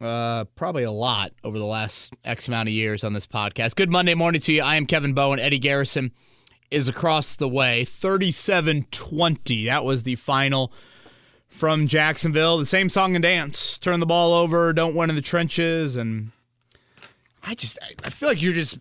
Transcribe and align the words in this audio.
uh, 0.00 0.44
probably 0.56 0.84
a 0.84 0.90
lot 0.90 1.32
over 1.44 1.58
the 1.58 1.64
last 1.64 2.14
X 2.24 2.48
amount 2.48 2.68
of 2.68 2.72
years 2.72 3.04
on 3.04 3.12
this 3.12 3.26
podcast. 3.26 3.76
Good 3.76 3.90
Monday 3.90 4.14
morning 4.14 4.40
to 4.42 4.52
you. 4.52 4.62
I 4.62 4.76
am 4.76 4.86
Kevin 4.86 5.14
Bowen. 5.14 5.38
Eddie 5.38 5.58
Garrison 5.58 6.12
is 6.70 6.88
across 6.88 7.36
the 7.36 7.48
way. 7.48 7.84
37 7.84 8.86
20. 8.90 9.66
That 9.66 9.84
was 9.84 10.02
the 10.02 10.16
final 10.16 10.72
from 11.48 11.88
Jacksonville. 11.88 12.58
The 12.58 12.66
same 12.66 12.88
song 12.88 13.16
and 13.16 13.22
dance. 13.22 13.78
Turn 13.78 14.00
the 14.00 14.06
ball 14.06 14.32
over, 14.34 14.72
don't 14.72 14.94
win 14.94 15.10
in 15.10 15.16
the 15.16 15.22
trenches. 15.22 15.96
And 15.96 16.30
I 17.42 17.54
just, 17.54 17.78
I 18.04 18.10
feel 18.10 18.28
like 18.28 18.42
you're 18.42 18.52
just 18.52 18.78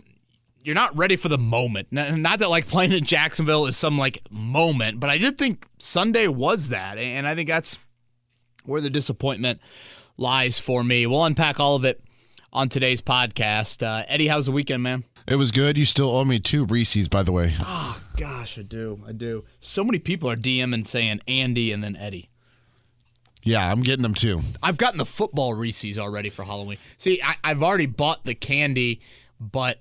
you're 0.64 0.76
not 0.76 0.96
ready 0.98 1.16
for 1.16 1.30
the 1.30 1.38
moment. 1.38 1.88
Not 1.92 2.40
that 2.40 2.50
like 2.50 2.68
playing 2.68 2.92
in 2.92 3.06
Jacksonville 3.06 3.68
is 3.68 3.78
some 3.78 3.98
like 3.98 4.20
moment, 4.30 5.00
but 5.00 5.10
I 5.10 5.18
did 5.18 5.38
think 5.38 5.66
Sunday 5.80 6.28
was 6.28 6.68
that, 6.70 6.98
and 6.98 7.26
I 7.26 7.36
think 7.36 7.48
that's 7.48 7.78
where 8.66 8.82
the 8.82 8.90
disappointment 8.90 9.62
lies 10.18 10.60
for 10.60 10.84
me. 10.84 11.06
We'll 11.06 11.24
unpack 11.24 11.60
all 11.60 11.76
of 11.76 11.86
it 11.86 12.02
on 12.52 12.70
today's 12.70 13.02
podcast. 13.02 13.86
Uh, 13.86 14.04
Eddie, 14.08 14.28
how's 14.28 14.48
the 14.48 14.52
weekend, 14.52 14.84
man? 14.84 15.04
It 15.28 15.36
was 15.36 15.52
good. 15.52 15.78
You 15.78 15.86
still 15.86 16.10
owe 16.10 16.26
me 16.26 16.40
two 16.40 16.66
Reese's, 16.66 17.08
by 17.08 17.24
the 17.24 17.32
way. 17.32 17.54
Oh 17.62 18.00
gosh, 18.16 18.58
I 18.58 18.62
do. 18.62 19.02
I 19.06 19.12
do. 19.12 19.44
So 19.60 19.84
many 19.84 20.00
people 20.00 20.30
are 20.30 20.36
DMing 20.38 20.88
saying 20.88 21.22
Andy 21.28 21.72
and 21.72 21.84
then 21.84 21.96
Eddie. 21.96 22.30
Yeah, 23.44 23.72
I'm 23.72 23.82
getting 23.82 24.04
them 24.04 24.14
too. 24.14 24.42
I've 24.64 24.78
gotten 24.78 24.98
the 24.98 25.06
football 25.06 25.54
Reese's 25.54 26.00
already 26.00 26.30
for 26.30 26.44
Halloween. 26.44 26.78
See, 26.98 27.22
I, 27.22 27.36
I've 27.44 27.64
already 27.64 27.86
bought 27.86 28.26
the 28.26 28.36
candy, 28.36 29.02
but 29.40 29.78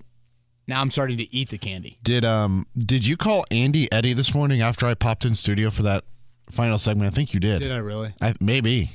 now 0.67 0.81
I'm 0.81 0.91
starting 0.91 1.17
to 1.17 1.33
eat 1.35 1.49
the 1.49 1.57
candy. 1.57 1.97
Did 2.03 2.25
um 2.25 2.67
did 2.77 3.05
you 3.05 3.15
call 3.15 3.45
Andy 3.49 3.91
Eddie 3.91 4.13
this 4.13 4.33
morning 4.33 4.61
after 4.61 4.85
I 4.85 4.93
popped 4.93 5.23
in 5.25 5.35
studio 5.35 5.71
for 5.71 5.83
that 5.83 6.03
final 6.51 6.77
segment? 6.77 7.11
I 7.11 7.15
think 7.15 7.33
you 7.33 7.39
did. 7.39 7.59
Did 7.59 7.71
I 7.71 7.77
really? 7.77 8.13
I, 8.21 8.35
maybe. 8.41 8.91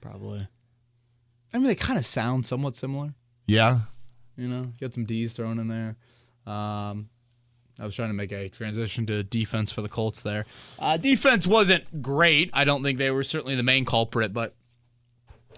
Probably. 0.00 0.48
I 1.52 1.58
mean, 1.58 1.66
they 1.66 1.74
kind 1.74 1.98
of 1.98 2.06
sound 2.06 2.46
somewhat 2.46 2.76
similar. 2.76 3.14
Yeah. 3.46 3.80
You 4.36 4.48
know, 4.48 4.72
get 4.78 4.94
some 4.94 5.04
D's 5.04 5.34
thrown 5.34 5.58
in 5.58 5.68
there. 5.68 5.96
Um, 6.52 7.08
I 7.78 7.84
was 7.84 7.94
trying 7.94 8.10
to 8.10 8.14
make 8.14 8.32
a 8.32 8.48
transition 8.48 9.06
to 9.06 9.22
defense 9.22 9.72
for 9.72 9.82
the 9.82 9.88
Colts 9.88 10.22
there. 10.22 10.46
Uh, 10.78 10.96
defense 10.96 11.46
wasn't 11.46 12.02
great. 12.02 12.50
I 12.52 12.64
don't 12.64 12.82
think 12.82 12.98
they 12.98 13.10
were 13.10 13.24
certainly 13.24 13.54
the 13.54 13.62
main 13.62 13.84
culprit, 13.84 14.32
but 14.32 14.54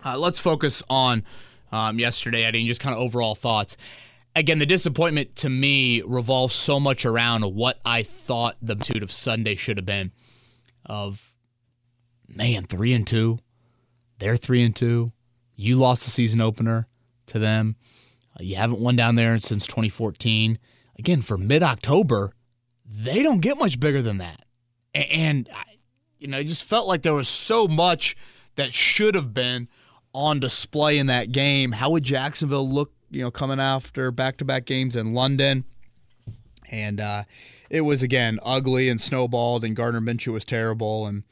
uh, 0.05 0.19
let's 0.19 0.39
focus 0.39 0.83
on 0.91 1.25
um, 1.73 1.99
yesterday, 1.99 2.45
Eddie, 2.45 2.61
and 2.61 2.69
just 2.69 2.81
kind 2.81 2.95
of 2.95 3.01
overall 3.01 3.35
thoughts 3.35 3.77
again, 4.35 4.59
the 4.59 4.67
disappointment 4.67 5.37
to 5.37 5.49
me 5.49 6.03
revolves 6.03 6.55
so 6.55 6.81
much 6.81 7.05
around 7.05 7.43
what 7.55 7.79
I 7.85 8.03
thought 8.03 8.57
the 8.61 8.75
magnitude 8.75 9.03
of 9.03 9.13
Sunday 9.13 9.55
should 9.55 9.79
have 9.79 9.87
been. 9.87 10.13
Of 10.87 11.33
man, 12.29 12.65
three 12.67 12.93
and 12.93 13.07
two, 13.07 13.39
they're 14.19 14.37
three 14.37 14.63
and 14.63 14.75
two. 14.75 15.13
You 15.57 15.77
lost 15.77 16.05
the 16.05 16.11
season 16.11 16.41
opener 16.41 16.87
to 17.27 17.39
them. 17.39 17.77
Uh, 18.39 18.43
you 18.43 18.57
haven't 18.57 18.81
won 18.81 18.97
down 18.97 19.15
there 19.15 19.39
since 19.39 19.67
2014. 19.67 20.59
Again, 20.99 21.23
for 21.23 21.39
mid 21.39 21.63
October, 21.63 22.33
they 22.87 23.23
don't 23.23 23.41
get 23.41 23.59
much 23.59 23.81
bigger 23.81 24.03
than 24.03 24.19
that. 24.19 24.45
And, 24.95 25.49
you 26.19 26.29
know, 26.29 26.39
it 26.39 26.45
just 26.45 26.65
felt 26.65 26.87
like 26.87 27.03
there 27.03 27.15
was 27.15 27.29
so 27.29 27.67
much 27.67 28.17
that 28.57 28.73
should 28.73 29.15
have 29.15 29.35
been 29.35 29.69
on 30.13 30.39
display 30.39 30.99
in 30.99 31.09
that 31.09 31.33
game. 31.33 31.73
How 31.73 31.91
would 31.91 32.05
Jacksonville 32.05 32.69
look 32.69 32.93
you 33.15 33.23
know, 33.23 33.31
coming 33.31 33.61
after 33.61 34.11
back 34.11 34.37
to 34.39 34.45
back 34.45 34.65
games 34.65 34.97
in 34.97 35.15
London. 35.15 35.65
And 36.71 37.01
uh, 37.01 37.25
it 37.71 37.83
was, 37.83 38.03
again, 38.03 38.41
ugly 38.43 38.89
and 38.89 39.01
snowballed, 39.01 39.65
and 39.65 39.77
Gardner 39.77 40.01
Minshew 40.01 40.33
was 40.33 40.45
terrible. 40.45 41.07
And 41.07 41.23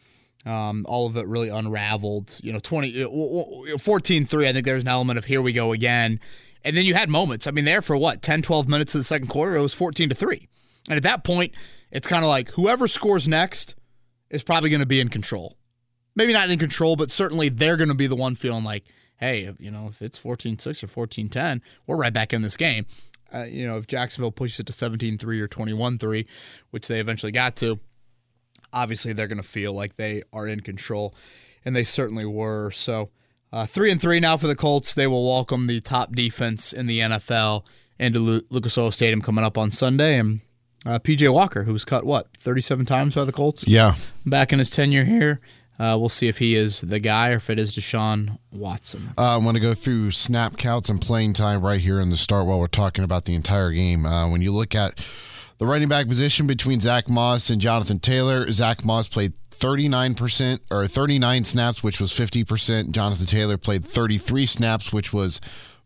um, 0.44 0.84
all 0.88 1.06
of 1.06 1.16
it 1.16 1.26
really 1.26 1.48
unraveled. 1.48 2.38
You 2.42 2.52
know, 2.52 2.58
20, 2.58 3.76
14 3.78 4.26
3, 4.26 4.48
I 4.48 4.52
think 4.52 4.64
there's 4.64 4.82
an 4.82 4.88
element 4.88 5.18
of 5.18 5.24
here 5.24 5.42
we 5.42 5.52
go 5.52 5.72
again. 5.72 6.20
And 6.64 6.76
then 6.76 6.84
you 6.84 6.94
had 6.94 7.08
moments. 7.08 7.46
I 7.46 7.50
mean, 7.50 7.64
there 7.64 7.82
for 7.82 7.96
what, 7.96 8.22
10, 8.22 8.42
12 8.42 8.68
minutes 8.68 8.94
of 8.94 9.00
the 9.00 9.04
second 9.04 9.28
quarter, 9.28 9.56
it 9.56 9.62
was 9.62 9.74
14 9.74 10.08
to 10.08 10.14
3. 10.14 10.48
And 10.88 10.96
at 10.96 11.02
that 11.02 11.24
point, 11.24 11.52
it's 11.90 12.06
kind 12.06 12.24
of 12.24 12.28
like 12.28 12.50
whoever 12.50 12.88
scores 12.88 13.26
next 13.26 13.74
is 14.30 14.42
probably 14.42 14.70
going 14.70 14.80
to 14.80 14.86
be 14.86 15.00
in 15.00 15.08
control. 15.08 15.56
Maybe 16.14 16.32
not 16.32 16.50
in 16.50 16.58
control, 16.58 16.96
but 16.96 17.10
certainly 17.10 17.48
they're 17.48 17.76
going 17.76 17.88
to 17.88 17.94
be 17.94 18.06
the 18.06 18.16
one 18.16 18.34
feeling 18.34 18.64
like, 18.64 18.84
hey, 19.16 19.52
you 19.58 19.70
know, 19.70 19.88
if 19.88 20.02
it's 20.02 20.18
14-6 20.18 20.82
or 20.82 21.06
14-10, 21.06 21.60
we're 21.86 21.96
right 21.96 22.12
back 22.12 22.32
in 22.32 22.42
this 22.42 22.56
game. 22.56 22.86
Uh, 23.32 23.44
you 23.44 23.66
know, 23.66 23.78
if 23.78 23.86
Jacksonville 23.86 24.32
pushes 24.32 24.60
it 24.60 24.66
to 24.66 24.72
17-3 24.72 25.22
or 25.40 25.48
21-3, 25.48 26.26
which 26.70 26.88
they 26.88 27.00
eventually 27.00 27.32
got 27.32 27.56
to, 27.56 27.78
obviously 28.72 29.12
they're 29.12 29.28
going 29.28 29.42
to 29.42 29.48
feel 29.48 29.72
like 29.72 29.96
they 29.96 30.22
are 30.32 30.46
in 30.46 30.60
control, 30.60 31.14
and 31.64 31.74
they 31.74 31.84
certainly 31.84 32.24
were. 32.24 32.70
So, 32.70 33.10
uh, 33.52 33.66
three 33.66 33.90
and 33.90 34.00
three 34.00 34.20
now 34.20 34.36
for 34.36 34.46
the 34.46 34.56
Colts. 34.56 34.94
They 34.94 35.06
will 35.06 35.28
welcome 35.28 35.66
the 35.66 35.80
top 35.80 36.14
defense 36.14 36.72
in 36.72 36.86
the 36.86 37.00
NFL 37.00 37.64
into 37.98 38.18
Lu- 38.18 38.42
Lucas 38.50 38.76
Oil 38.78 38.90
Stadium 38.90 39.20
coming 39.22 39.44
up 39.44 39.58
on 39.58 39.70
Sunday, 39.70 40.18
and 40.18 40.40
uh, 40.86 40.98
PJ 40.98 41.32
Walker, 41.32 41.64
who 41.64 41.72
was 41.72 41.84
cut 41.84 42.04
what 42.04 42.28
37 42.40 42.84
times 42.86 43.14
by 43.14 43.24
the 43.24 43.32
Colts. 43.32 43.66
Yeah, 43.66 43.96
back 44.26 44.52
in 44.52 44.58
his 44.58 44.70
tenure 44.70 45.04
here. 45.04 45.40
Uh, 45.78 45.96
we'll 45.98 46.08
see 46.08 46.28
if 46.28 46.38
he 46.38 46.54
is 46.54 46.80
the 46.82 47.00
guy 47.00 47.30
or 47.30 47.36
if 47.36 47.50
it 47.50 47.58
is 47.58 47.74
Deshaun 47.74 48.38
Watson. 48.52 49.14
Uh, 49.18 49.34
I 49.34 49.36
want 49.38 49.56
to 49.56 49.60
go 49.60 49.74
through 49.74 50.12
snap 50.12 50.56
counts 50.56 50.88
and 50.88 51.00
playing 51.00 51.32
time 51.32 51.60
right 51.60 51.80
here 51.80 51.98
in 51.98 52.10
the 52.10 52.16
start 52.16 52.46
while 52.46 52.60
we're 52.60 52.68
talking 52.68 53.02
about 53.02 53.24
the 53.24 53.34
entire 53.34 53.72
game. 53.72 54.06
Uh, 54.06 54.30
when 54.30 54.42
you 54.42 54.52
look 54.52 54.74
at 54.76 55.04
the 55.58 55.66
running 55.66 55.88
back 55.88 56.08
position 56.08 56.46
between 56.46 56.80
Zach 56.80 57.08
Moss 57.08 57.50
and 57.50 57.60
Jonathan 57.60 57.98
Taylor, 57.98 58.50
Zach 58.50 58.84
Moss 58.84 59.08
played 59.08 59.32
39% 59.50 60.58
or 60.70 60.86
39 60.86 61.44
snaps, 61.44 61.82
which 61.82 62.00
was 62.00 62.10
50%. 62.10 62.90
Jonathan 62.90 63.26
Taylor 63.26 63.56
played 63.56 63.84
33 63.84 64.46
snaps, 64.46 64.92
which 64.92 65.12
was 65.12 65.40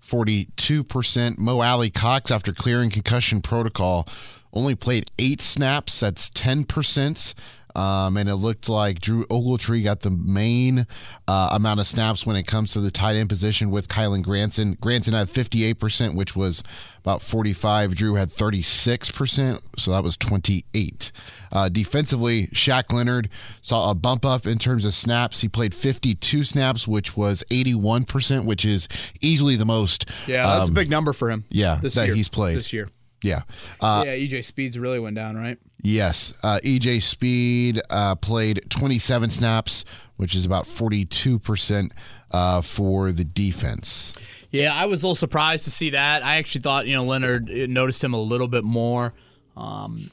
42%. 0.06 1.38
Mo 1.38 1.60
Alie-Cox, 1.60 2.30
after 2.30 2.52
clearing 2.52 2.90
concussion 2.90 3.42
protocol, 3.42 4.08
only 4.52 4.74
played 4.74 5.10
eight 5.18 5.42
snaps. 5.42 6.00
That's 6.00 6.30
10%. 6.30 7.34
Um, 7.76 8.16
and 8.16 8.26
it 8.26 8.36
looked 8.36 8.70
like 8.70 9.02
Drew 9.02 9.26
Ogletree 9.26 9.84
got 9.84 10.00
the 10.00 10.10
main 10.10 10.86
uh, 11.28 11.50
amount 11.52 11.78
of 11.78 11.86
snaps 11.86 12.24
when 12.24 12.34
it 12.34 12.46
comes 12.46 12.72
to 12.72 12.80
the 12.80 12.90
tight 12.90 13.16
end 13.16 13.28
position 13.28 13.70
with 13.70 13.88
Kylen 13.88 14.22
Granson. 14.22 14.78
Granson 14.80 15.12
had 15.12 15.28
58%, 15.28 16.16
which 16.16 16.34
was 16.34 16.62
about 17.00 17.20
45. 17.20 17.94
Drew 17.94 18.14
had 18.14 18.30
36%, 18.30 19.60
so 19.76 19.90
that 19.90 20.02
was 20.02 20.16
28. 20.16 21.12
Uh, 21.52 21.68
defensively, 21.68 22.46
Shaq 22.46 22.90
Leonard 22.90 23.28
saw 23.60 23.90
a 23.90 23.94
bump 23.94 24.24
up 24.24 24.46
in 24.46 24.58
terms 24.58 24.86
of 24.86 24.94
snaps. 24.94 25.42
He 25.42 25.48
played 25.48 25.74
52 25.74 26.44
snaps, 26.44 26.88
which 26.88 27.14
was 27.14 27.44
81%, 27.50 28.46
which 28.46 28.64
is 28.64 28.88
easily 29.20 29.56
the 29.56 29.66
most. 29.66 30.06
Yeah, 30.26 30.46
that's 30.46 30.70
um, 30.70 30.72
a 30.72 30.74
big 30.74 30.88
number 30.88 31.12
for 31.12 31.30
him. 31.30 31.44
Yeah, 31.50 31.78
this 31.82 31.94
that 31.96 32.06
year, 32.06 32.14
he's 32.14 32.30
played 32.30 32.56
this 32.56 32.72
year. 32.72 32.88
Yeah. 33.22 33.42
Uh, 33.80 34.04
yeah, 34.06 34.14
EJ 34.14 34.44
Speeds 34.44 34.78
really 34.78 34.98
went 34.98 35.16
down, 35.16 35.36
right? 35.36 35.58
Yes. 35.86 36.34
Uh, 36.42 36.58
EJ 36.64 37.00
Speed 37.00 37.80
uh, 37.90 38.16
played 38.16 38.60
27 38.70 39.30
snaps, 39.30 39.84
which 40.16 40.34
is 40.34 40.44
about 40.44 40.64
42% 40.64 41.92
uh, 42.32 42.60
for 42.60 43.12
the 43.12 43.22
defense. 43.22 44.12
Yeah, 44.50 44.74
I 44.74 44.86
was 44.86 45.04
a 45.04 45.06
little 45.06 45.14
surprised 45.14 45.62
to 45.62 45.70
see 45.70 45.90
that. 45.90 46.24
I 46.24 46.38
actually 46.38 46.62
thought, 46.62 46.88
you 46.88 46.94
know, 46.94 47.04
Leonard 47.04 47.48
noticed 47.48 48.02
him 48.02 48.14
a 48.14 48.20
little 48.20 48.48
bit 48.48 48.64
more. 48.64 49.14
Um, 49.56 50.10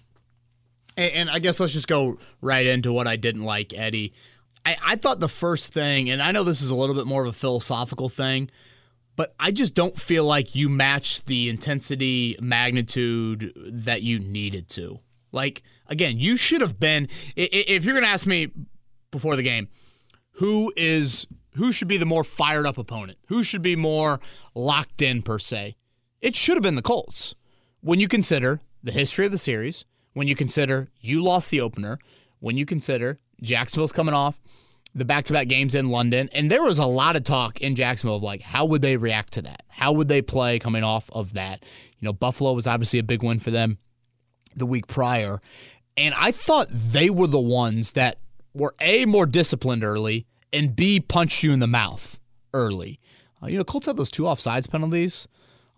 and, 0.96 1.12
and 1.14 1.30
I 1.32 1.40
guess 1.40 1.60
let's 1.60 1.74
just 1.74 1.88
go 1.88 2.20
right 2.40 2.68
into 2.68 2.94
what 2.94 3.08
I 3.08 3.16
didn't 3.16 3.44
like, 3.44 3.74
Eddie. 3.74 4.14
I, 4.64 4.78
I 4.86 4.96
thought 4.96 5.22
the 5.22 5.28
first 5.28 5.74
thing, 5.74 6.12
and 6.12 6.22
I 6.22 6.32
know 6.32 6.44
this 6.44 6.62
is 6.62 6.70
a 6.70 6.76
little 6.76 6.94
bit 6.94 7.08
more 7.08 7.24
of 7.24 7.30
a 7.30 7.34
philosophical 7.34 8.10
thing, 8.10 8.52
but 9.16 9.34
I 9.40 9.50
just 9.50 9.74
don't 9.74 9.98
feel 9.98 10.24
like 10.24 10.54
you 10.54 10.70
matched 10.70 11.26
the 11.26 11.50
intensity 11.50 12.38
magnitude 12.40 13.54
that 13.56 14.04
you 14.04 14.20
needed 14.20 14.70
to. 14.70 15.00
Like 15.34 15.64
again, 15.88 16.20
you 16.20 16.38
should 16.38 16.62
have 16.62 16.80
been 16.80 17.10
if 17.36 17.84
you're 17.84 17.94
going 17.94 18.06
to 18.06 18.10
ask 18.10 18.26
me 18.26 18.52
before 19.12 19.36
the 19.36 19.44
game, 19.44 19.68
who 20.34 20.72
is 20.78 21.28
who 21.56 21.72
should 21.72 21.88
be 21.88 21.98
the 21.98 22.06
more 22.06 22.24
fired 22.24 22.66
up 22.66 22.78
opponent? 22.78 23.18
Who 23.28 23.44
should 23.44 23.62
be 23.62 23.76
more 23.76 24.20
locked 24.56 25.02
in 25.02 25.22
per 25.22 25.40
se? 25.40 25.76
It 26.22 26.36
should 26.36 26.56
have 26.56 26.64
been 26.64 26.76
the 26.76 26.82
Colts. 26.82 27.36
When 27.82 28.00
you 28.00 28.08
consider 28.08 28.62
the 28.82 28.94
history 28.94 29.26
of 29.26 29.32
the 29.32 29.38
series, 29.38 29.86
when 30.14 30.28
you 30.28 30.36
consider 30.36 30.90
you 31.02 31.22
lost 31.22 31.52
the 31.52 31.62
opener, 31.62 32.00
when 32.40 32.58
you 32.58 32.66
consider 32.66 33.18
Jacksonville's 33.42 33.92
coming 33.92 34.14
off 34.14 34.40
the 34.96 35.06
back-to-back 35.06 35.48
games 35.48 35.74
in 35.74 35.90
London, 35.90 36.30
and 36.34 36.52
there 36.52 36.62
was 36.62 36.78
a 36.78 36.86
lot 36.86 37.16
of 37.16 37.24
talk 37.24 37.60
in 37.62 37.76
Jacksonville 37.76 38.18
of 38.18 38.24
like 38.24 38.42
how 38.42 38.66
would 38.66 38.82
they 38.82 38.96
react 38.96 39.34
to 39.34 39.42
that? 39.42 39.64
How 39.68 39.92
would 39.92 40.08
they 40.08 40.22
play 40.22 40.60
coming 40.60 40.84
off 40.84 41.10
of 41.12 41.34
that? 41.34 41.64
You 42.00 42.06
know, 42.06 42.14
Buffalo 42.14 42.54
was 42.54 42.68
obviously 42.68 43.00
a 43.00 43.04
big 43.04 43.24
win 43.24 43.40
for 43.40 43.52
them 43.52 43.80
the 44.56 44.66
week 44.66 44.88
prior, 44.88 45.40
and 45.98 46.14
I 46.18 46.32
thought 46.32 46.68
they 46.70 47.10
were 47.10 47.28
the 47.28 47.40
ones 47.40 47.94
that 47.94 48.18
were 48.54 48.76
a 48.80 49.06
more 49.06 49.26
disciplined 49.26 49.84
early 49.84 50.26
and 50.52 50.76
b 50.76 51.00
punched 51.00 51.44
you 51.44 51.52
in 51.52 51.60
the 51.60 51.68
mouth 51.68 52.20
early. 52.54 53.00
Uh, 53.42 53.48
you 53.48 53.58
know, 53.58 53.64
Colts 53.64 53.88
had 53.88 53.98
those 53.98 54.12
two 54.12 54.24
offsides 54.24 54.70
penalties 54.70 55.28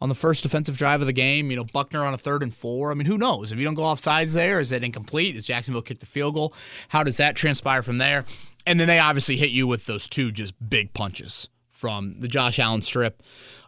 on 0.01 0.09
the 0.09 0.15
first 0.15 0.43
defensive 0.43 0.77
drive 0.77 1.01
of 1.01 1.07
the 1.07 1.13
game. 1.13 1.49
You 1.49 1.57
know, 1.57 1.63
Buckner 1.63 2.05
on 2.05 2.13
a 2.13 2.17
third 2.17 2.43
and 2.43 2.53
four. 2.53 2.91
I 2.91 2.93
mean, 2.93 3.07
who 3.07 3.17
knows? 3.17 3.51
If 3.51 3.57
you 3.57 3.65
don't 3.65 3.75
go 3.75 3.83
offsides 3.83 4.33
there, 4.33 4.59
is 4.59 4.71
it 4.71 4.83
incomplete? 4.83 5.35
Does 5.35 5.45
Jacksonville 5.45 5.81
kick 5.81 5.99
the 5.99 6.05
field 6.05 6.35
goal? 6.35 6.53
How 6.89 7.03
does 7.03 7.17
that 7.17 7.35
transpire 7.35 7.81
from 7.81 7.97
there? 7.97 8.25
And 8.67 8.79
then 8.79 8.87
they 8.87 8.99
obviously 8.99 9.37
hit 9.37 9.51
you 9.51 9.67
with 9.67 9.85
those 9.85 10.07
two 10.07 10.31
just 10.31 10.53
big 10.69 10.93
punches 10.93 11.47
from 11.71 12.19
the 12.19 12.27
Josh 12.27 12.59
Allen 12.59 12.81
strip 12.81 13.21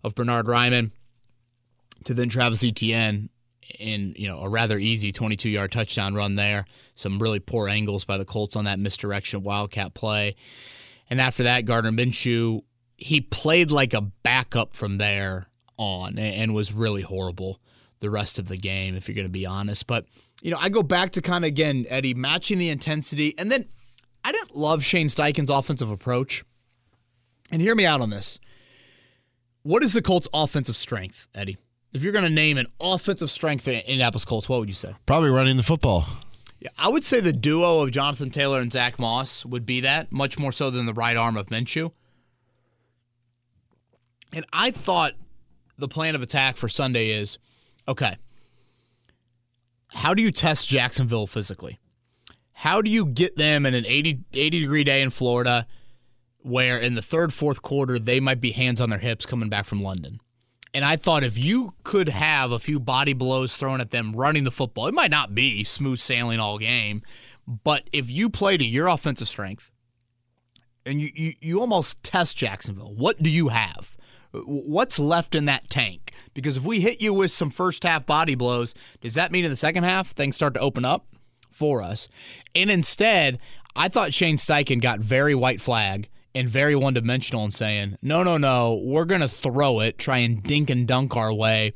of 0.04 0.16
Bernard 0.16 0.48
Raimann 0.48 0.92
to 2.04 2.14
then 2.14 2.30
Travis 2.30 2.64
Etienne 2.64 3.30
in 3.80 4.14
you 4.18 4.28
know 4.28 4.40
a 4.40 4.50
rather 4.50 4.78
easy 4.78 5.12
22 5.12 5.50
yard 5.50 5.72
touchdown 5.72 6.16
run 6.16 6.36
there. 6.36 6.66
Some 6.96 7.20
really 7.20 7.40
poor 7.40 7.68
angles 7.68 8.04
by 8.06 8.18
the 8.18 8.26
Colts 8.26 8.56
on 8.56 8.66
that 8.66 8.80
misdirection 8.80 9.44
wildcat 9.44 9.94
play. 9.94 10.36
And 11.10 11.22
after 11.22 11.44
that, 11.44 11.66
Gardner 11.66 11.92
Minshew, 11.92 12.62
he 12.98 13.22
played 13.22 13.72
like 13.72 13.94
a 13.94 14.02
backup 14.02 14.76
from 14.76 14.98
there 14.98 15.48
on 15.78 16.18
and 16.18 16.54
was 16.54 16.74
really 16.74 17.02
horrible 17.02 17.60
the 18.00 18.10
rest 18.10 18.40
of 18.40 18.48
the 18.48 18.58
game, 18.58 18.96
if 18.96 19.08
you're 19.08 19.16
going 19.16 19.26
to 19.26 19.32
be 19.32 19.46
honest. 19.46 19.88
But, 19.88 20.06
you 20.42 20.52
know, 20.52 20.58
I 20.60 20.70
go 20.70 20.84
back 20.84 21.12
to 21.14 21.22
kind 21.22 21.44
of, 21.44 21.48
again, 21.50 21.86
Eddie, 21.90 22.14
matching 22.14 22.58
the 22.58 22.70
intensity. 22.70 23.34
And 23.38 23.52
then 23.52 23.66
I 24.24 24.32
didn't 24.32 24.56
love 24.56 24.84
Shane 24.84 25.08
Steichen's 25.08 25.50
offensive 25.50 25.90
approach. 25.90 26.44
And 27.52 27.62
hear 27.62 27.76
me 27.76 27.86
out 27.86 28.02
on 28.02 28.10
this. 28.10 28.40
What 29.64 29.84
is 29.84 29.94
the 29.94 30.02
Colts' 30.02 30.28
offensive 30.34 30.76
strength, 30.76 31.28
Eddie? 31.34 31.58
If 31.94 32.04
you're 32.04 32.14
going 32.14 32.26
to 32.26 32.30
name 32.30 32.58
an 32.58 32.68
offensive 32.80 33.32
strength 33.32 33.68
in 33.68 33.76
Indianapolis 33.80 34.26
Colts, 34.26 34.50
what 34.50 34.60
would 34.60 34.70
you 34.70 34.76
say? 34.76 34.94
Probably 35.06 35.30
running 35.30 35.58
the 35.58 35.64
football. 35.64 36.06
Yeah, 36.60 36.70
I 36.78 36.90
would 36.90 37.06
say 37.06 37.20
the 37.20 37.34
duo 37.34 37.82
of 37.82 37.92
Jonathan 37.92 38.30
Taylor 38.30 38.60
and 38.60 38.72
Zach 38.72 39.00
Moss 39.00 39.46
would 39.46 39.66
be 39.66 39.82
that, 39.82 40.12
much 40.12 40.40
more 40.40 40.52
so 40.52 40.70
than 40.70 40.86
the 40.86 40.94
right 40.94 41.16
arm 41.16 41.38
of 41.38 41.48
Minshew. 41.48 41.92
And 44.34 44.46
I 44.52 44.72
thought 44.72 45.14
the 45.78 45.88
plan 45.88 46.16
of 46.16 46.22
attack 46.22 46.58
for 46.58 46.68
Sunday 46.68 47.10
is 47.10 47.38
okay, 47.88 48.18
how 49.90 50.14
do 50.14 50.22
you 50.22 50.32
test 50.32 50.68
Jacksonville 50.68 51.28
physically? 51.28 51.80
How 52.52 52.82
do 52.82 52.90
you 52.90 53.06
get 53.06 53.38
them 53.38 53.66
in 53.66 53.74
an 53.74 53.86
80, 53.86 54.20
80 54.34 54.60
degree 54.60 54.84
day 54.84 55.02
in 55.02 55.12
Florida 55.12 55.68
where 56.40 56.78
in 56.78 56.96
the 56.96 57.02
third, 57.02 57.34
fourth 57.34 57.62
quarter, 57.62 58.00
they 58.00 58.20
might 58.20 58.42
be 58.42 58.52
hands 58.52 58.82
on 58.82 58.90
their 58.90 59.00
hips 59.00 59.26
coming 59.26 59.48
back 59.48 59.66
from 59.66 59.82
London? 59.82 60.20
And 60.74 60.84
I 60.84 60.96
thought 60.96 61.24
if 61.24 61.38
you 61.38 61.74
could 61.84 62.10
have 62.10 62.52
a 62.52 62.60
few 62.60 62.80
body 62.80 63.14
blows 63.14 63.56
thrown 63.56 63.82
at 63.82 63.92
them 63.92 64.14
running 64.14 64.44
the 64.44 64.52
football, 64.52 64.88
it 64.88 64.94
might 64.94 65.12
not 65.12 65.34
be 65.34 65.64
smooth 65.64 66.00
sailing 66.00 66.40
all 66.40 66.58
game, 66.58 67.02
but 67.48 67.90
if 67.94 68.12
you 68.12 68.30
play 68.30 68.58
to 68.58 68.66
your 68.66 68.88
offensive 68.88 69.28
strength 69.28 69.72
and 70.86 71.02
you, 71.02 71.10
you, 71.14 71.34
you 71.40 71.60
almost 71.60 72.04
test 72.04 72.38
Jacksonville, 72.38 72.94
what 72.96 73.24
do 73.24 73.30
you 73.30 73.48
have? 73.48 73.96
What's 74.34 75.00
left 75.00 75.36
in 75.36 75.46
that 75.46 75.70
tank? 75.70 76.12
Because 76.34 76.58
if 76.58 76.64
we 76.64 76.82
hit 76.82 77.02
you 77.02 77.14
with 77.14 77.32
some 77.32 77.50
first 77.50 77.84
half 77.84 78.06
body 78.06 78.36
blows, 78.36 78.76
does 79.02 79.14
that 79.16 79.32
mean 79.32 79.46
in 79.46 79.50
the 79.50 79.56
second 79.56 79.86
half 79.86 80.12
things 80.12 80.36
start 80.36 80.54
to 80.56 80.60
open 80.60 80.86
up 80.86 81.08
for 81.50 81.82
us? 81.82 82.10
And 82.54 82.70
instead, 82.70 83.40
I 83.76 83.88
thought 83.88 84.14
Shane 84.14 84.38
Steichen 84.38 84.82
got 84.82 85.00
very 85.00 85.34
white 85.34 85.62
flag 85.62 86.10
and 86.38 86.48
very 86.48 86.76
one 86.76 86.94
dimensional 86.94 87.44
in 87.46 87.50
saying, 87.50 87.98
no, 88.04 88.22
no, 88.22 88.38
no, 88.38 88.80
we're 88.84 89.06
going 89.06 89.22
to 89.22 89.28
throw 89.28 89.80
it, 89.80 89.98
try 89.98 90.20
and 90.20 90.44
dink 90.44 90.70
and 90.70 90.88
dunk 90.88 91.18
our 91.18 91.34
way 91.34 91.74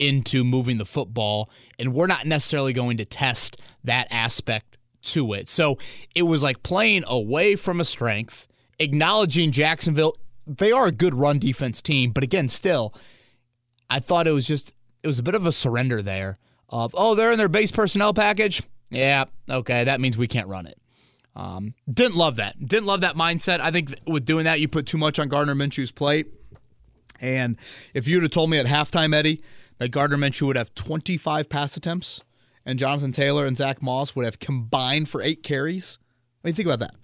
into 0.00 0.42
moving 0.42 0.78
the 0.78 0.84
football, 0.84 1.48
and 1.78 1.94
we're 1.94 2.08
not 2.08 2.26
necessarily 2.26 2.72
going 2.72 2.96
to 2.96 3.04
test 3.04 3.56
that 3.84 4.08
aspect 4.10 4.76
to 5.02 5.32
it. 5.32 5.48
So 5.48 5.78
it 6.16 6.22
was 6.22 6.42
like 6.42 6.64
playing 6.64 7.04
away 7.06 7.54
from 7.54 7.80
a 7.80 7.84
strength, 7.84 8.48
acknowledging 8.80 9.52
Jacksonville. 9.52 10.16
They 10.44 10.72
are 10.72 10.86
a 10.86 10.92
good 10.92 11.14
run 11.14 11.38
defense 11.38 11.80
team, 11.80 12.10
but 12.10 12.24
again, 12.24 12.48
still, 12.48 12.92
I 13.88 14.00
thought 14.00 14.26
it 14.26 14.32
was 14.32 14.46
just, 14.46 14.74
it 15.04 15.06
was 15.06 15.20
a 15.20 15.22
bit 15.22 15.36
of 15.36 15.46
a 15.46 15.52
surrender 15.52 16.02
there 16.02 16.38
of, 16.68 16.96
oh, 16.98 17.14
they're 17.14 17.30
in 17.30 17.38
their 17.38 17.48
base 17.48 17.70
personnel 17.70 18.12
package. 18.12 18.60
Yeah, 18.90 19.26
okay, 19.48 19.84
that 19.84 20.00
means 20.00 20.18
we 20.18 20.26
can't 20.26 20.48
run 20.48 20.66
it. 20.66 20.76
Um, 21.36 21.74
didn't 21.92 22.16
love 22.16 22.36
that. 22.36 22.66
Didn't 22.66 22.86
love 22.86 23.00
that 23.02 23.14
mindset. 23.14 23.60
I 23.60 23.70
think 23.70 23.94
with 24.06 24.24
doing 24.24 24.44
that, 24.44 24.60
you 24.60 24.68
put 24.68 24.86
too 24.86 24.98
much 24.98 25.18
on 25.18 25.28
Gardner 25.28 25.54
Minshew's 25.54 25.92
plate. 25.92 26.26
And 27.20 27.56
if 27.94 28.08
you'd 28.08 28.22
have 28.22 28.32
told 28.32 28.50
me 28.50 28.58
at 28.58 28.66
halftime, 28.66 29.14
Eddie, 29.14 29.42
that 29.78 29.90
Gardner 29.90 30.16
Minshew 30.16 30.46
would 30.46 30.56
have 30.56 30.74
25 30.74 31.48
pass 31.48 31.76
attempts 31.76 32.22
and 32.64 32.78
Jonathan 32.78 33.12
Taylor 33.12 33.46
and 33.46 33.56
Zach 33.56 33.82
Moss 33.82 34.14
would 34.14 34.24
have 34.24 34.38
combined 34.38 35.08
for 35.08 35.22
eight 35.22 35.42
carries, 35.42 35.98
I 36.42 36.48
mean, 36.48 36.54
think 36.54 36.66
about 36.66 36.80
that. 36.80 36.94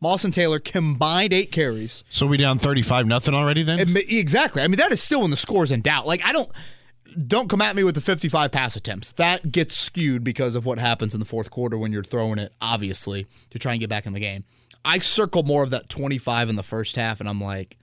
Moss 0.00 0.24
and 0.24 0.32
Taylor 0.32 0.58
combined 0.58 1.32
eight 1.32 1.50
carries. 1.50 2.04
So 2.10 2.26
we 2.26 2.36
down 2.36 2.58
35 2.58 3.06
nothing 3.06 3.34
already 3.34 3.62
then? 3.62 3.96
exactly. 3.96 4.62
I 4.62 4.68
mean, 4.68 4.76
that 4.76 4.92
is 4.92 5.02
still 5.02 5.22
when 5.22 5.30
the 5.30 5.36
score's 5.36 5.72
in 5.72 5.80
doubt. 5.80 6.06
Like, 6.06 6.24
I 6.24 6.32
don't 6.32 6.50
don't 7.26 7.48
come 7.48 7.62
at 7.62 7.76
me 7.76 7.84
with 7.84 7.94
the 7.94 8.00
55 8.00 8.50
pass 8.50 8.76
attempts. 8.76 9.12
That 9.12 9.52
gets 9.52 9.76
skewed 9.76 10.24
because 10.24 10.54
of 10.54 10.66
what 10.66 10.78
happens 10.78 11.14
in 11.14 11.20
the 11.20 11.26
fourth 11.26 11.50
quarter 11.50 11.78
when 11.78 11.92
you're 11.92 12.04
throwing 12.04 12.38
it, 12.38 12.52
obviously, 12.60 13.26
to 13.50 13.58
try 13.58 13.72
and 13.72 13.80
get 13.80 13.90
back 13.90 14.06
in 14.06 14.12
the 14.12 14.20
game. 14.20 14.44
I 14.84 14.98
circle 14.98 15.42
more 15.42 15.62
of 15.62 15.70
that 15.70 15.88
25 15.88 16.48
in 16.48 16.56
the 16.56 16.62
first 16.62 16.96
half, 16.96 17.20
and 17.20 17.28
I'm 17.28 17.40
like, 17.40 17.76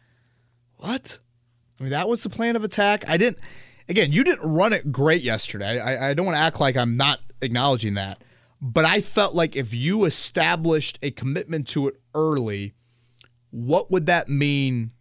what? 0.78 1.20
I 1.80 1.84
mean, 1.84 1.92
that 1.92 2.08
was 2.08 2.24
the 2.24 2.30
plan 2.30 2.56
of 2.56 2.64
attack. 2.64 3.08
I 3.10 3.18
didn't, 3.18 3.40
again, 3.90 4.12
you 4.12 4.24
didn't 4.24 4.50
run 4.50 4.74
it 4.74 4.92
great 4.92 5.22
yesterday. 5.22 5.80
I, 5.80 6.10
I 6.10 6.14
don't 6.14 6.26
want 6.26 6.38
to 6.38 6.42
act 6.42 6.60
like 6.60 6.78
I'm 6.78 6.96
not 6.98 7.20
acknowledging 7.42 7.96
that. 7.96 8.24
But 8.62 8.86
I 8.86 9.02
felt 9.02 9.36
like 9.36 9.58
if 9.58 9.74
you 9.74 10.06
established 10.06 10.98
a 11.02 11.12
commitment 11.12 11.68
to 11.70 11.90
it 11.90 12.00
early, 12.16 12.74
what 13.52 13.92
would 13.92 14.06
that 14.06 14.30
mean 14.30 14.92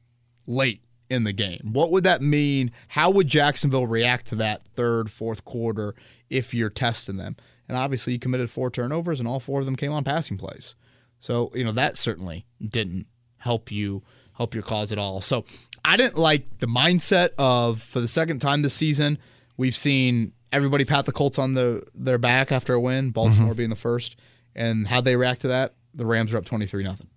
late? 0.46 0.82
In 1.12 1.24
the 1.24 1.32
game. 1.32 1.70
What 1.72 1.90
would 1.90 2.04
that 2.04 2.22
mean? 2.22 2.72
How 2.88 3.10
would 3.10 3.28
Jacksonville 3.28 3.86
react 3.86 4.28
to 4.28 4.36
that 4.36 4.66
third, 4.74 5.10
fourth 5.10 5.44
quarter 5.44 5.94
if 6.30 6.54
you're 6.54 6.70
testing 6.70 7.18
them? 7.18 7.36
And 7.68 7.76
obviously, 7.76 8.14
you 8.14 8.18
committed 8.18 8.50
four 8.50 8.70
turnovers, 8.70 9.18
and 9.20 9.28
all 9.28 9.38
four 9.38 9.60
of 9.60 9.66
them 9.66 9.76
came 9.76 9.92
on 9.92 10.04
passing 10.04 10.38
plays. 10.38 10.74
So 11.20 11.52
you 11.54 11.64
know 11.64 11.72
that 11.72 11.98
certainly 11.98 12.46
didn't 12.66 13.06
help 13.36 13.70
you 13.70 14.02
help 14.32 14.54
your 14.54 14.62
cause 14.62 14.90
at 14.90 14.98
all. 14.98 15.20
So 15.20 15.44
I 15.84 15.98
didn't 15.98 16.16
like 16.16 16.58
the 16.60 16.66
mindset 16.66 17.30
of 17.38 17.82
for 17.82 18.00
the 18.00 18.08
second 18.08 18.40
time 18.40 18.62
this 18.62 18.74
season 18.74 19.18
we've 19.58 19.76
seen 19.76 20.32
everybody 20.50 20.84
pat 20.84 21.04
the 21.04 21.12
Colts 21.12 21.38
on 21.38 21.54
the 21.54 21.82
their 21.94 22.18
back 22.18 22.50
after 22.50 22.72
a 22.72 22.80
win, 22.80 23.10
Baltimore 23.10 23.48
mm-hmm. 23.48 23.56
being 23.56 23.70
the 23.70 23.76
first, 23.76 24.16
and 24.56 24.88
how 24.88 25.02
they 25.02 25.14
react 25.14 25.42
to 25.42 25.48
that. 25.48 25.74
The 25.94 26.06
Rams 26.06 26.32
are 26.32 26.38
up 26.38 26.46
twenty 26.46 26.66
three 26.66 26.84
nothing. 26.84 27.08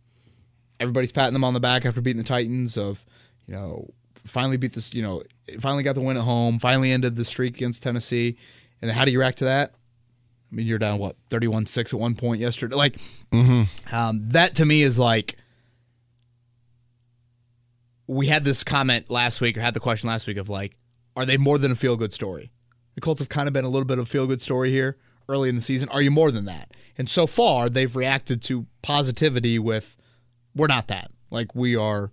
Everybody's 0.82 1.14
patting 1.14 1.34
them 1.34 1.46
on 1.46 1.54
the 1.54 1.62
back 1.62 1.86
after 1.86 2.02
beating 2.02 2.22
the 2.22 2.28
Titans 2.28 2.78
of 2.78 3.06
you 3.48 3.54
know, 3.54 3.90
finally 4.26 4.58
beat 4.58 4.74
this, 4.74 4.94
you 4.94 5.04
know, 5.04 5.24
finally 5.60 5.84
got 5.84 5.96
the 5.96 6.02
win 6.02 6.18
at 6.18 6.24
home, 6.24 6.60
finally 6.60 6.92
ended 6.92 7.16
the 7.16 7.26
streak 7.26 7.56
against 7.56 7.84
Tennessee. 7.84 8.38
And 8.82 8.92
how 8.92 9.06
do 9.06 9.12
you 9.12 9.20
react 9.20 9.40
to 9.40 9.46
that? 9.46 9.74
I 10.52 10.56
mean, 10.56 10.68
you're 10.68 10.80
down 10.80 11.00
what 11.00 11.16
31-6 11.30 11.94
at 11.94 12.00
one 12.00 12.16
point 12.16 12.40
yesterday. 12.40 12.76
Like 12.76 12.98
mm-hmm. 13.32 13.96
um, 13.96 14.22
that 14.30 14.56
to 14.56 14.66
me 14.66 14.84
is 14.84 14.98
like 14.98 15.38
we 18.08 18.28
had 18.28 18.44
this 18.44 18.64
comment 18.64 19.10
last 19.10 19.42
week 19.42 19.58
or 19.58 19.62
had 19.62 19.74
the 19.74 19.80
question 19.80 20.08
last 20.08 20.28
week 20.28 20.38
of 20.38 20.50
like, 20.50 20.78
are 21.16 21.26
they 21.26 21.38
more 21.38 21.58
than 21.58 21.72
a 21.72 21.76
feel 21.76 21.96
good 21.96 22.14
story? 22.14 22.52
The 22.96 23.02
Colts 23.02 23.20
have 23.20 23.30
kind 23.30 23.48
of 23.48 23.54
been 23.54 23.66
a 23.66 23.70
little 23.70 23.86
bit 23.86 23.98
of 23.98 24.06
a 24.06 24.08
feel 24.08 24.28
good 24.28 24.42
story 24.42 24.70
here 24.70 24.98
early 25.28 25.50
in 25.50 25.56
the 25.56 25.62
season. 25.62 25.90
Are 25.90 26.02
you 26.02 26.12
more 26.12 26.32
than 26.32 26.46
that? 26.46 26.72
And 26.98 27.10
so 27.10 27.28
far, 27.28 27.68
they've 27.68 27.94
reacted 27.96 28.42
to 28.44 28.66
positivity 28.82 29.60
with, 29.60 29.98
we're 30.56 30.68
not 30.68 30.88
that. 30.88 31.12
Like 31.32 31.56
we 31.56 31.76
are 31.76 32.12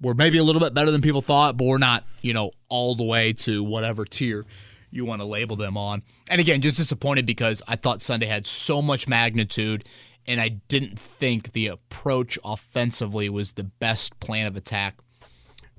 we're 0.00 0.14
maybe 0.14 0.38
a 0.38 0.44
little 0.44 0.60
bit 0.60 0.74
better 0.74 0.90
than 0.90 1.00
people 1.00 1.22
thought, 1.22 1.56
but 1.56 1.64
we're 1.64 1.78
not, 1.78 2.04
you 2.20 2.34
know, 2.34 2.50
all 2.68 2.94
the 2.94 3.04
way 3.04 3.32
to 3.32 3.62
whatever 3.62 4.04
tier 4.04 4.44
you 4.90 5.04
want 5.04 5.20
to 5.20 5.26
label 5.26 5.56
them 5.56 5.76
on. 5.76 6.02
And 6.30 6.40
again, 6.40 6.60
just 6.60 6.76
disappointed 6.76 7.26
because 7.26 7.62
I 7.66 7.76
thought 7.76 8.02
Sunday 8.02 8.26
had 8.26 8.46
so 8.46 8.80
much 8.82 9.08
magnitude 9.08 9.84
and 10.26 10.40
I 10.40 10.48
didn't 10.48 10.98
think 10.98 11.52
the 11.52 11.68
approach 11.68 12.38
offensively 12.44 13.28
was 13.28 13.52
the 13.52 13.64
best 13.64 14.18
plan 14.20 14.46
of 14.46 14.56
attack 14.56 14.96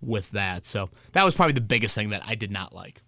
with 0.01 0.29
that. 0.31 0.65
So 0.65 0.89
that 1.13 1.23
was 1.23 1.35
probably 1.35 1.53
the 1.53 1.61
biggest 1.61 1.95
thing 1.95 2.09
that 2.11 2.21
I 2.25 2.35
did 2.35 2.51
not 2.51 2.73
like. 2.73 3.01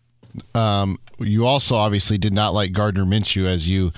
Um, 0.54 0.98
you 1.18 1.46
also 1.46 1.75
obviously 1.75 2.18
did 2.18 2.34
not 2.34 2.54
like 2.54 2.72
Gardner 2.72 3.06
Minshew 3.06 3.46
as 3.46 3.70
you 3.70 3.92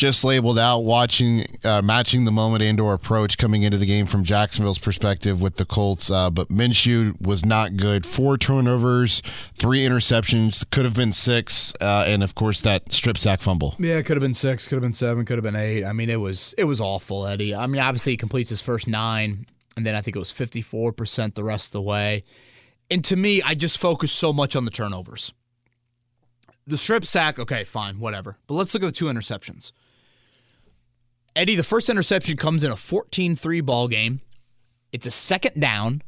just 0.00 0.24
labeled 0.24 0.58
out, 0.58 0.78
watching, 0.78 1.44
uh, 1.62 1.82
matching 1.82 2.24
the 2.24 2.30
moment 2.30 2.62
and/or 2.62 2.94
approach 2.94 3.36
coming 3.36 3.64
into 3.64 3.76
the 3.76 3.84
game 3.84 4.06
from 4.06 4.24
Jacksonville's 4.24 4.78
perspective 4.78 5.42
with 5.42 5.56
the 5.56 5.66
Colts. 5.66 6.10
Uh, 6.10 6.30
but 6.30 6.48
Minshew 6.48 7.20
was 7.20 7.44
not 7.44 7.76
good. 7.76 8.06
Four 8.06 8.38
turnovers, 8.38 9.20
three 9.54 9.80
interceptions, 9.80 10.64
could 10.70 10.86
have 10.86 10.94
been 10.94 11.12
six, 11.12 11.74
uh, 11.82 12.04
and 12.06 12.22
of 12.22 12.34
course 12.34 12.62
that 12.62 12.90
strip 12.90 13.18
sack 13.18 13.42
fumble. 13.42 13.74
Yeah, 13.78 13.98
it 13.98 14.04
could 14.04 14.16
have 14.16 14.22
been 14.22 14.32
six, 14.32 14.66
could 14.66 14.76
have 14.76 14.82
been 14.82 14.94
seven, 14.94 15.26
could 15.26 15.36
have 15.36 15.44
been 15.44 15.54
eight. 15.54 15.84
I 15.84 15.92
mean, 15.92 16.08
it 16.08 16.20
was 16.20 16.54
it 16.56 16.64
was 16.64 16.80
awful, 16.80 17.26
Eddie. 17.26 17.54
I 17.54 17.66
mean, 17.66 17.82
obviously 17.82 18.14
he 18.14 18.16
completes 18.16 18.48
his 18.48 18.62
first 18.62 18.88
nine, 18.88 19.44
and 19.76 19.84
then 19.84 19.94
I 19.94 20.00
think 20.00 20.16
it 20.16 20.20
was 20.20 20.30
fifty 20.30 20.62
four 20.62 20.94
percent 20.94 21.34
the 21.34 21.44
rest 21.44 21.68
of 21.68 21.72
the 21.72 21.82
way. 21.82 22.24
And 22.90 23.04
to 23.04 23.16
me, 23.16 23.42
I 23.42 23.54
just 23.54 23.76
focus 23.76 24.12
so 24.12 24.32
much 24.32 24.56
on 24.56 24.64
the 24.64 24.70
turnovers. 24.70 25.34
The 26.66 26.78
strip 26.78 27.04
sack, 27.04 27.38
okay, 27.38 27.64
fine, 27.64 28.00
whatever. 28.00 28.38
But 28.46 28.54
let's 28.54 28.72
look 28.72 28.82
at 28.82 28.86
the 28.86 28.92
two 28.92 29.06
interceptions. 29.06 29.72
Eddie, 31.36 31.54
the 31.54 31.62
first 31.62 31.88
interception 31.88 32.36
comes 32.36 32.64
in 32.64 32.72
a 32.72 32.76
14 32.76 33.36
3 33.36 33.60
ball 33.60 33.88
game. 33.88 34.20
It's 34.92 35.06
a 35.06 35.10
second 35.10 35.60
down. 35.60 36.02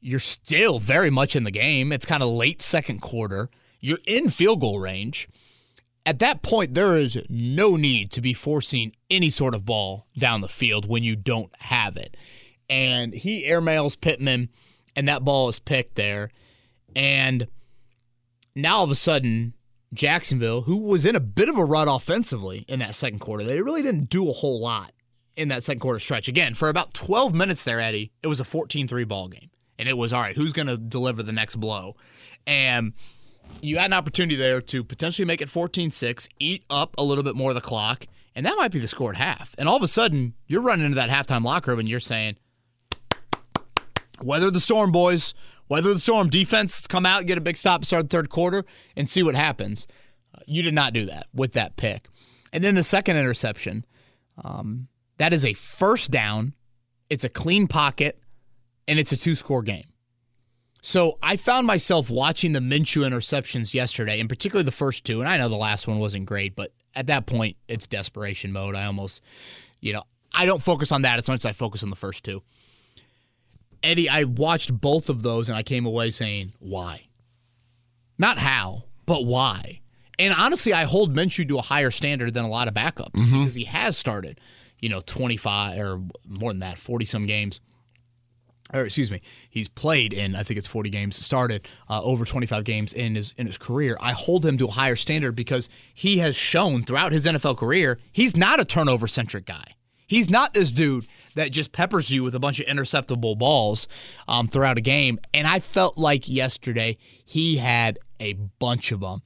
You're 0.00 0.18
still 0.18 0.78
very 0.78 1.10
much 1.10 1.36
in 1.36 1.44
the 1.44 1.50
game. 1.50 1.92
It's 1.92 2.06
kind 2.06 2.22
of 2.22 2.30
late 2.30 2.62
second 2.62 3.00
quarter. 3.00 3.50
You're 3.80 3.98
in 4.06 4.30
field 4.30 4.60
goal 4.60 4.80
range. 4.80 5.28
At 6.04 6.18
that 6.18 6.42
point, 6.42 6.74
there 6.74 6.96
is 6.96 7.24
no 7.28 7.76
need 7.76 8.10
to 8.12 8.20
be 8.20 8.34
forcing 8.34 8.92
any 9.10 9.30
sort 9.30 9.54
of 9.54 9.64
ball 9.64 10.06
down 10.18 10.40
the 10.40 10.48
field 10.48 10.88
when 10.88 11.04
you 11.04 11.14
don't 11.14 11.54
have 11.60 11.96
it. 11.96 12.16
And 12.68 13.14
he 13.14 13.44
airmails 13.44 14.00
Pittman, 14.00 14.48
and 14.96 15.06
that 15.06 15.24
ball 15.24 15.48
is 15.48 15.60
picked 15.60 15.94
there. 15.94 16.30
And 16.96 17.46
now 18.56 18.78
all 18.78 18.84
of 18.84 18.90
a 18.90 18.96
sudden, 18.96 19.54
Jacksonville, 19.92 20.62
who 20.62 20.78
was 20.78 21.04
in 21.04 21.16
a 21.16 21.20
bit 21.20 21.48
of 21.48 21.58
a 21.58 21.64
rut 21.64 21.88
offensively 21.90 22.64
in 22.68 22.78
that 22.80 22.94
second 22.94 23.18
quarter, 23.18 23.44
they 23.44 23.60
really 23.60 23.82
didn't 23.82 24.08
do 24.08 24.28
a 24.28 24.32
whole 24.32 24.60
lot 24.60 24.92
in 25.36 25.48
that 25.48 25.62
second 25.62 25.80
quarter 25.80 25.98
stretch. 25.98 26.28
Again, 26.28 26.54
for 26.54 26.68
about 26.68 26.94
12 26.94 27.34
minutes 27.34 27.64
there, 27.64 27.80
Eddie, 27.80 28.12
it 28.22 28.26
was 28.26 28.40
a 28.40 28.44
14 28.44 28.88
3 28.88 29.04
ball 29.04 29.28
game. 29.28 29.50
And 29.78 29.88
it 29.88 29.96
was, 29.96 30.12
all 30.12 30.20
right, 30.20 30.36
who's 30.36 30.52
going 30.52 30.68
to 30.68 30.76
deliver 30.76 31.22
the 31.22 31.32
next 31.32 31.56
blow? 31.56 31.96
And 32.46 32.92
you 33.60 33.78
had 33.78 33.86
an 33.86 33.92
opportunity 33.94 34.36
there 34.36 34.60
to 34.60 34.84
potentially 34.84 35.26
make 35.26 35.40
it 35.40 35.48
14 35.48 35.90
6, 35.90 36.28
eat 36.38 36.64
up 36.70 36.94
a 36.98 37.02
little 37.02 37.24
bit 37.24 37.34
more 37.34 37.50
of 37.50 37.54
the 37.54 37.60
clock, 37.60 38.06
and 38.34 38.46
that 38.46 38.56
might 38.56 38.70
be 38.70 38.78
the 38.78 38.88
score 38.88 39.10
at 39.10 39.16
half. 39.16 39.54
And 39.58 39.68
all 39.68 39.76
of 39.76 39.82
a 39.82 39.88
sudden, 39.88 40.34
you're 40.46 40.62
running 40.62 40.86
into 40.86 40.94
that 40.96 41.10
halftime 41.10 41.44
locker 41.44 41.70
room 41.70 41.80
and 41.80 41.88
you're 41.88 42.00
saying, 42.00 42.36
weather 44.22 44.50
the 44.50 44.60
storm, 44.60 44.92
boys. 44.92 45.34
Weather 45.72 45.94
the 45.94 45.98
storm. 45.98 46.28
Defense, 46.28 46.86
come 46.86 47.06
out, 47.06 47.24
get 47.24 47.38
a 47.38 47.40
big 47.40 47.56
stop, 47.56 47.82
start 47.86 48.02
the 48.02 48.08
third 48.14 48.28
quarter, 48.28 48.66
and 48.94 49.08
see 49.08 49.22
what 49.22 49.34
happens. 49.34 49.86
Uh, 50.34 50.42
you 50.46 50.62
did 50.62 50.74
not 50.74 50.92
do 50.92 51.06
that 51.06 51.28
with 51.32 51.54
that 51.54 51.76
pick. 51.76 52.10
And 52.52 52.62
then 52.62 52.74
the 52.74 52.82
second 52.82 53.16
interception, 53.16 53.86
um, 54.44 54.88
that 55.16 55.32
is 55.32 55.46
a 55.46 55.54
first 55.54 56.10
down. 56.10 56.52
It's 57.08 57.24
a 57.24 57.30
clean 57.30 57.68
pocket, 57.68 58.18
and 58.86 58.98
it's 58.98 59.12
a 59.12 59.16
two 59.16 59.34
score 59.34 59.62
game. 59.62 59.86
So 60.82 61.16
I 61.22 61.36
found 61.36 61.66
myself 61.66 62.10
watching 62.10 62.52
the 62.52 62.60
Minshew 62.60 63.08
interceptions 63.08 63.72
yesterday, 63.72 64.20
and 64.20 64.28
particularly 64.28 64.66
the 64.66 64.72
first 64.72 65.06
two. 65.06 65.20
And 65.20 65.28
I 65.28 65.38
know 65.38 65.48
the 65.48 65.56
last 65.56 65.88
one 65.88 65.98
wasn't 65.98 66.26
great, 66.26 66.54
but 66.54 66.74
at 66.94 67.06
that 67.06 67.24
point, 67.24 67.56
it's 67.66 67.86
desperation 67.86 68.52
mode. 68.52 68.74
I 68.74 68.84
almost, 68.84 69.22
you 69.80 69.94
know, 69.94 70.02
I 70.34 70.44
don't 70.44 70.62
focus 70.62 70.92
on 70.92 71.00
that 71.00 71.18
as 71.18 71.28
much 71.28 71.40
as 71.40 71.46
I 71.46 71.52
focus 71.52 71.82
on 71.82 71.88
the 71.88 71.96
first 71.96 72.24
two. 72.24 72.42
Eddie, 73.82 74.08
I 74.08 74.24
watched 74.24 74.80
both 74.80 75.08
of 75.08 75.22
those 75.22 75.48
and 75.48 75.56
I 75.56 75.62
came 75.62 75.86
away 75.86 76.10
saying, 76.10 76.52
why? 76.58 77.06
Not 78.18 78.38
how, 78.38 78.84
but 79.06 79.24
why? 79.24 79.80
And 80.18 80.34
honestly, 80.34 80.72
I 80.72 80.84
hold 80.84 81.14
Minshew 81.14 81.48
to 81.48 81.58
a 81.58 81.62
higher 81.62 81.90
standard 81.90 82.34
than 82.34 82.44
a 82.44 82.48
lot 82.48 82.68
of 82.68 82.74
backups 82.74 83.12
mm-hmm. 83.12 83.40
because 83.40 83.54
he 83.54 83.64
has 83.64 83.96
started, 83.96 84.40
you 84.78 84.88
know, 84.88 85.00
25 85.00 85.78
or 85.78 86.00
more 86.26 86.52
than 86.52 86.60
that, 86.60 86.78
40 86.78 87.04
some 87.04 87.26
games. 87.26 87.60
Or 88.72 88.84
excuse 88.84 89.10
me, 89.10 89.20
he's 89.50 89.68
played 89.68 90.12
in 90.12 90.34
I 90.34 90.44
think 90.44 90.56
it's 90.58 90.68
40 90.68 90.88
games. 90.90 91.16
Started 91.16 91.68
uh, 91.90 92.02
over 92.02 92.24
25 92.24 92.64
games 92.64 92.92
in 92.94 93.16
his 93.16 93.34
in 93.36 93.46
his 93.46 93.58
career. 93.58 93.98
I 94.00 94.12
hold 94.12 94.46
him 94.46 94.56
to 94.58 94.66
a 94.66 94.70
higher 94.70 94.96
standard 94.96 95.34
because 95.34 95.68
he 95.92 96.18
has 96.18 96.36
shown 96.36 96.84
throughout 96.84 97.12
his 97.12 97.26
NFL 97.26 97.58
career 97.58 97.98
he's 98.12 98.36
not 98.36 98.60
a 98.60 98.64
turnover 98.64 99.08
centric 99.08 99.44
guy. 99.44 99.74
He's 100.12 100.28
not 100.28 100.52
this 100.52 100.70
dude 100.70 101.06
that 101.36 101.52
just 101.52 101.72
peppers 101.72 102.10
you 102.10 102.22
with 102.22 102.34
a 102.34 102.38
bunch 102.38 102.60
of 102.60 102.66
interceptable 102.66 103.38
balls 103.38 103.88
um, 104.28 104.46
throughout 104.46 104.76
a 104.76 104.82
game. 104.82 105.18
And 105.32 105.46
I 105.46 105.58
felt 105.58 105.96
like 105.96 106.28
yesterday 106.28 106.98
he 107.24 107.56
had 107.56 107.98
a 108.20 108.34
bunch 108.34 108.92
of 108.92 109.00
them. 109.00 109.22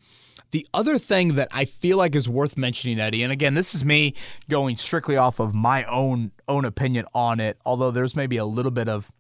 The 0.52 0.64
other 0.72 0.96
thing 0.96 1.34
that 1.34 1.48
I 1.50 1.64
feel 1.64 1.96
like 1.96 2.14
is 2.14 2.28
worth 2.28 2.56
mentioning, 2.56 3.00
Eddie, 3.00 3.24
and 3.24 3.32
again, 3.32 3.54
this 3.54 3.74
is 3.74 3.84
me 3.84 4.14
going 4.48 4.76
strictly 4.76 5.16
off 5.16 5.40
of 5.40 5.56
my 5.56 5.82
own 5.86 6.30
own 6.46 6.64
opinion 6.64 7.06
on 7.12 7.40
it, 7.40 7.58
although 7.66 7.90
there's 7.90 8.14
maybe 8.14 8.36
a 8.36 8.44
little 8.44 8.70
bit 8.70 8.88
of 8.88 9.10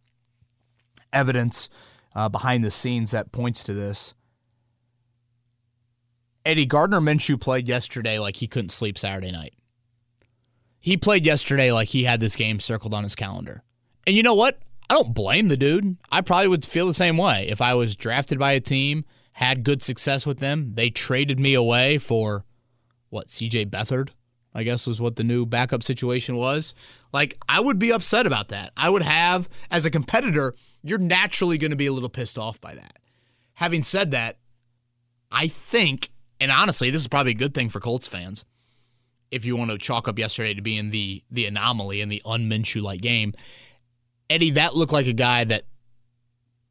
evidence 1.12 1.68
uh, 2.14 2.28
behind 2.28 2.62
the 2.62 2.70
scenes 2.70 3.10
that 3.10 3.32
points 3.32 3.64
to 3.64 3.74
this. 3.74 4.14
Eddie 6.44 6.64
Gardner 6.64 7.00
Minshew 7.00 7.40
played 7.40 7.66
yesterday 7.66 8.20
like 8.20 8.36
he 8.36 8.46
couldn't 8.46 8.70
sleep 8.70 8.96
Saturday 8.96 9.32
night. 9.32 9.54
He 10.80 10.96
played 10.96 11.26
yesterday 11.26 11.72
like 11.72 11.88
he 11.88 12.04
had 12.04 12.20
this 12.20 12.36
game 12.36 12.60
circled 12.60 12.94
on 12.94 13.02
his 13.02 13.14
calendar. 13.14 13.62
And 14.06 14.16
you 14.16 14.22
know 14.22 14.34
what? 14.34 14.60
I 14.88 14.94
don't 14.94 15.14
blame 15.14 15.48
the 15.48 15.56
dude. 15.56 15.96
I 16.10 16.20
probably 16.20 16.48
would 16.48 16.64
feel 16.64 16.86
the 16.86 16.94
same 16.94 17.16
way 17.16 17.46
if 17.48 17.60
I 17.60 17.74
was 17.74 17.96
drafted 17.96 18.38
by 18.38 18.52
a 18.52 18.60
team, 18.60 19.04
had 19.32 19.64
good 19.64 19.82
success 19.82 20.24
with 20.24 20.38
them. 20.38 20.72
They 20.74 20.90
traded 20.90 21.40
me 21.40 21.54
away 21.54 21.98
for 21.98 22.44
what, 23.10 23.28
CJ 23.28 23.70
Beathard, 23.70 24.10
I 24.54 24.62
guess 24.62 24.86
was 24.86 25.00
what 25.00 25.16
the 25.16 25.24
new 25.24 25.44
backup 25.44 25.82
situation 25.82 26.36
was. 26.36 26.72
Like, 27.12 27.36
I 27.48 27.60
would 27.60 27.78
be 27.78 27.92
upset 27.92 28.26
about 28.26 28.48
that. 28.48 28.72
I 28.76 28.88
would 28.90 29.02
have, 29.02 29.48
as 29.70 29.86
a 29.86 29.90
competitor, 29.90 30.54
you're 30.82 30.98
naturally 30.98 31.58
going 31.58 31.70
to 31.72 31.76
be 31.76 31.86
a 31.86 31.92
little 31.92 32.08
pissed 32.08 32.38
off 32.38 32.60
by 32.60 32.74
that. 32.74 32.98
Having 33.54 33.82
said 33.82 34.12
that, 34.12 34.38
I 35.32 35.48
think, 35.48 36.10
and 36.40 36.52
honestly, 36.52 36.90
this 36.90 37.02
is 37.02 37.08
probably 37.08 37.32
a 37.32 37.36
good 37.36 37.54
thing 37.54 37.68
for 37.68 37.80
Colts 37.80 38.06
fans 38.06 38.44
if 39.30 39.44
you 39.44 39.56
want 39.56 39.70
to 39.70 39.78
chalk 39.78 40.08
up 40.08 40.18
yesterday 40.18 40.54
to 40.54 40.62
being 40.62 40.90
the 40.90 41.22
the 41.30 41.46
anomaly 41.46 42.00
in 42.00 42.08
the 42.08 42.22
unminshew 42.24 42.82
like 42.82 43.00
game, 43.00 43.34
Eddie, 44.30 44.50
that 44.50 44.74
looked 44.74 44.92
like 44.92 45.06
a 45.06 45.12
guy 45.12 45.44
that 45.44 45.64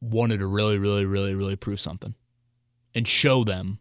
wanted 0.01 0.39
to 0.39 0.47
really, 0.47 0.77
really, 0.77 1.05
really, 1.05 1.35
really 1.35 1.55
prove 1.55 1.79
something 1.79 2.13
and 2.93 3.07
show 3.07 3.43
them 3.43 3.79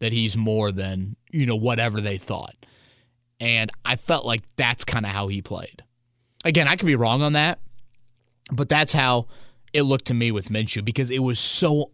that 0.00 0.12
he's 0.12 0.36
more 0.36 0.72
than, 0.72 1.16
you 1.30 1.46
know, 1.46 1.56
whatever 1.56 2.00
they 2.00 2.18
thought. 2.18 2.54
And 3.40 3.70
I 3.84 3.96
felt 3.96 4.24
like 4.24 4.42
that's 4.56 4.84
kind 4.84 5.06
of 5.06 5.12
how 5.12 5.28
he 5.28 5.42
played. 5.42 5.82
Again, 6.44 6.68
I 6.68 6.76
could 6.76 6.86
be 6.86 6.96
wrong 6.96 7.22
on 7.22 7.34
that, 7.34 7.60
but 8.52 8.68
that's 8.68 8.92
how 8.92 9.26
it 9.72 9.82
looked 9.82 10.06
to 10.06 10.14
me 10.14 10.30
with 10.30 10.48
Minshew 10.48 10.84
because 10.84 11.10
it 11.10 11.20
was 11.20 11.38
so 11.38 11.92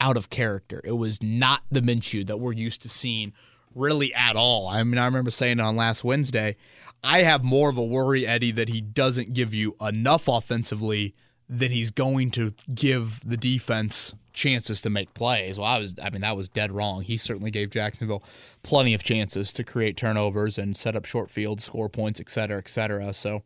out 0.00 0.16
of 0.16 0.30
character. 0.30 0.80
It 0.84 0.92
was 0.92 1.22
not 1.22 1.62
the 1.70 1.80
Minshew 1.80 2.26
that 2.26 2.38
we're 2.38 2.52
used 2.52 2.82
to 2.82 2.88
seeing 2.88 3.32
really 3.74 4.12
at 4.14 4.36
all. 4.36 4.68
I 4.68 4.82
mean, 4.82 4.98
I 4.98 5.04
remember 5.04 5.30
saying 5.30 5.60
on 5.60 5.76
last 5.76 6.04
Wednesday, 6.04 6.56
I 7.02 7.22
have 7.22 7.42
more 7.42 7.70
of 7.70 7.78
a 7.78 7.84
worry, 7.84 8.26
Eddie, 8.26 8.52
that 8.52 8.68
he 8.68 8.80
doesn't 8.80 9.32
give 9.32 9.54
you 9.54 9.76
enough 9.80 10.28
offensively 10.28 11.14
than 11.48 11.70
he's 11.70 11.90
going 11.90 12.30
to 12.32 12.52
give 12.74 13.20
the 13.24 13.36
defense 13.36 14.14
chances 14.32 14.80
to 14.82 14.90
make 14.90 15.12
plays. 15.14 15.58
Well, 15.58 15.66
I 15.66 15.78
was, 15.78 15.96
I 16.00 16.10
mean, 16.10 16.20
that 16.20 16.36
was 16.36 16.48
dead 16.48 16.70
wrong. 16.70 17.02
He 17.02 17.16
certainly 17.16 17.50
gave 17.50 17.70
Jacksonville 17.70 18.22
plenty 18.62 18.94
of 18.94 19.02
chances 19.02 19.52
to 19.54 19.64
create 19.64 19.96
turnovers 19.96 20.58
and 20.58 20.76
set 20.76 20.94
up 20.94 21.04
short 21.04 21.30
fields, 21.30 21.64
score 21.64 21.88
points, 21.88 22.20
et 22.20 22.30
cetera, 22.30 22.58
et 22.58 22.68
cetera. 22.68 23.12
So, 23.12 23.42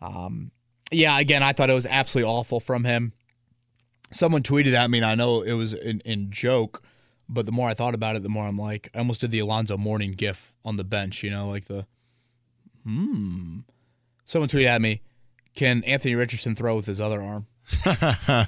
um, 0.00 0.52
yeah, 0.92 1.18
again, 1.18 1.42
I 1.42 1.52
thought 1.52 1.70
it 1.70 1.74
was 1.74 1.86
absolutely 1.86 2.30
awful 2.30 2.60
from 2.60 2.84
him. 2.84 3.12
Someone 4.12 4.42
tweeted 4.42 4.74
at 4.74 4.88
me, 4.90 4.98
and 4.98 5.06
I 5.06 5.16
know 5.16 5.42
it 5.42 5.54
was 5.54 5.72
in, 5.72 6.00
in 6.04 6.30
joke 6.30 6.84
but 7.28 7.46
the 7.46 7.52
more 7.52 7.68
I 7.68 7.74
thought 7.74 7.94
about 7.94 8.16
it, 8.16 8.22
the 8.22 8.28
more 8.28 8.44
I'm 8.44 8.58
like, 8.58 8.90
I 8.94 8.98
almost 8.98 9.20
did 9.20 9.30
the 9.30 9.38
Alonzo 9.38 9.76
Mourning 9.76 10.12
gif 10.12 10.52
on 10.64 10.76
the 10.76 10.84
bench, 10.84 11.22
you 11.22 11.30
know, 11.30 11.48
like 11.48 11.66
the, 11.66 11.86
hmm. 12.84 13.60
Someone 14.24 14.48
tweeted 14.48 14.66
at 14.66 14.80
me, 14.80 15.02
can 15.54 15.84
Anthony 15.84 16.14
Richardson 16.14 16.54
throw 16.54 16.76
with 16.76 16.86
his 16.86 17.00
other 17.00 17.22
arm? 17.22 17.46
I 17.86 18.46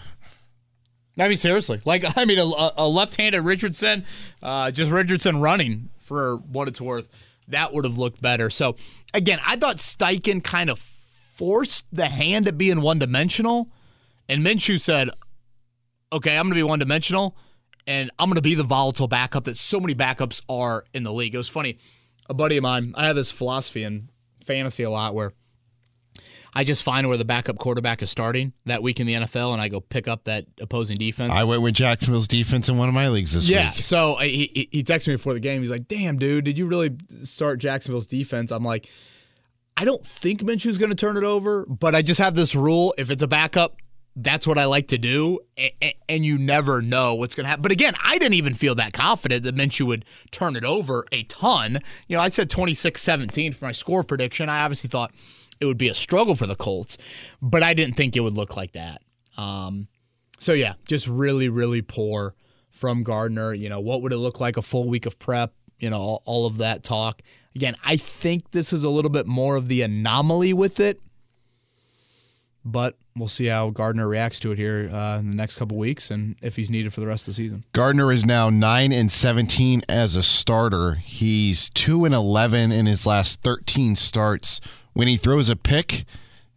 mean, 1.28 1.37
seriously. 1.37 1.80
Like, 1.85 2.04
I 2.16 2.25
mean, 2.25 2.38
a, 2.38 2.71
a 2.76 2.87
left-handed 2.88 3.40
Richardson, 3.42 4.04
uh, 4.42 4.71
just 4.71 4.90
Richardson 4.90 5.40
running 5.40 5.90
for 5.99 6.37
what 6.37 6.68
it's 6.68 6.80
worth, 6.80 7.09
that 7.49 7.73
would 7.73 7.85
have 7.85 7.97
looked 7.97 8.21
better. 8.21 8.50
So, 8.50 8.76
again, 9.14 9.38
I 9.47 9.56
thought 9.56 9.76
Steichen 9.76 10.42
kind 10.42 10.68
of 10.68 10.78
forced 10.78 11.85
the 11.92 12.06
hand 12.06 12.47
at 12.47 12.59
being 12.59 12.80
one-dimensional, 12.80 13.71
and 14.28 14.45
Minshew 14.45 14.80
said, 14.80 15.11
okay, 16.12 16.37
I'm 16.37 16.45
going 16.45 16.54
to 16.54 16.59
be 16.59 16.62
one-dimensional 16.62 17.37
and 17.87 18.11
I'm 18.19 18.28
going 18.28 18.37
to 18.37 18.43
be 18.43 18.55
the 18.55 18.64
volatile 18.64 19.09
backup 19.09 19.45
that 19.45 19.59
so 19.59 19.81
many 19.81 19.95
backups 19.95 20.43
are 20.49 20.85
in 20.93 21.05
the 21.05 21.12
league. 21.12 21.35
It 21.35 21.38
was 21.38 21.49
funny. 21.49 21.78
A 22.28 22.35
buddy 22.35 22.57
of 22.57 22.62
mine, 22.62 22.93
I 22.97 23.07
have 23.07 23.16
this 23.16 23.31
philosophy 23.31 23.85
in 23.85 24.11
fantasy 24.45 24.83
a 24.83 24.90
lot 24.90 25.14
where 25.14 25.33
I 26.57 26.64
just 26.64 26.83
find 26.83 27.07
where 27.07 27.19
the 27.19 27.25
backup 27.26 27.59
quarterback 27.59 28.00
is 28.00 28.11
starting 28.11 28.55
that 28.64 28.83
week 28.83 28.99
in 28.99 29.07
the 29.07 29.12
NFL, 29.12 29.52
and 29.52 29.61
I 29.61 29.69
go 29.69 29.78
pick 29.78 30.09
up 30.09 30.25
that 30.25 30.47
opposing 30.59 30.97
defense. 30.97 31.31
I 31.31 31.45
went 31.45 31.61
with 31.61 31.75
Jacksonville's 31.75 32.26
defense 32.26 32.71
in 32.71 32.78
one 32.78 32.88
of 32.88 32.95
my 32.95 33.09
leagues 33.11 33.35
this 33.35 33.47
yeah, 33.47 33.75
week. 33.75 33.85
so 33.85 34.14
uh, 34.14 34.21
he, 34.21 34.50
he 34.55 34.69
he 34.73 34.83
texted 34.83 35.09
me 35.09 35.16
before 35.16 35.35
the 35.35 35.40
game. 35.40 35.61
He's 35.61 35.71
like, 35.71 35.87
"Damn, 35.87 36.16
dude, 36.16 36.45
did 36.45 36.57
you 36.57 36.64
really 36.64 36.97
start 37.23 37.59
Jacksonville's 37.59 38.07
defense?" 38.07 38.50
I'm 38.50 38.64
like, 38.64 38.88
I 39.76 39.85
don't 39.85 40.05
think 40.07 40.40
Minshew's 40.40 40.78
going 40.78 40.88
to 40.88 40.97
turn 40.97 41.19
it 41.19 41.25
over, 41.25 41.66
but 41.66 41.95
I 41.95 42.00
just 42.00 42.21
have 42.21 42.35
this 42.35 42.55
rule: 42.55 42.95
if 42.97 43.11
it's 43.11 43.23
a 43.23 43.28
backup, 43.28 43.76
that's 44.16 44.46
what 44.46 44.56
I 44.56 44.64
like 44.64 44.88
to 44.88 44.99
do, 44.99 45.40
and, 46.08 46.25
you 46.25 46.38
never 46.38 46.80
know 46.80 47.14
what's 47.14 47.35
going 47.35 47.44
to 47.44 47.49
happen. 47.49 47.62
But 47.62 47.70
again, 47.70 47.94
I 48.02 48.16
didn't 48.16 48.35
even 48.35 48.54
feel 48.54 48.75
that 48.76 48.94
confident 48.94 49.42
that 49.44 49.54
Minshew 49.54 49.87
would 49.87 50.06
turn 50.30 50.56
it 50.56 50.64
over 50.64 51.04
a 51.12 51.25
ton. 51.25 51.80
You 52.08 52.16
know, 52.16 52.23
I 52.23 52.28
said 52.28 52.49
26-17 52.49 53.54
for 53.54 53.66
my 53.66 53.73
score 53.73 54.02
prediction. 54.02 54.49
I 54.49 54.62
obviously 54.62 54.88
thought 54.88 55.12
it 55.61 55.66
would 55.66 55.76
be 55.76 55.88
a 55.88 55.94
struggle 55.94 56.35
for 56.35 56.46
the 56.46 56.56
Colts, 56.56 56.96
but 57.42 57.62
I 57.62 57.75
didn't 57.75 57.96
think 57.96 58.16
it 58.16 58.20
would 58.20 58.32
look 58.32 58.56
like 58.56 58.73
that. 58.73 59.02
Um, 59.37 59.87
so 60.38 60.54
yeah, 60.54 60.75
just 60.88 61.06
really, 61.06 61.50
really 61.50 61.82
poor 61.82 62.35
from 62.70 63.02
Gardner. 63.02 63.52
You 63.52 63.68
know, 63.68 63.80
what 63.80 64.00
would 64.00 64.12
it 64.12 64.18
look 64.18 64.40
like 64.40 64.56
a 64.56 64.62
full 64.62 64.88
week 64.88 65.04
of 65.04 65.18
prep? 65.18 65.52
You 65.78 65.90
know, 65.90 65.99
all, 65.99 66.23
all 66.25 66.46
of 66.46 66.56
that 66.58 66.82
talk. 66.82 67.20
Again, 67.54 67.75
I 67.85 67.99
think 67.99 68.52
this 68.52 68.73
is 68.73 68.82
a 68.82 68.88
little 68.88 69.11
bit 69.11 69.26
more 69.26 69.56
of 69.56 69.68
the 69.68 69.82
anomaly 69.82 70.54
with 70.54 70.80
it, 70.80 71.00
but 72.64 72.96
we'll 73.16 73.28
see 73.28 73.46
how 73.46 73.70
Gardner 73.70 74.06
reacts 74.06 74.38
to 74.40 74.52
it 74.52 74.58
here 74.58 74.90
uh, 74.92 75.18
in 75.18 75.30
the 75.30 75.37
next 75.37 75.56
couple 75.56 75.76
weeks 75.76 76.11
and 76.11 76.37
if 76.42 76.56
he's 76.56 76.70
needed 76.70 76.92
for 76.92 77.00
the 77.00 77.06
rest 77.06 77.26
of 77.26 77.32
the 77.35 77.35
season. 77.35 77.64
Gardner 77.73 78.12
is 78.12 78.25
now 78.25 78.50
nine 78.50 78.92
and 78.92 79.11
seventeen 79.11 79.82
as 79.88 80.16
a 80.16 80.23
starter. 80.23 80.94
He's 80.96 81.70
two 81.70 82.04
and 82.04 82.14
eleven 82.14 82.73
in 82.73 82.87
his 82.87 83.06
last 83.06 83.42
thirteen 83.42 83.96
starts. 83.96 84.61
When 84.92 85.08
he 85.08 85.16
throws 85.16 85.49
a 85.49 85.56
pick, 85.56 86.04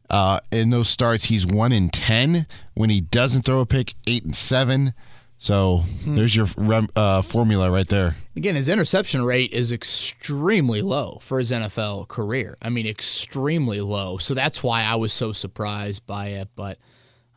uh, 0.10 0.40
in 0.52 0.70
those 0.70 0.90
starts, 0.90 1.26
he's 1.26 1.46
one 1.46 1.72
in 1.72 1.90
ten. 1.90 2.48
When 2.74 2.90
he 2.90 3.02
doesn't 3.02 3.44
throw 3.44 3.60
a 3.60 3.66
pick, 3.66 3.96
eight 4.08 4.24
and 4.24 4.36
seven. 4.36 4.94
So 5.42 5.84
there's 6.06 6.36
your 6.36 6.48
rem, 6.58 6.90
uh, 6.98 7.22
formula 7.22 7.72
right 7.72 7.88
there. 7.88 8.16
Again, 8.36 8.56
his 8.56 8.68
interception 8.68 9.24
rate 9.24 9.54
is 9.54 9.72
extremely 9.72 10.82
low 10.82 11.20
for 11.22 11.40
his 11.40 11.50
NFL 11.52 12.10
career. 12.10 12.58
I 12.62 12.68
mean, 12.70 12.86
extremely 12.86 13.80
low. 13.80 14.18
So 14.18 14.34
that's 14.34 14.62
why 14.62 14.84
I 14.84 14.96
was 14.96 15.14
so 15.14 15.32
surprised 15.32 16.06
by 16.06 16.28
it. 16.28 16.50
But 16.58 16.78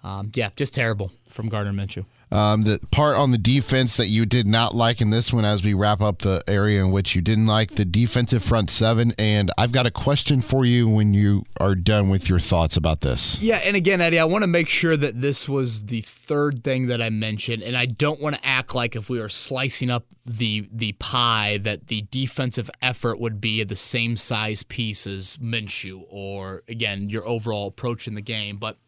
um, 0.02 0.32
yeah, 0.34 0.50
just 0.56 0.74
terrible 0.74 1.12
from 1.28 1.48
Gardner 1.48 1.72
Minshew. 1.72 2.04
Um, 2.32 2.62
the 2.62 2.80
part 2.90 3.16
on 3.16 3.30
the 3.30 3.38
defense 3.38 3.98
that 3.98 4.06
you 4.06 4.24
did 4.24 4.46
not 4.46 4.74
like 4.74 5.02
in 5.02 5.10
this 5.10 5.34
one, 5.34 5.44
as 5.44 5.62
we 5.62 5.74
wrap 5.74 6.00
up 6.00 6.20
the 6.20 6.42
area 6.48 6.82
in 6.82 6.90
which 6.90 7.14
you 7.14 7.20
didn't 7.20 7.46
like 7.46 7.72
the 7.72 7.84
defensive 7.84 8.42
front 8.42 8.70
seven, 8.70 9.12
and 9.18 9.50
I've 9.58 9.70
got 9.70 9.84
a 9.84 9.90
question 9.90 10.40
for 10.40 10.64
you 10.64 10.88
when 10.88 11.12
you 11.12 11.44
are 11.60 11.74
done 11.74 12.08
with 12.08 12.30
your 12.30 12.38
thoughts 12.38 12.74
about 12.74 13.02
this. 13.02 13.38
Yeah, 13.40 13.56
and 13.58 13.76
again, 13.76 14.00
Eddie, 14.00 14.18
I 14.18 14.24
want 14.24 14.44
to 14.44 14.48
make 14.48 14.68
sure 14.68 14.96
that 14.96 15.20
this 15.20 15.46
was 15.46 15.86
the 15.86 16.00
third 16.00 16.64
thing 16.64 16.86
that 16.86 17.02
I 17.02 17.10
mentioned, 17.10 17.62
and 17.62 17.76
I 17.76 17.84
don't 17.84 18.20
want 18.20 18.36
to 18.36 18.46
act 18.46 18.74
like 18.74 18.96
if 18.96 19.10
we 19.10 19.20
are 19.20 19.28
slicing 19.28 19.90
up 19.90 20.06
the 20.24 20.66
the 20.72 20.92
pie 20.92 21.58
that 21.58 21.88
the 21.88 22.06
defensive 22.10 22.70
effort 22.80 23.20
would 23.20 23.42
be 23.42 23.62
the 23.62 23.76
same 23.76 24.16
size 24.16 24.62
piece 24.62 25.06
as 25.06 25.36
Minshew, 25.36 26.04
or 26.08 26.62
again, 26.66 27.10
your 27.10 27.28
overall 27.28 27.68
approach 27.68 28.08
in 28.08 28.14
the 28.14 28.22
game. 28.22 28.56
But 28.56 28.78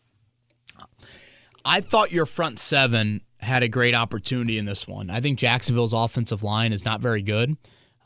I 1.63 1.83
thought 1.83 2.11
your 2.11 2.27
front 2.27 2.59
seven 2.59 3.21
had 3.45 3.63
a 3.63 3.69
great 3.69 3.95
opportunity 3.95 4.59
in 4.59 4.65
this 4.65 4.87
one. 4.87 5.11
I 5.11 5.21
think 5.21 5.39
Jacksonville's 5.39 5.93
offensive 5.93 6.43
line 6.43 6.73
is 6.73 6.85
not 6.85 7.01
very 7.01 7.23
good. 7.23 7.57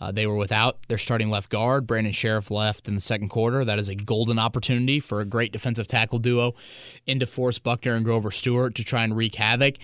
Uh, 0.01 0.13
they 0.13 0.27
were 0.27 0.37
without 0.37 0.79
their 0.89 0.99
starting 0.99 1.29
left 1.29 1.51
guard. 1.51 1.87
Brandon 1.87 2.13
Scherff 2.13 2.51
left 2.51 2.87
in 2.87 2.95
the 2.95 3.01
second 3.01 3.31
quarter. 3.31 3.65
That 3.65 3.81
is 3.81 3.89
a 3.89 3.97
golden 3.97 4.39
opportunity 4.39 5.01
for 5.01 5.21
a 5.21 5.25
great 5.25 5.51
defensive 5.51 5.89
tackle 5.89 6.21
duo 6.21 6.55
in 7.07 7.19
DeForest 7.19 7.63
Buckner 7.63 7.95
and 7.95 8.05
Grover 8.05 8.31
Stewart 8.31 8.75
to 8.77 8.85
try 8.85 9.03
and 9.03 9.17
wreak 9.17 9.35
havoc. 9.35 9.75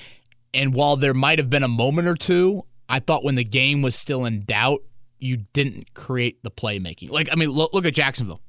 And 0.52 0.72
while 0.72 0.96
there 0.96 1.14
might 1.14 1.40
have 1.40 1.50
been 1.50 1.64
a 1.64 1.68
moment 1.68 2.06
or 2.06 2.14
two, 2.14 2.64
I 2.88 3.00
thought 3.00 3.24
when 3.24 3.34
the 3.34 3.44
game 3.44 3.82
was 3.82 3.96
still 3.96 4.24
in 4.24 4.44
doubt, 4.44 4.82
you 5.18 5.38
didn't 5.52 5.94
create 5.94 6.42
the 6.44 6.50
playmaking. 6.50 7.10
Like, 7.10 7.28
I 7.32 7.34
mean, 7.34 7.50
look, 7.50 7.74
look 7.74 7.86
at 7.86 7.94
Jacksonville. 7.94 8.40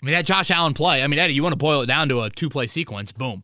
I 0.00 0.06
mean, 0.06 0.14
that 0.14 0.24
Josh 0.24 0.50
Allen 0.50 0.74
play, 0.74 1.02
I 1.02 1.06
mean, 1.06 1.18
Eddie, 1.18 1.34
you 1.34 1.42
want 1.42 1.52
to 1.52 1.58
boil 1.58 1.82
it 1.82 1.86
down 1.86 2.08
to 2.08 2.22
a 2.22 2.30
two 2.30 2.48
play 2.48 2.66
sequence, 2.66 3.12
boom. 3.12 3.42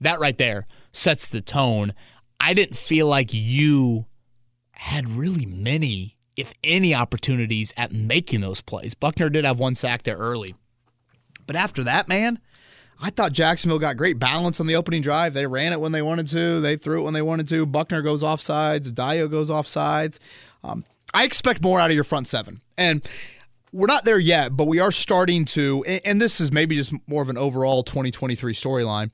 That 0.00 0.20
right 0.20 0.36
there 0.36 0.66
sets 0.92 1.28
the 1.28 1.40
tone. 1.40 1.92
I 2.40 2.54
didn't 2.54 2.76
feel 2.76 3.06
like 3.06 3.30
you 3.32 4.06
had 4.72 5.10
really 5.10 5.46
many, 5.46 6.16
if 6.36 6.52
any, 6.62 6.94
opportunities 6.94 7.72
at 7.76 7.92
making 7.92 8.40
those 8.40 8.60
plays. 8.60 8.94
Buckner 8.94 9.30
did 9.30 9.44
have 9.44 9.58
one 9.58 9.74
sack 9.74 10.02
there 10.02 10.16
early. 10.16 10.54
But 11.46 11.56
after 11.56 11.84
that, 11.84 12.08
man, 12.08 12.38
I 13.00 13.10
thought 13.10 13.32
Jacksonville 13.32 13.78
got 13.78 13.96
great 13.96 14.18
balance 14.18 14.60
on 14.60 14.66
the 14.66 14.76
opening 14.76 15.02
drive. 15.02 15.34
They 15.34 15.46
ran 15.46 15.72
it 15.72 15.80
when 15.80 15.92
they 15.92 16.02
wanted 16.02 16.28
to, 16.28 16.60
they 16.60 16.76
threw 16.76 17.00
it 17.00 17.04
when 17.04 17.14
they 17.14 17.22
wanted 17.22 17.48
to. 17.48 17.66
Buckner 17.66 18.02
goes 18.02 18.22
off 18.22 18.40
sides, 18.40 18.92
Dayo 18.92 19.30
goes 19.30 19.50
off 19.50 19.66
sides. 19.66 20.20
Um, 20.62 20.84
I 21.12 21.24
expect 21.24 21.62
more 21.62 21.80
out 21.80 21.90
of 21.90 21.94
your 21.94 22.04
front 22.04 22.28
seven. 22.28 22.60
And 22.76 23.06
we're 23.72 23.86
not 23.86 24.04
there 24.04 24.18
yet, 24.18 24.56
but 24.56 24.66
we 24.66 24.78
are 24.80 24.92
starting 24.92 25.44
to, 25.46 25.84
and 25.84 26.20
this 26.20 26.40
is 26.40 26.52
maybe 26.52 26.76
just 26.76 26.92
more 27.08 27.22
of 27.22 27.28
an 27.28 27.36
overall 27.36 27.82
2023 27.82 28.54
storyline. 28.54 29.10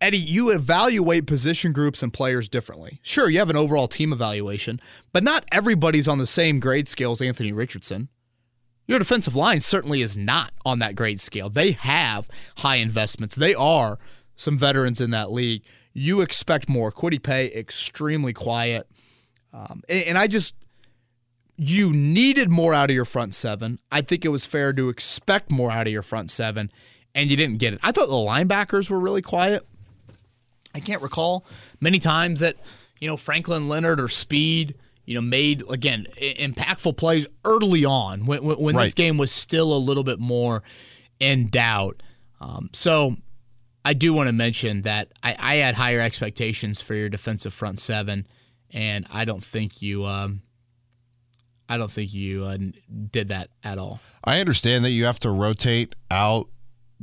Eddie, 0.00 0.18
you 0.18 0.50
evaluate 0.50 1.26
position 1.26 1.72
groups 1.72 2.02
and 2.02 2.12
players 2.12 2.48
differently. 2.48 3.00
Sure, 3.02 3.28
you 3.28 3.38
have 3.38 3.50
an 3.50 3.56
overall 3.56 3.86
team 3.86 4.12
evaluation, 4.12 4.80
but 5.12 5.22
not 5.22 5.44
everybody's 5.52 6.08
on 6.08 6.18
the 6.18 6.26
same 6.26 6.58
grade 6.58 6.88
scale 6.88 7.12
as 7.12 7.20
Anthony 7.20 7.52
Richardson. 7.52 8.08
Your 8.86 8.98
defensive 8.98 9.36
line 9.36 9.60
certainly 9.60 10.00
is 10.00 10.16
not 10.16 10.52
on 10.64 10.78
that 10.78 10.96
grade 10.96 11.20
scale. 11.20 11.50
They 11.50 11.72
have 11.72 12.28
high 12.56 12.76
investments. 12.76 13.36
They 13.36 13.54
are 13.54 13.98
some 14.36 14.56
veterans 14.56 15.00
in 15.00 15.10
that 15.10 15.30
league. 15.30 15.62
You 15.92 16.22
expect 16.22 16.68
more. 16.68 16.90
Kwity 16.90 17.22
Paye, 17.22 17.52
extremely 17.54 18.32
quiet. 18.32 18.88
Um, 19.52 19.82
and, 19.88 20.04
and 20.04 20.18
I 20.18 20.26
just, 20.28 20.54
you 21.56 21.92
needed 21.92 22.48
more 22.48 22.72
out 22.72 22.88
of 22.88 22.96
your 22.96 23.04
front 23.04 23.34
seven. 23.34 23.78
I 23.92 24.00
think 24.00 24.24
it 24.24 24.30
was 24.30 24.46
fair 24.46 24.72
to 24.72 24.88
expect 24.88 25.50
more 25.50 25.70
out 25.70 25.86
of 25.86 25.92
your 25.92 26.02
front 26.02 26.30
seven, 26.30 26.72
and 27.14 27.30
you 27.30 27.36
didn't 27.36 27.58
get 27.58 27.74
it. 27.74 27.80
I 27.82 27.92
thought 27.92 28.08
the 28.08 28.14
linebackers 28.14 28.88
were 28.88 28.98
really 28.98 29.22
quiet. 29.22 29.66
I 30.74 30.80
can't 30.80 31.02
recall 31.02 31.44
many 31.80 31.98
times 31.98 32.40
that 32.40 32.56
you 33.00 33.08
know 33.08 33.16
Franklin 33.16 33.68
Leonard 33.68 34.00
or 34.00 34.08
Speed 34.08 34.74
you 35.04 35.14
know 35.14 35.20
made 35.20 35.62
again 35.68 36.06
impactful 36.20 36.96
plays 36.96 37.26
early 37.44 37.84
on 37.84 38.26
when 38.26 38.44
when, 38.44 38.58
when 38.58 38.76
Right. 38.76 38.84
this 38.86 38.94
game 38.94 39.18
was 39.18 39.32
still 39.32 39.72
a 39.74 39.78
little 39.78 40.04
bit 40.04 40.18
more 40.20 40.62
in 41.18 41.48
doubt. 41.48 42.02
Um, 42.40 42.70
so 42.72 43.16
I 43.84 43.94
do 43.94 44.12
want 44.12 44.28
to 44.28 44.32
mention 44.32 44.82
that 44.82 45.08
I, 45.22 45.34
I 45.38 45.54
had 45.56 45.74
higher 45.74 46.00
expectations 46.00 46.80
for 46.80 46.94
your 46.94 47.08
defensive 47.08 47.52
front 47.52 47.80
seven, 47.80 48.26
and 48.70 49.06
I 49.10 49.24
don't 49.24 49.42
think 49.44 49.82
you 49.82 50.04
um, 50.04 50.42
I 51.68 51.76
don't 51.76 51.90
think 51.90 52.12
you 52.12 52.44
uh, 52.44 52.58
did 53.10 53.28
that 53.28 53.50
at 53.64 53.78
all. 53.78 54.00
I 54.24 54.40
understand 54.40 54.84
that 54.84 54.90
you 54.90 55.04
have 55.04 55.20
to 55.20 55.30
rotate 55.30 55.94
out 56.10 56.48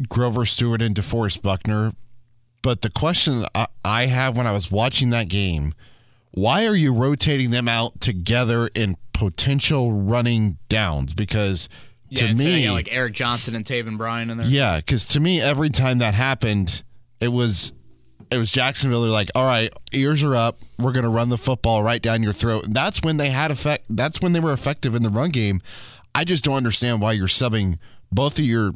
Grover 0.09 0.45
Stewart 0.45 0.81
and 0.81 0.93
DeForest 0.95 1.41
Buckner, 1.41 1.93
but 2.61 2.81
the 2.81 2.89
question 2.89 3.45
I, 3.55 3.67
I 3.83 4.05
have 4.05 4.35
when 4.37 4.47
I 4.47 4.51
was 4.51 4.71
watching 4.71 5.09
that 5.11 5.27
game, 5.27 5.73
why 6.31 6.65
are 6.67 6.75
you 6.75 6.93
rotating 6.93 7.51
them 7.51 7.67
out 7.67 7.99
together 8.01 8.69
in 8.75 8.97
potential 9.13 9.91
running 9.91 10.57
downs? 10.69 11.13
Because 11.13 11.69
to 12.15 12.27
instead 12.27 12.47
uh, 12.47 12.55
me, 12.55 12.65
know, 12.65 12.73
like 12.73 12.89
Eric 12.91 13.13
Johnson 13.13 13.55
and 13.55 13.65
Taven 13.65 13.97
Bryan 13.97 14.29
in 14.29 14.37
there. 14.37 14.47
yeah, 14.47 14.77
because 14.77 15.05
to 15.07 15.19
me, 15.19 15.41
every 15.41 15.69
time 15.69 15.99
that 15.99 16.13
happened, 16.13 16.83
it 17.19 17.29
was 17.29 17.73
it 18.31 18.37
was 18.37 18.51
Jacksonville. 18.51 19.01
They're 19.01 19.11
like, 19.11 19.29
all 19.35 19.45
right, 19.45 19.73
ears 19.93 20.23
are 20.23 20.35
up. 20.35 20.59
We're 20.77 20.91
going 20.91 21.03
to 21.03 21.09
run 21.09 21.29
the 21.29 21.37
football 21.37 21.83
right 21.83 22.01
down 22.01 22.23
your 22.23 22.33
throat. 22.33 22.65
And 22.65 22.75
that's 22.75 23.01
when 23.01 23.17
they 23.17 23.29
had 23.29 23.51
effect. 23.51 23.85
That's 23.89 24.21
when 24.21 24.33
they 24.33 24.39
were 24.39 24.53
effective 24.53 24.95
in 24.95 25.03
the 25.03 25.09
run 25.09 25.31
game. 25.31 25.61
I 26.13 26.23
just 26.23 26.43
don't 26.43 26.55
understand 26.55 27.01
why 27.01 27.13
you're 27.13 27.27
subbing 27.27 27.77
both 28.11 28.39
of 28.39 28.45
your 28.45 28.73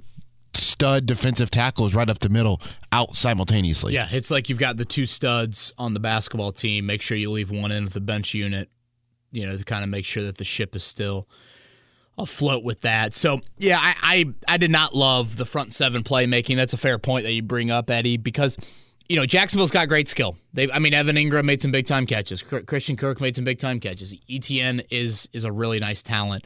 stud 0.53 1.05
defensive 1.05 1.49
tackles 1.49 1.93
right 1.95 2.09
up 2.09 2.19
the 2.19 2.29
middle 2.29 2.61
out 2.91 3.15
simultaneously. 3.15 3.93
Yeah, 3.93 4.07
it's 4.11 4.31
like 4.31 4.49
you've 4.49 4.59
got 4.59 4.77
the 4.77 4.85
two 4.85 5.05
studs 5.05 5.73
on 5.77 5.93
the 5.93 5.99
basketball 5.99 6.51
team. 6.51 6.85
Make 6.85 7.01
sure 7.01 7.17
you 7.17 7.31
leave 7.31 7.51
one 7.51 7.71
in 7.71 7.85
the 7.85 8.01
bench 8.01 8.33
unit, 8.33 8.69
you 9.31 9.45
know, 9.45 9.57
to 9.57 9.63
kind 9.63 9.83
of 9.83 9.89
make 9.89 10.05
sure 10.05 10.23
that 10.23 10.37
the 10.37 10.45
ship 10.45 10.75
is 10.75 10.83
still 10.83 11.27
afloat 12.17 12.63
with 12.63 12.81
that. 12.81 13.13
So 13.13 13.41
yeah, 13.57 13.79
I 13.79 13.95
I, 14.01 14.53
I 14.53 14.57
did 14.57 14.71
not 14.71 14.95
love 14.95 15.37
the 15.37 15.45
front 15.45 15.73
seven 15.73 16.03
playmaking. 16.03 16.55
That's 16.55 16.73
a 16.73 16.77
fair 16.77 16.97
point 16.97 17.25
that 17.25 17.31
you 17.31 17.41
bring 17.41 17.71
up, 17.71 17.89
Eddie, 17.89 18.17
because 18.17 18.57
you 19.07 19.15
know 19.15 19.25
Jacksonville's 19.25 19.71
got 19.71 19.87
great 19.87 20.07
skill. 20.07 20.37
They, 20.53 20.71
I 20.71 20.79
mean, 20.79 20.93
Evan 20.93 21.15
Engram 21.15 21.45
made 21.45 21.61
some 21.61 21.71
big 21.71 21.87
time 21.87 22.05
catches. 22.05 22.41
Christian 22.41 22.97
Kirk 22.97 23.21
made 23.21 23.35
some 23.35 23.45
big 23.45 23.59
time 23.59 23.79
catches. 23.79 24.15
Etienne 24.29 24.81
is 24.89 25.27
is 25.33 25.43
a 25.43 25.51
really 25.51 25.79
nice 25.79 26.03
talent, 26.03 26.45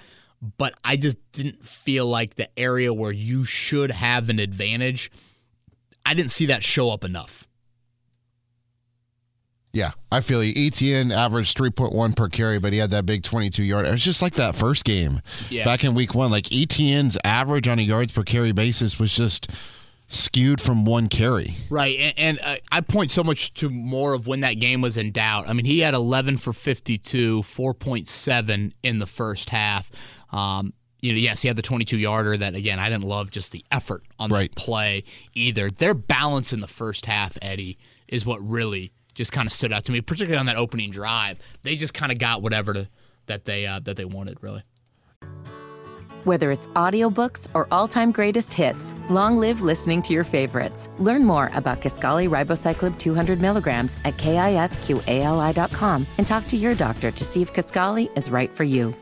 but 0.58 0.74
I 0.84 0.96
just 0.96 1.18
didn't 1.32 1.68
feel 1.68 2.06
like 2.08 2.36
the 2.36 2.50
area 2.60 2.94
where 2.94 3.12
you 3.12 3.44
should 3.44 3.92
have 3.92 4.30
an 4.30 4.40
advantage. 4.40 5.12
I 6.06 6.14
didn't 6.14 6.32
see 6.32 6.46
that 6.48 6.64
show 6.64 6.90
up 6.92 7.04
enough. 7.04 7.48
Yeah, 9.74 9.92
I 10.10 10.22
feel 10.22 10.42
you. 10.42 10.54
Etienne 10.68 11.12
averaged 11.12 11.58
3.1 11.58 12.16
per 12.16 12.30
carry, 12.30 12.60
but 12.60 12.72
he 12.72 12.80
had 12.80 12.92
that 12.92 13.06
big 13.06 13.24
22 13.24 13.62
yard. 13.64 13.86
It 13.86 13.92
was 13.92 14.04
just 14.04 14.22
like 14.22 14.36
that 14.36 14.56
first 14.56 14.86
game 14.86 15.20
Yeah. 15.50 15.66
back 15.66 15.84
in 15.84 15.94
week 15.96 16.16
one. 16.16 16.32
Like 16.32 16.50
Etienne's 16.52 17.18
average 17.26 17.68
on 17.68 17.78
a 17.80 17.82
yards 17.82 18.14
per 18.14 18.24
carry 18.24 18.54
basis 18.54 18.98
was 18.98 19.14
just 19.14 19.50
skewed 20.08 20.62
from 20.62 20.86
one 20.86 21.10
carry. 21.10 21.56
Right, 21.70 21.98
and, 22.00 22.14
and 22.18 22.40
uh, 22.42 22.56
I 22.72 22.80
point 22.82 23.12
so 23.12 23.22
much 23.22 23.54
to 23.56 23.70
more 23.70 24.14
of 24.14 24.28
when 24.28 24.40
that 24.42 24.54
game 24.62 24.80
was 24.80 24.96
in 24.96 25.12
doubt. 25.12 25.50
I 25.50 25.54
mean, 25.54 25.66
he 25.66 25.80
had 25.80 25.94
11 25.94 26.38
for 26.38 26.54
52, 26.54 27.42
4.7 27.42 28.72
in 28.82 29.00
the 29.00 29.06
first 29.08 29.50
half. 29.50 29.92
Um, 30.36 30.74
you 31.02 31.14
know, 31.14 31.20
yes, 31.20 31.42
he 31.42 31.48
had 31.48 31.56
the 31.56 31.62
22 31.62 31.98
yarder 31.98 32.36
that 32.38 32.56
again 32.56 32.80
I 32.80 32.90
didn't 32.90 33.06
love 33.06 33.32
just 33.32 33.52
the 33.52 33.64
effort 33.72 34.04
on 34.20 34.32
right. 34.32 34.54
the 34.54 34.60
play 34.60 35.04
either. 35.34 35.70
Their 35.70 35.94
balance 35.94 36.52
in 36.52 36.60
the 36.60 36.68
first 36.68 37.06
half, 37.06 37.38
Eddie, 37.42 37.78
is 38.08 38.26
what 38.26 38.46
really 38.48 38.92
just 39.14 39.32
kind 39.32 39.48
of 39.48 39.54
stood 39.54 39.72
out 39.72 39.86
to 39.86 39.92
me, 39.92 40.02
particularly 40.02 40.38
on 40.38 40.48
that 40.48 40.58
opening 40.58 40.92
drive. 40.92 41.40
They 41.64 41.76
just 41.76 41.94
kind 41.94 42.12
of 42.12 42.18
got 42.18 42.42
whatever 42.42 42.74
to, 42.74 42.90
that 43.28 43.46
they 43.46 43.66
uh, 43.66 43.80
that 43.82 43.98
they 43.98 44.06
wanted, 44.06 44.38
really. 44.42 44.64
Whether 46.26 46.52
it's 46.52 46.68
audiobooks 46.70 47.48
or 47.54 47.68
all-time 47.70 48.12
greatest 48.12 48.52
hits, 48.52 48.96
long 49.12 49.38
live 49.38 49.62
listening 49.62 50.02
to 50.04 50.14
your 50.14 50.24
favorites. 50.24 50.90
Learn 50.98 51.24
more 51.24 51.52
about 51.54 51.82
Kisqali 51.82 52.28
Ribociclib 52.28 52.98
200 52.98 53.40
milligrams 53.40 53.96
at 54.06 54.18
kisqali.com 54.18 56.08
and 56.18 56.26
talk 56.26 56.48
to 56.48 56.58
your 56.58 56.74
doctor 56.74 57.12
to 57.12 57.24
see 57.24 57.44
if 57.44 57.54
Kisqali 57.54 58.10
is 58.18 58.32
right 58.32 58.50
for 58.50 58.64
you. 58.64 58.96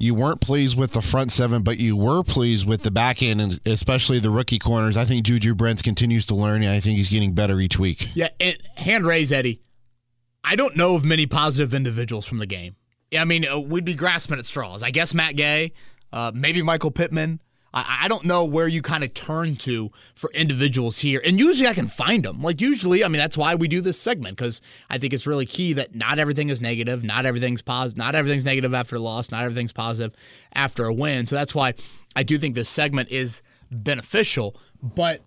You 0.00 0.14
weren't 0.14 0.40
pleased 0.40 0.76
with 0.76 0.92
the 0.92 1.02
front 1.02 1.32
seven, 1.32 1.62
but 1.62 1.78
you 1.78 1.96
were 1.96 2.22
pleased 2.22 2.66
with 2.66 2.82
the 2.82 2.90
back 2.90 3.22
end, 3.22 3.40
and 3.40 3.60
especially 3.66 4.18
the 4.18 4.30
rookie 4.30 4.58
corners. 4.58 4.96
I 4.96 5.04
think 5.04 5.26
Juju 5.26 5.54
Brents 5.54 5.82
continues 5.82 6.24
to 6.26 6.34
learn, 6.34 6.62
and 6.62 6.70
I 6.70 6.80
think 6.80 6.96
he's 6.96 7.10
getting 7.10 7.34
better 7.34 7.60
each 7.60 7.78
week. 7.78 8.08
Yeah, 8.14 8.28
and 8.40 8.56
hand 8.76 9.04
raise, 9.04 9.30
Eddie. 9.30 9.60
I 10.42 10.56
don't 10.56 10.76
know 10.76 10.96
of 10.96 11.04
many 11.04 11.26
positive 11.26 11.74
individuals 11.74 12.26
from 12.26 12.38
the 12.38 12.46
game. 12.46 12.76
Yeah, 13.10 13.20
I 13.20 13.24
mean, 13.26 13.46
uh, 13.46 13.58
we'd 13.58 13.84
be 13.84 13.94
grasping 13.94 14.38
at 14.38 14.46
straws. 14.46 14.82
I 14.82 14.90
guess 14.90 15.12
Matt 15.12 15.36
Gay, 15.36 15.72
uh, 16.12 16.32
maybe 16.34 16.62
Michael 16.62 16.90
Pittman. 16.90 17.40
I, 17.74 18.00
I 18.02 18.08
don't 18.08 18.24
know 18.24 18.44
where 18.44 18.68
you 18.68 18.82
kind 18.82 19.04
of 19.04 19.14
turn 19.14 19.56
to 19.56 19.90
for 20.14 20.30
individuals 20.32 20.98
here. 20.98 21.20
And 21.24 21.38
usually 21.38 21.68
I 21.68 21.74
can 21.74 21.88
find 21.88 22.24
them. 22.24 22.42
Like, 22.42 22.60
usually, 22.60 23.04
I 23.04 23.08
mean, 23.08 23.18
that's 23.18 23.36
why 23.36 23.54
we 23.54 23.68
do 23.68 23.80
this 23.80 23.98
segment 23.98 24.36
because 24.36 24.60
I 24.90 24.98
think 24.98 25.12
it's 25.12 25.26
really 25.26 25.46
key 25.46 25.72
that 25.74 25.94
not 25.94 26.18
everything 26.18 26.48
is 26.48 26.60
negative, 26.60 27.02
not 27.02 27.26
everything's 27.26 27.62
positive, 27.62 27.98
not 27.98 28.14
everything's 28.14 28.44
negative 28.44 28.74
after 28.74 28.96
a 28.96 29.00
loss, 29.00 29.30
not 29.30 29.44
everything's 29.44 29.72
positive 29.72 30.14
after 30.54 30.84
a 30.84 30.92
win. 30.92 31.26
So 31.26 31.36
that's 31.36 31.54
why 31.54 31.74
I 32.14 32.22
do 32.22 32.38
think 32.38 32.54
this 32.54 32.68
segment 32.68 33.10
is 33.10 33.42
beneficial. 33.70 34.56
But 34.82 35.22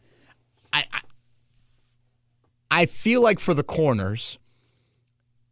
I, 0.72 0.86
I, 0.92 1.02
I 2.72 2.86
feel 2.86 3.22
like 3.22 3.40
for 3.40 3.54
the 3.54 3.64
corners, 3.64 4.38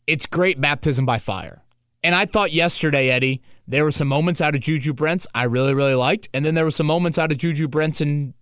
it's 0.06 0.26
great 0.26 0.60
baptism 0.60 1.06
by 1.06 1.20
fire. 1.20 1.62
And 2.04 2.13
I 2.13 2.26
thought 2.26 2.52
yesterday, 2.52 3.10
Eddie, 3.10 3.42
there 3.68 3.84
were 3.84 3.92
some 3.92 4.08
moments 4.08 4.42
out 4.42 4.56
of 4.56 4.62
Juju 4.62 4.94
Brents 4.94 5.26
I 5.34 5.46
really, 5.46 5.74
really 5.74 5.96
liked. 5.96 6.28
And 6.34 6.46
then 6.46 6.54
there 6.54 6.66
were 6.66 6.72
some 6.72 6.88
moments 6.88 7.18
out 7.18 7.32
of 7.32 7.38
Juju 7.38 7.68
Brents 7.68 8.02
and 8.02 8.34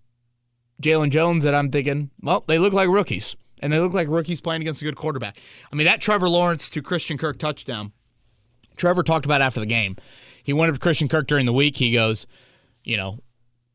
Jaylon 0.81 1.11
Jones 1.11 1.43
that 1.43 1.53
I'm 1.53 1.69
thinking, 1.69 2.09
well, 2.21 2.43
they 2.47 2.57
look 2.57 2.73
like 2.73 2.89
rookies. 2.89 3.35
And 3.61 3.71
they 3.71 3.79
look 3.79 3.93
like 3.93 4.07
rookies 4.07 4.41
playing 4.41 4.63
against 4.63 4.81
a 4.81 4.85
good 4.85 4.95
quarterback. 4.95 5.37
I 5.71 5.75
mean, 5.75 5.85
that 5.85 6.01
Trevor 6.01 6.27
Lawrence 6.27 6.67
to 6.69 6.81
Christian 6.81 7.19
Kirk 7.19 7.37
touchdown, 7.37 7.91
Trevor 8.75 9.03
talked 9.03 9.25
about 9.25 9.41
after 9.41 9.59
the 9.59 9.67
game. 9.67 9.97
He 10.43 10.53
went 10.53 10.69
up 10.69 10.75
to 10.75 10.79
Christian 10.79 11.07
Kirk 11.07 11.27
during 11.27 11.45
the 11.45 11.53
week. 11.53 11.77
He 11.77 11.91
goes, 11.91 12.25
you 12.83 12.97
know, 12.97 13.19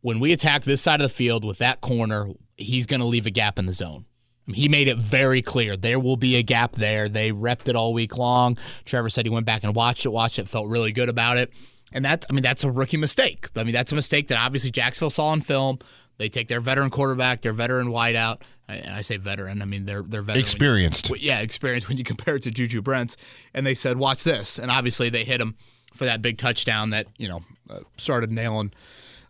when 0.01 0.19
we 0.19 0.33
attack 0.33 0.65
this 0.65 0.83
side 0.83 1.01
of 1.01 1.09
the 1.09 1.15
field 1.15 1.45
with 1.45 1.59
that 1.59 1.81
corner, 1.81 2.31
he's 2.57 2.87
going 2.87 3.01
to 3.01 3.07
leave 3.07 3.27
a 3.27 3.31
gap 3.31 3.59
in 3.59 3.67
the 3.67 3.73
zone. 3.73 4.07
He 4.53 4.69
made 4.69 4.89
it 4.89 4.99
very 4.99 5.43
clear 5.43 5.77
there 5.77 5.99
will 5.99 6.17
be 6.17 6.37
a 6.37 6.43
gap 6.43 6.73
there. 6.73 7.09
They 7.09 7.33
repped 7.33 7.69
it 7.69 7.75
all 7.77 7.93
week 7.93 8.17
long. 8.17 8.59
Trevor 8.85 9.11
said 9.11 9.27
he 9.27 9.31
went 9.31 9.47
back 9.47 9.65
and 9.65 9.75
watched 9.75 10.07
it, 10.07 10.11
watched 10.11 10.39
it, 10.39 10.49
felt 10.49 10.69
really 10.69 10.93
good 10.93 11.09
about 11.09 11.37
it. 11.37 11.53
And 11.93 12.05
that's, 12.05 12.27
I 12.31 12.33
mean, 12.33 12.43
that's 12.43 12.65
a 12.65 12.71
rookie 12.71 12.97
mistake. 12.97 13.49
I 13.57 13.65
mean, 13.65 13.73
that's 13.73 13.93
a 13.93 13.95
mistake 13.95 14.29
that 14.29 14.39
obviously 14.39 14.71
Jacksonville 14.71 15.11
saw 15.11 15.33
in 15.33 15.41
film. 15.41 15.79
They 16.19 16.29
take 16.29 16.49
their 16.49 16.61
veteran 16.61 16.91
quarterback, 16.91 17.43
their 17.43 17.53
veteran 17.53 17.89
wideout. 17.89 18.41
I, 18.69 18.83
I 18.89 19.01
say 19.03 19.17
veteran. 19.17 19.63
I 19.63 19.65
mean 19.65 19.85
they're 19.87 20.03
they're 20.03 20.23
veteran. 20.23 20.41
Experienced. 20.41 21.11
You, 21.11 21.17
yeah, 21.19 21.41
experienced 21.41 21.89
when 21.89 21.99
you 21.99 22.05
compare 22.05 22.37
it 22.37 22.43
to 22.45 22.51
Juju 22.51 22.83
Brents. 22.83 23.17
And 23.55 23.67
they 23.67 23.75
said, 23.75 23.99
"Watch 23.99 24.25
this." 24.25 24.59
And 24.59 24.71
obviously 24.71 25.11
they 25.11 25.25
hit 25.25 25.41
him 25.41 25.57
for 25.95 26.05
that 26.05 26.23
big 26.23 26.39
touchdown 26.39 26.91
that 26.91 27.07
you 27.17 27.29
know 27.29 27.43
uh, 27.71 27.81
started 27.97 28.31
nailing, 28.31 28.73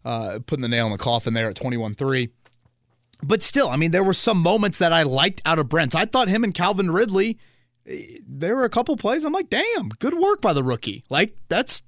uh, 0.05 0.39
putting 0.47 0.63
the 0.63 0.69
nail 0.69 0.87
in 0.87 0.93
the 0.93 0.99
coffin 0.99 1.35
there 1.35 1.49
at 1.51 1.57
twenty 1.57 1.77
one 1.77 1.95
three. 1.95 2.31
But 3.23 3.43
still, 3.43 3.69
I 3.69 3.77
mean, 3.77 3.91
there 3.91 4.05
were 4.05 4.15
some 4.15 4.39
moments 4.39 4.79
that 4.79 4.93
I 4.93 5.03
liked 5.03 5.43
out 5.45 5.59
of 5.59 5.69
Brents. 5.69 5.95
I 5.95 6.05
thought 6.05 6.29
him 6.29 6.45
and 6.45 6.55
Calvin 6.55 6.91
Ridley, 6.91 7.39
eh, 7.87 8.19
there 8.27 8.57
were 8.57 8.65
a 8.65 8.71
couple 8.71 8.97
plays. 8.97 9.25
I'm 9.25 9.33
like, 9.33 9.49
damn, 9.49 9.89
good 9.89 10.15
work 10.15 10.41
by 10.41 10.53
the 10.53 10.63
rookie. 10.63 11.05
Like, 11.09 11.37
that's, 11.49 11.83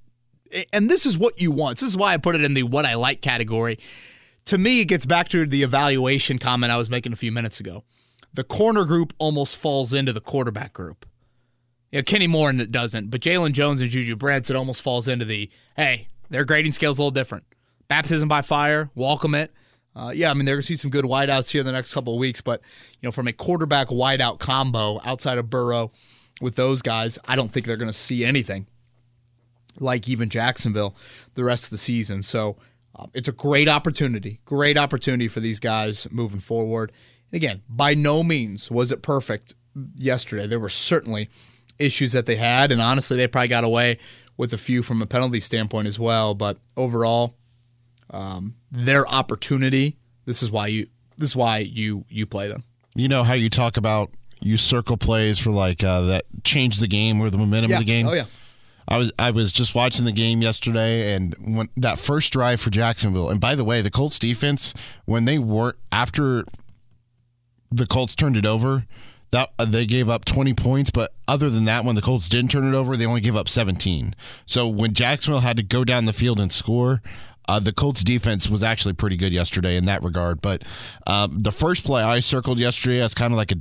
eh, 0.50 0.64
and 0.72 0.90
this 0.90 1.04
is 1.04 1.18
what 1.18 1.40
you 1.40 1.50
want. 1.50 1.78
This 1.78 1.88
is 1.90 1.96
why 1.96 2.14
I 2.14 2.16
put 2.16 2.34
it 2.34 2.42
in 2.42 2.54
the 2.54 2.62
what 2.62 2.86
I 2.86 2.94
like 2.94 3.20
category. 3.20 3.78
To 4.46 4.56
me, 4.56 4.80
it 4.80 4.86
gets 4.86 5.04
back 5.04 5.28
to 5.28 5.44
the 5.44 5.62
evaluation 5.62 6.38
comment 6.38 6.72
I 6.72 6.78
was 6.78 6.88
making 6.88 7.12
a 7.12 7.16
few 7.16 7.30
minutes 7.30 7.60
ago. 7.60 7.84
The 8.32 8.44
corner 8.44 8.84
group 8.84 9.12
almost 9.18 9.56
falls 9.56 9.92
into 9.92 10.12
the 10.12 10.20
quarterback 10.20 10.72
group. 10.72 11.06
You 11.92 11.98
know, 11.98 12.02
Kenny 12.02 12.26
Moore 12.26 12.50
and 12.50 12.60
that 12.60 12.70
doesn't, 12.70 13.10
but 13.10 13.20
Jaylon 13.20 13.52
Jones 13.52 13.80
and 13.80 13.90
Juju 13.90 14.16
Brents, 14.16 14.50
it 14.50 14.56
almost 14.56 14.82
falls 14.82 15.08
into 15.08 15.24
the 15.24 15.50
hey, 15.76 16.08
their 16.30 16.44
grading 16.44 16.72
scale's 16.72 16.98
a 16.98 17.02
little 17.02 17.10
different. 17.10 17.44
Baptism 17.88 18.28
by 18.28 18.42
fire, 18.42 18.90
welcome 18.94 19.34
it. 19.34 19.52
Uh, 19.98 20.10
yeah, 20.10 20.30
I 20.30 20.34
mean, 20.34 20.44
they're 20.44 20.54
going 20.54 20.62
to 20.62 20.66
see 20.66 20.76
some 20.76 20.92
good 20.92 21.04
wideouts 21.04 21.50
here 21.50 21.60
in 21.60 21.66
the 21.66 21.72
next 21.72 21.92
couple 21.92 22.14
of 22.14 22.20
weeks, 22.20 22.40
but, 22.40 22.60
you 23.00 23.06
know, 23.06 23.10
from 23.10 23.26
a 23.26 23.32
quarterback 23.32 23.88
wideout 23.88 24.38
combo 24.38 25.00
outside 25.04 25.38
of 25.38 25.50
Burrow 25.50 25.90
with 26.40 26.54
those 26.54 26.82
guys, 26.82 27.18
I 27.24 27.34
don't 27.34 27.50
think 27.50 27.66
they're 27.66 27.76
going 27.76 27.90
to 27.90 27.92
see 27.92 28.24
anything 28.24 28.68
like 29.80 30.08
even 30.08 30.28
Jacksonville 30.28 30.94
the 31.34 31.42
rest 31.42 31.64
of 31.64 31.70
the 31.70 31.78
season. 31.78 32.22
So 32.22 32.56
uh, 32.94 33.06
it's 33.12 33.28
a 33.28 33.32
great 33.32 33.68
opportunity, 33.68 34.38
great 34.44 34.78
opportunity 34.78 35.26
for 35.26 35.40
these 35.40 35.58
guys 35.58 36.06
moving 36.12 36.40
forward. 36.40 36.92
And 37.32 37.36
again, 37.36 37.62
by 37.68 37.94
no 37.94 38.22
means 38.22 38.70
was 38.70 38.92
it 38.92 39.02
perfect 39.02 39.54
yesterday. 39.96 40.46
There 40.46 40.60
were 40.60 40.68
certainly 40.68 41.28
issues 41.80 42.12
that 42.12 42.26
they 42.26 42.36
had, 42.36 42.70
and 42.70 42.80
honestly, 42.80 43.16
they 43.16 43.26
probably 43.26 43.48
got 43.48 43.64
away 43.64 43.98
with 44.36 44.52
a 44.52 44.58
few 44.58 44.84
from 44.84 45.02
a 45.02 45.06
penalty 45.06 45.40
standpoint 45.40 45.88
as 45.88 45.98
well. 45.98 46.36
But 46.36 46.58
overall, 46.76 47.34
um, 48.10 48.54
their 48.70 49.06
opportunity. 49.08 49.96
This 50.24 50.42
is 50.42 50.50
why 50.50 50.68
you. 50.68 50.88
This 51.16 51.30
is 51.30 51.36
why 51.36 51.58
you 51.58 52.04
you 52.08 52.26
play 52.26 52.48
them. 52.48 52.64
You 52.94 53.08
know 53.08 53.24
how 53.24 53.34
you 53.34 53.50
talk 53.50 53.76
about 53.76 54.10
you 54.40 54.56
circle 54.56 54.96
plays 54.96 55.38
for 55.38 55.50
like 55.50 55.82
uh, 55.82 56.02
that 56.02 56.24
change 56.44 56.78
the 56.78 56.86
game 56.86 57.20
or 57.20 57.30
the 57.30 57.38
momentum 57.38 57.70
yeah. 57.70 57.76
of 57.76 57.80
the 57.80 57.86
game. 57.86 58.06
Oh 58.06 58.12
yeah. 58.12 58.26
I 58.86 58.96
was 58.96 59.12
I 59.18 59.30
was 59.30 59.52
just 59.52 59.74
watching 59.74 60.06
the 60.06 60.12
game 60.12 60.40
yesterday, 60.40 61.14
and 61.14 61.34
when 61.38 61.68
that 61.76 61.98
first 61.98 62.32
drive 62.32 62.60
for 62.60 62.70
Jacksonville. 62.70 63.28
And 63.28 63.40
by 63.40 63.54
the 63.54 63.64
way, 63.64 63.82
the 63.82 63.90
Colts 63.90 64.18
defense 64.18 64.72
when 65.04 65.26
they 65.26 65.38
weren't 65.38 65.76
after 65.92 66.44
the 67.70 67.86
Colts 67.86 68.14
turned 68.14 68.38
it 68.38 68.46
over, 68.46 68.86
that 69.30 69.50
uh, 69.58 69.66
they 69.66 69.84
gave 69.84 70.08
up 70.08 70.24
20 70.24 70.54
points. 70.54 70.90
But 70.90 71.12
other 71.26 71.50
than 71.50 71.66
that, 71.66 71.84
when 71.84 71.96
the 71.96 72.02
Colts 72.02 72.30
didn't 72.30 72.50
turn 72.50 72.66
it 72.66 72.74
over, 72.74 72.96
they 72.96 73.04
only 73.04 73.20
gave 73.20 73.36
up 73.36 73.48
17. 73.48 74.14
So 74.46 74.66
when 74.66 74.94
Jacksonville 74.94 75.40
had 75.40 75.58
to 75.58 75.62
go 75.62 75.84
down 75.84 76.06
the 76.06 76.14
field 76.14 76.40
and 76.40 76.50
score, 76.50 77.02
uh, 77.48 77.58
the 77.58 77.72
Colts 77.72 78.04
defense 78.04 78.48
was 78.48 78.62
actually 78.62 78.94
pretty 78.94 79.16
good 79.16 79.32
yesterday 79.32 79.76
in 79.76 79.86
that 79.86 80.02
regard. 80.02 80.40
But 80.40 80.62
um, 81.06 81.38
the 81.40 81.52
first 81.52 81.84
play 81.84 82.02
I 82.02 82.20
circled 82.20 82.58
yesterday 82.58 83.00
as 83.00 83.14
kind 83.14 83.32
of 83.32 83.36
like 83.36 83.52
a 83.52 83.56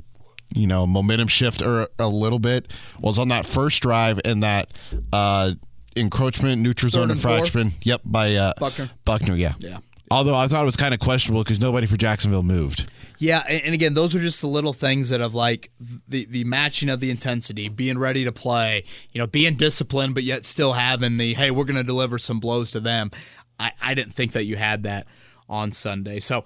you 0.54 0.66
know 0.66 0.86
momentum 0.86 1.28
shift 1.28 1.62
or 1.62 1.88
a 1.98 2.08
little 2.08 2.38
bit 2.38 2.72
was 3.00 3.18
on 3.18 3.28
that 3.28 3.46
first 3.46 3.82
drive 3.82 4.20
and 4.24 4.42
that 4.42 4.70
uh, 5.12 5.52
encroachment 5.96 6.62
neutral 6.62 6.90
zone 6.90 7.10
infraction. 7.10 7.72
Yep, 7.82 8.02
by 8.04 8.34
uh, 8.34 8.52
Buckner. 8.58 8.90
Buckner, 9.04 9.34
yeah. 9.34 9.54
Yeah. 9.58 9.78
Although 10.10 10.36
I 10.36 10.46
thought 10.46 10.62
it 10.62 10.66
was 10.66 10.76
kind 10.76 10.94
of 10.94 11.00
questionable 11.00 11.44
because 11.44 11.60
nobody 11.60 11.86
for 11.86 11.96
Jacksonville 11.96 12.42
moved. 12.42 12.86
Yeah, 13.18 13.42
and 13.48 13.74
again, 13.74 13.94
those 13.94 14.14
are 14.14 14.20
just 14.20 14.40
the 14.40 14.46
little 14.46 14.72
things 14.72 15.08
that 15.08 15.20
have 15.20 15.34
like 15.34 15.70
the 16.08 16.24
the 16.26 16.44
matching 16.44 16.88
of 16.88 17.00
the 17.00 17.10
intensity, 17.10 17.68
being 17.68 17.98
ready 17.98 18.24
to 18.24 18.32
play, 18.32 18.84
you 19.12 19.18
know, 19.18 19.26
being 19.26 19.56
disciplined, 19.56 20.14
but 20.14 20.22
yet 20.22 20.44
still 20.44 20.74
having 20.74 21.16
the 21.16 21.34
hey, 21.34 21.50
we're 21.50 21.64
going 21.64 21.76
to 21.76 21.82
deliver 21.82 22.16
some 22.16 22.38
blows 22.38 22.70
to 22.70 22.80
them. 22.80 23.10
I, 23.58 23.72
I 23.80 23.94
didn't 23.94 24.14
think 24.14 24.32
that 24.32 24.44
you 24.44 24.56
had 24.56 24.82
that 24.84 25.06
on 25.48 25.72
Sunday. 25.72 26.20
So, 26.20 26.44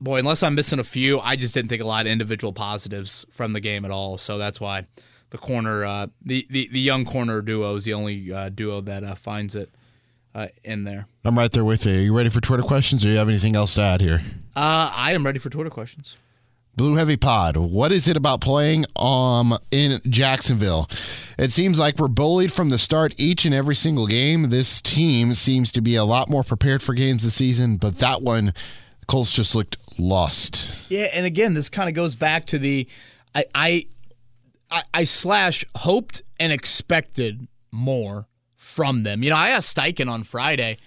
boy, 0.00 0.18
unless 0.18 0.42
I'm 0.42 0.54
missing 0.54 0.78
a 0.78 0.84
few, 0.84 1.20
I 1.20 1.36
just 1.36 1.54
didn't 1.54 1.68
think 1.68 1.82
a 1.82 1.86
lot 1.86 2.06
of 2.06 2.12
individual 2.12 2.52
positives 2.52 3.24
from 3.30 3.52
the 3.52 3.60
game 3.60 3.84
at 3.84 3.90
all. 3.90 4.18
So 4.18 4.38
that's 4.38 4.60
why 4.60 4.86
the 5.30 5.38
corner, 5.38 5.84
uh, 5.84 6.06
the, 6.24 6.46
the 6.50 6.68
the 6.72 6.80
young 6.80 7.04
corner 7.04 7.42
duo 7.42 7.74
is 7.74 7.84
the 7.84 7.94
only 7.94 8.32
uh, 8.32 8.50
duo 8.50 8.80
that 8.82 9.02
uh, 9.02 9.14
finds 9.14 9.56
it 9.56 9.70
uh, 10.34 10.48
in 10.62 10.84
there. 10.84 11.06
I'm 11.24 11.38
right 11.38 11.50
there 11.50 11.64
with 11.64 11.86
you. 11.86 11.92
Are 11.92 12.00
you 12.00 12.16
ready 12.16 12.28
for 12.28 12.40
Twitter 12.40 12.62
questions, 12.62 13.04
or 13.04 13.08
do 13.08 13.12
you 13.12 13.18
have 13.18 13.28
anything 13.28 13.56
else 13.56 13.74
to 13.74 13.82
add 13.82 14.00
here? 14.00 14.20
Uh, 14.54 14.92
I 14.94 15.12
am 15.12 15.24
ready 15.24 15.38
for 15.38 15.50
Twitter 15.50 15.70
questions. 15.70 16.16
Blue 16.76 16.96
Heavy 16.96 17.16
Pod, 17.16 17.56
what 17.56 17.92
is 17.92 18.08
it 18.08 18.16
about 18.16 18.40
playing 18.40 18.84
um 18.96 19.56
in 19.70 20.00
Jacksonville? 20.08 20.90
It 21.38 21.52
seems 21.52 21.78
like 21.78 21.98
we're 21.98 22.08
bullied 22.08 22.52
from 22.52 22.70
the 22.70 22.78
start 22.78 23.14
each 23.16 23.44
and 23.44 23.54
every 23.54 23.76
single 23.76 24.08
game. 24.08 24.50
This 24.50 24.82
team 24.82 25.34
seems 25.34 25.70
to 25.72 25.80
be 25.80 25.94
a 25.94 26.04
lot 26.04 26.28
more 26.28 26.42
prepared 26.42 26.82
for 26.82 26.94
games 26.94 27.22
this 27.22 27.34
season, 27.34 27.76
but 27.76 27.98
that 27.98 28.22
one, 28.22 28.52
Colts 29.06 29.32
just 29.32 29.54
looked 29.54 29.76
lost. 29.98 30.74
Yeah, 30.88 31.08
and 31.14 31.24
again, 31.24 31.54
this 31.54 31.68
kind 31.68 31.88
of 31.88 31.94
goes 31.94 32.16
back 32.16 32.46
to 32.46 32.58
the 32.58 32.88
I 33.34 33.44
I 33.54 33.86
I, 34.70 34.82
I 34.92 35.04
slash 35.04 35.64
hoped 35.76 36.22
and 36.40 36.52
expected 36.52 37.46
more 37.70 38.26
from 38.56 39.04
them. 39.04 39.22
You 39.22 39.30
know, 39.30 39.36
I 39.36 39.50
asked 39.50 39.76
Steichen 39.76 40.10
on 40.10 40.24
Friday, 40.24 40.78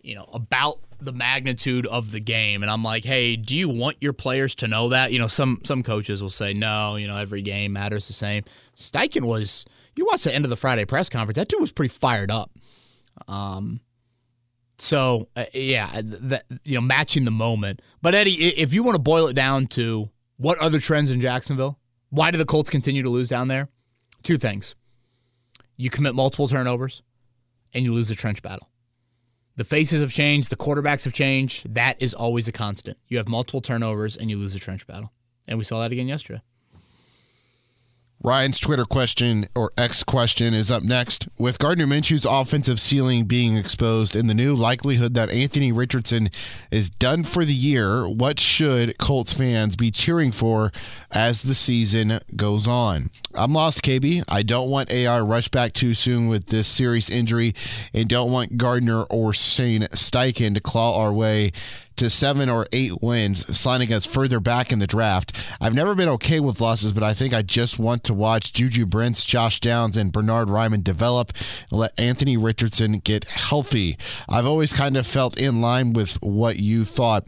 you 0.00 0.14
know, 0.14 0.30
about 0.32 0.78
the 1.00 1.12
magnitude 1.12 1.86
of 1.86 2.12
the 2.12 2.20
game 2.20 2.62
and 2.62 2.70
I'm 2.70 2.82
like, 2.82 3.04
"Hey, 3.04 3.36
do 3.36 3.56
you 3.56 3.68
want 3.68 3.96
your 4.00 4.12
players 4.12 4.54
to 4.56 4.68
know 4.68 4.88
that?" 4.90 5.12
You 5.12 5.18
know, 5.18 5.26
some 5.26 5.60
some 5.64 5.82
coaches 5.82 6.22
will 6.22 6.30
say, 6.30 6.52
"No, 6.52 6.96
you 6.96 7.06
know, 7.06 7.16
every 7.16 7.42
game 7.42 7.72
matters 7.72 8.06
the 8.06 8.12
same." 8.12 8.44
Steichen 8.76 9.24
was 9.24 9.64
you 9.94 10.06
watch 10.06 10.24
the 10.24 10.34
end 10.34 10.44
of 10.44 10.50
the 10.50 10.56
Friday 10.56 10.84
press 10.84 11.08
conference, 11.08 11.36
that 11.36 11.48
dude 11.48 11.60
was 11.60 11.72
pretty 11.72 11.94
fired 11.94 12.30
up. 12.30 12.50
Um 13.28 13.80
so 14.78 15.28
uh, 15.36 15.46
yeah, 15.54 16.00
that 16.02 16.44
you 16.64 16.74
know, 16.74 16.82
matching 16.82 17.24
the 17.24 17.30
moment. 17.30 17.80
But 18.02 18.14
Eddie, 18.14 18.34
if 18.34 18.74
you 18.74 18.82
want 18.82 18.96
to 18.96 19.02
boil 19.02 19.26
it 19.26 19.34
down 19.34 19.66
to 19.68 20.10
what 20.36 20.58
the 20.70 20.78
trends 20.78 21.10
in 21.10 21.20
Jacksonville? 21.20 21.78
Why 22.10 22.30
do 22.30 22.38
the 22.38 22.44
Colts 22.44 22.70
continue 22.70 23.02
to 23.02 23.10
lose 23.10 23.28
down 23.28 23.48
there? 23.48 23.68
Two 24.22 24.38
things. 24.38 24.74
You 25.76 25.90
commit 25.90 26.14
multiple 26.14 26.48
turnovers 26.48 27.02
and 27.74 27.84
you 27.84 27.92
lose 27.92 28.10
a 28.10 28.14
trench 28.14 28.42
battle. 28.42 28.68
The 29.56 29.64
faces 29.64 30.02
have 30.02 30.12
changed, 30.12 30.50
the 30.50 30.56
quarterbacks 30.56 31.04
have 31.04 31.14
changed. 31.14 31.74
That 31.74 32.00
is 32.00 32.12
always 32.12 32.46
a 32.46 32.52
constant. 32.52 32.98
You 33.08 33.16
have 33.16 33.28
multiple 33.28 33.62
turnovers 33.62 34.16
and 34.16 34.30
you 34.30 34.36
lose 34.36 34.54
a 34.54 34.58
trench 34.58 34.86
battle. 34.86 35.12
And 35.48 35.56
we 35.56 35.64
saw 35.64 35.80
that 35.80 35.92
again 35.92 36.08
yesterday. 36.08 36.42
Ryan's 38.26 38.58
Twitter 38.58 38.84
question 38.84 39.46
or 39.54 39.70
X 39.78 40.02
question 40.02 40.52
is 40.52 40.68
up 40.68 40.82
next. 40.82 41.28
With 41.38 41.60
Gardner 41.60 41.86
Minshew's 41.86 42.24
offensive 42.24 42.80
ceiling 42.80 43.26
being 43.26 43.56
exposed 43.56 44.16
and 44.16 44.28
the 44.28 44.34
new 44.34 44.56
likelihood 44.56 45.14
that 45.14 45.30
Anthony 45.30 45.70
Richardson 45.70 46.30
is 46.72 46.90
done 46.90 47.22
for 47.22 47.44
the 47.44 47.54
year, 47.54 48.08
what 48.08 48.40
should 48.40 48.98
Colts 48.98 49.32
fans 49.32 49.76
be 49.76 49.92
cheering 49.92 50.32
for 50.32 50.72
as 51.12 51.42
the 51.42 51.54
season 51.54 52.18
goes 52.34 52.66
on? 52.66 53.12
I'm 53.32 53.52
lost, 53.52 53.82
KB. 53.82 54.24
I 54.26 54.42
don't 54.42 54.70
want 54.70 54.92
AR 54.92 55.24
rushed 55.24 55.52
back 55.52 55.72
too 55.72 55.94
soon 55.94 56.26
with 56.26 56.46
this 56.46 56.66
serious 56.66 57.08
injury 57.08 57.54
and 57.94 58.08
don't 58.08 58.32
want 58.32 58.56
Gardner 58.56 59.04
or 59.04 59.34
Shane 59.34 59.82
Steichen 59.92 60.54
to 60.54 60.60
claw 60.60 61.00
our 61.00 61.12
way 61.12 61.52
to 61.96 62.10
seven 62.10 62.48
or 62.48 62.66
eight 62.72 63.02
wins, 63.02 63.46
sliding 63.56 63.92
us 63.92 64.06
further 64.06 64.40
back 64.40 64.72
in 64.72 64.78
the 64.78 64.86
draft. 64.86 65.32
I've 65.60 65.74
never 65.74 65.94
been 65.94 66.08
okay 66.10 66.40
with 66.40 66.60
losses, 66.60 66.92
but 66.92 67.02
I 67.02 67.14
think 67.14 67.34
I 67.34 67.42
just 67.42 67.78
want 67.78 68.04
to 68.04 68.14
watch 68.14 68.52
Juju 68.52 68.86
Brents, 68.86 69.24
Josh 69.24 69.60
Downs, 69.60 69.96
and 69.96 70.12
Bernard 70.12 70.48
Raimann 70.48 70.84
develop 70.84 71.32
and 71.70 71.80
let 71.80 71.98
Anthony 71.98 72.36
Richardson 72.36 72.98
get 72.98 73.24
healthy. 73.24 73.98
I've 74.28 74.46
always 74.46 74.72
kind 74.72 74.96
of 74.96 75.06
felt 75.06 75.38
in 75.38 75.60
line 75.60 75.92
with 75.92 76.20
what 76.22 76.56
you 76.58 76.84
thought 76.84 77.26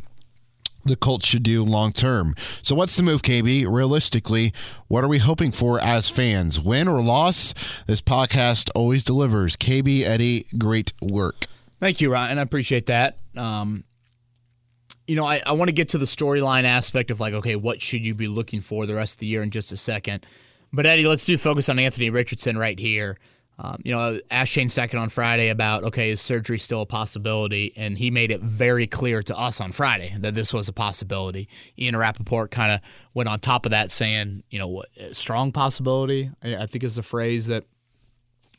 the 0.85 0.96
Colts 0.96 1.26
should 1.26 1.42
do 1.42 1.62
long 1.62 1.92
term. 1.92 2.35
So, 2.62 2.74
what's 2.74 2.96
the 2.96 3.02
move, 3.02 3.22
KB? 3.22 3.66
Realistically, 3.70 4.52
what 4.88 5.04
are 5.04 5.09
we 5.09 5.18
hoping 5.18 5.52
for 5.52 5.81
as 5.81 6.11
fans? 6.11 6.61
Win 6.61 6.88
or 6.88 7.00
loss? 7.00 7.54
This 7.87 8.00
podcast 8.00 8.70
always 8.74 9.04
delivers. 9.04 9.57
KB, 9.57 10.02
Eddie, 10.02 10.46
great 10.57 10.92
work. 11.00 11.46
Thank 11.81 12.00
you, 12.00 12.11
Ryan. 12.11 12.38
I 12.38 12.42
appreciate 12.42 12.87
that. 12.87 13.18
Um, 13.37 13.85
you 15.08 15.16
know, 15.16 15.24
I, 15.24 15.40
I 15.46 15.52
want 15.52 15.68
to 15.68 15.72
get 15.72 15.88
to 15.90 15.98
the 15.98 16.04
storyline 16.04 16.64
aspect 16.64 17.10
of 17.10 17.18
like, 17.18 17.32
okay, 17.32 17.56
what 17.56 17.80
should 17.80 18.06
you 18.06 18.14
be 18.14 18.28
looking 18.28 18.60
for 18.60 18.86
the 18.86 18.94
rest 18.94 19.14
of 19.14 19.20
the 19.20 19.26
year 19.26 19.42
in 19.42 19.50
just 19.50 19.72
a 19.72 19.76
second. 19.76 20.24
But 20.70 20.84
Eddie, 20.84 21.06
let's 21.06 21.24
do 21.24 21.38
focus 21.38 21.70
on 21.70 21.78
Anthony 21.78 22.10
Richardson 22.10 22.58
right 22.58 22.78
here. 22.78 23.18
Um, 23.60 23.80
you 23.82 23.92
know, 23.92 24.20
asked 24.30 24.52
Shane 24.52 24.68
Steichen 24.68 25.00
on 25.00 25.08
Friday 25.08 25.48
about, 25.48 25.82
okay, 25.82 26.10
is 26.10 26.20
surgery 26.20 26.58
still 26.58 26.82
a 26.82 26.86
possibility? 26.86 27.72
And 27.74 27.98
he 27.98 28.10
made 28.10 28.30
it 28.30 28.40
very 28.40 28.86
clear 28.86 29.22
to 29.24 29.36
us 29.36 29.60
on 29.60 29.72
Friday 29.72 30.14
that 30.20 30.34
this 30.34 30.52
was 30.52 30.68
a 30.68 30.72
possibility. 30.72 31.48
Ian 31.76 31.96
Rapoport 31.96 32.52
kind 32.52 32.70
of 32.70 32.80
went 33.14 33.28
on 33.28 33.40
top 33.40 33.64
of 33.64 33.70
that 33.70 33.90
saying, 33.90 34.44
you 34.50 34.60
know, 34.60 34.68
what, 34.68 34.88
strong 35.12 35.50
possibility, 35.50 36.30
I 36.42 36.66
think 36.66 36.84
is 36.84 36.96
the 36.96 37.02
phrase 37.02 37.46
that, 37.46 37.64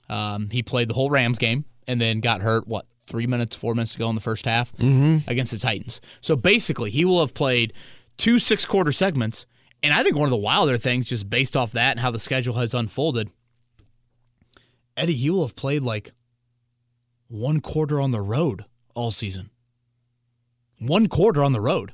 um, 0.09 0.51
he 0.51 0.63
played 0.63 0.89
the 0.89 0.95
whole 0.95 1.11
Rams 1.11 1.39
game 1.39 1.65
and 1.87 2.01
then 2.01 2.21
got 2.21 2.41
hurt, 2.41 2.67
what, 2.67 2.87
three 3.07 3.27
minutes, 3.27 3.57
four 3.57 3.75
minutes 3.75 3.95
ago 3.95 4.09
in 4.09 4.15
the 4.15 4.21
first 4.21 4.47
half 4.47 4.73
mm-hmm. 4.77 5.29
against 5.31 5.53
the 5.53 5.59
Titans. 5.59 6.01
So 6.21 6.37
basically, 6.37 6.91
he 6.91 7.05
will 7.05 7.21
have 7.21 7.35
played 7.35 7.73
two 8.17 8.39
six 8.39 8.65
quarter 8.65 8.93
segments. 8.93 9.47
And 9.83 9.95
I 9.95 10.03
think 10.03 10.17
one 10.17 10.27
of 10.27 10.31
the 10.31 10.37
wilder 10.37 10.77
things, 10.77 11.09
just 11.09 11.31
based 11.31 11.57
off 11.57 11.73
that 11.73 11.93
and 11.93 12.01
how 12.01 12.11
the 12.11 12.19
schedule 12.19 12.55
has 12.55 12.75
unfolded, 12.75 13.31
Eddie, 14.97 15.15
he 15.15 15.31
will 15.31 15.43
have 15.43 15.57
played 15.57 15.83
like 15.83 16.13
one 17.29 17.61
quarter 17.61 18.01
on 18.01 18.11
the 18.11 18.21
road 18.21 18.65
all 18.95 19.11
season. 19.11 19.51
One 20.79 21.07
quarter 21.07 21.43
on 21.43 21.53
the 21.53 21.61
road. 21.61 21.93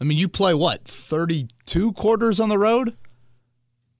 I 0.00 0.04
mean, 0.04 0.18
you 0.18 0.28
play 0.28 0.54
what, 0.54 0.84
32 0.84 1.92
quarters 1.92 2.40
on 2.40 2.48
the 2.48 2.58
road? 2.58 2.96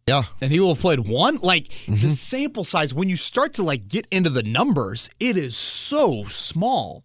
Yeah. 0.06 0.24
And 0.40 0.52
he 0.52 0.60
will 0.60 0.74
have 0.74 0.80
played 0.80 1.08
one. 1.08 1.36
Like 1.36 1.68
mm-hmm. 1.86 1.94
the 1.94 2.14
sample 2.14 2.64
size, 2.64 2.92
when 2.92 3.08
you 3.08 3.16
start 3.16 3.54
to 3.54 3.62
like 3.62 3.88
get 3.88 4.06
into 4.10 4.28
the 4.28 4.42
numbers, 4.42 5.08
it 5.18 5.38
is 5.38 5.56
so 5.56 6.24
small 6.24 7.04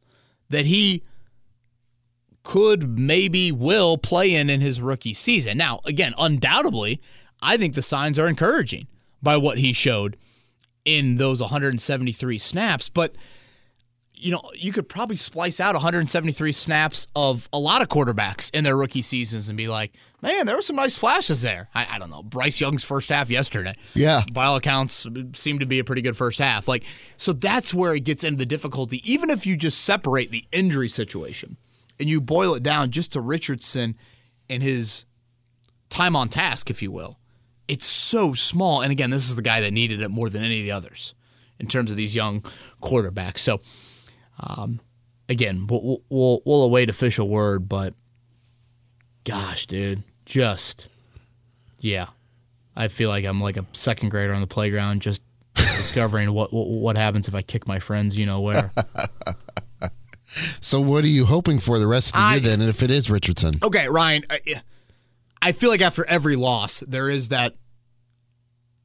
that 0.49 0.65
he 0.65 1.03
could 2.43 2.99
maybe 2.99 3.51
will 3.51 3.97
play 3.97 4.33
in 4.33 4.49
in 4.49 4.59
his 4.59 4.81
rookie 4.81 5.13
season. 5.13 5.57
Now, 5.57 5.79
again, 5.85 6.13
undoubtedly, 6.17 7.01
I 7.41 7.57
think 7.57 7.75
the 7.75 7.81
signs 7.81 8.19
are 8.19 8.27
encouraging 8.27 8.87
by 9.21 9.37
what 9.37 9.59
he 9.59 9.71
showed 9.71 10.17
in 10.97 11.17
those 11.17 11.39
173 11.39 12.37
snaps, 12.37 12.89
but 12.89 13.15
you 14.13 14.31
know, 14.31 14.41
you 14.53 14.73
could 14.73 14.89
probably 14.89 15.15
splice 15.15 15.61
out 15.61 15.75
173 15.75 16.51
snaps 16.51 17.07
of 17.15 17.47
a 17.53 17.59
lot 17.59 17.81
of 17.81 17.87
quarterbacks 17.87 18.53
in 18.53 18.65
their 18.65 18.75
rookie 18.75 19.01
seasons 19.01 19.47
and 19.47 19.55
be 19.55 19.69
like, 19.69 19.93
man, 20.21 20.45
there 20.45 20.57
were 20.57 20.61
some 20.61 20.75
nice 20.75 20.97
flashes 20.97 21.41
there. 21.41 21.69
I, 21.73 21.87
I, 21.91 21.99
don't 21.99 22.09
know. 22.09 22.21
Bryce 22.21 22.59
Young's 22.59 22.83
first 22.83 23.09
half 23.09 23.29
yesterday. 23.29 23.75
Yeah. 23.93 24.23
By 24.33 24.45
all 24.45 24.57
accounts, 24.57 25.07
seemed 25.33 25.61
to 25.61 25.65
be 25.65 25.79
a 25.79 25.85
pretty 25.85 26.01
good 26.01 26.17
first 26.17 26.39
half. 26.39 26.67
Like, 26.67 26.83
so 27.15 27.31
that's 27.31 27.73
where 27.73 27.95
it 27.95 28.01
gets 28.01 28.25
into 28.25 28.39
the 28.39 28.45
difficulty. 28.45 29.01
Even 29.09 29.29
if 29.29 29.45
you 29.45 29.55
just 29.55 29.85
separate 29.85 30.31
the 30.31 30.43
injury 30.51 30.89
situation 30.89 31.55
and 31.97 32.09
you 32.09 32.19
boil 32.19 32.55
it 32.55 32.63
down 32.63 32.91
just 32.91 33.13
to 33.13 33.21
Richardson 33.21 33.95
and 34.49 34.61
his 34.61 35.05
time 35.89 36.17
on 36.17 36.27
task, 36.27 36.69
if 36.69 36.81
you 36.81 36.91
will, 36.91 37.19
it's 37.69 37.85
so 37.85 38.33
small. 38.33 38.81
And 38.81 38.91
again, 38.91 39.09
this 39.09 39.29
is 39.29 39.35
the 39.35 39.41
guy 39.41 39.61
that 39.61 39.71
needed 39.71 40.01
it 40.01 40.09
more 40.09 40.29
than 40.29 40.43
any 40.43 40.59
of 40.59 40.63
the 40.65 40.71
others 40.71 41.13
in 41.59 41.67
terms 41.67 41.91
of 41.91 41.97
these 41.97 42.15
young 42.15 42.43
quarterbacks. 42.81 43.39
So, 43.39 43.61
um, 44.39 44.79
again, 45.27 45.67
we'll, 45.67 46.01
we'll, 46.09 46.41
we'll 46.45 46.63
await 46.63 46.89
official 46.89 47.29
word, 47.29 47.69
but 47.69 47.93
gosh, 49.23 49.65
dude, 49.67 50.03
just 50.25 50.87
Yeah, 51.79 52.07
I 52.75 52.87
feel 52.87 53.09
like 53.09 53.25
I'm 53.25 53.39
like 53.41 53.57
a 53.57 53.65
second 53.73 54.09
grader 54.09 54.33
on 54.33 54.41
the 54.41 54.47
playground, 54.47 55.01
just 55.01 55.21
discovering 55.55 56.31
what, 56.33 56.51
what 56.53 56.67
what 56.67 56.97
happens 56.97 57.27
if 57.27 57.35
I 57.35 57.41
kick 57.41 57.67
my 57.67 57.79
friends. 57.79 58.17
You 58.17 58.25
know 58.25 58.41
where? 58.41 58.71
So 60.61 60.79
what 60.79 61.03
are 61.03 61.07
you 61.07 61.25
hoping 61.25 61.59
for 61.59 61.79
the 61.79 61.87
rest 61.87 62.09
of 62.09 62.13
the 62.13 62.19
I- 62.19 62.31
year 62.35 62.41
then? 62.41 62.61
And 62.61 62.69
if 62.69 62.83
it 62.83 62.91
is 62.91 63.09
Richardson, 63.09 63.55
Okay, 63.63 63.87
Ryan. 63.89 64.23
I, 64.29 64.39
I 65.41 65.51
feel 65.51 65.69
like 65.69 65.81
after 65.81 66.05
every 66.05 66.35
loss, 66.35 66.81
there 66.81 67.09
is 67.09 67.29
that 67.29 67.55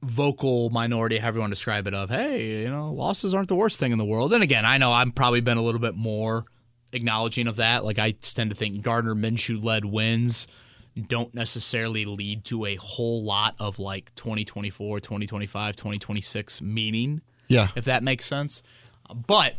vocal 0.03 0.71
minority, 0.71 1.19
however 1.19 1.39
you 1.39 1.41
want 1.41 1.51
to 1.51 1.57
describe 1.57 1.87
it, 1.87 1.95
of 1.95 2.11
hey, 2.11 2.63
you 2.63 2.71
know, 2.71 2.93
losses 2.93 3.35
aren't 3.35 3.49
the 3.49 3.57
worst 3.57 3.81
thing 3.81 3.93
in 3.93 3.99
the 3.99 4.05
world. 4.05 4.33
And 4.33 4.43
again, 4.43 4.65
I 4.65 4.79
know 4.79 4.93
I've 4.93 5.15
probably 5.15 5.41
been 5.41 5.59
a 5.59 5.63
little 5.63 5.81
bit 5.81 5.95
more 5.95 6.45
acknowledging 6.93 7.49
of 7.49 7.57
that. 7.57 7.85
Like 7.85 7.99
I 7.99 8.13
tend 8.13 8.51
to 8.51 8.57
think 8.57 8.83
Gardner 8.83 9.15
Minshew 9.15 9.63
led 9.63 9.85
wins 9.85 10.47
don't 11.09 11.35
necessarily 11.35 12.05
lead 12.05 12.45
to 12.45 12.67
a 12.67 12.77
whole 12.77 13.25
lot 13.25 13.57
of 13.59 13.81
like 13.81 14.15
2024, 14.15 15.01
2025, 15.01 15.75
2026 15.75 16.63
meaning 16.63 17.21
yeah, 17.49 17.69
if 17.75 17.85
that 17.87 18.03
makes 18.03 18.25
sense. 18.25 18.63
But 19.15 19.55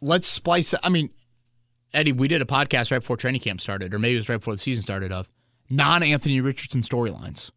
let's 0.00 0.28
splice. 0.28 0.74
I 0.82 0.88
mean, 0.88 1.10
Eddie, 1.94 2.12
we 2.12 2.28
did 2.28 2.42
a 2.42 2.46
podcast 2.46 2.90
right 2.90 2.98
before 2.98 3.16
training 3.16 3.40
camp 3.40 3.60
started, 3.60 3.94
or 3.94 3.98
maybe 3.98 4.14
it 4.14 4.18
was 4.18 4.28
right 4.28 4.38
before 4.38 4.54
the 4.54 4.60
season 4.60 4.82
started. 4.82 5.12
Of 5.12 5.28
non 5.70 6.02
Anthony 6.02 6.40
Richardson 6.40 6.82
storylines. 6.82 7.50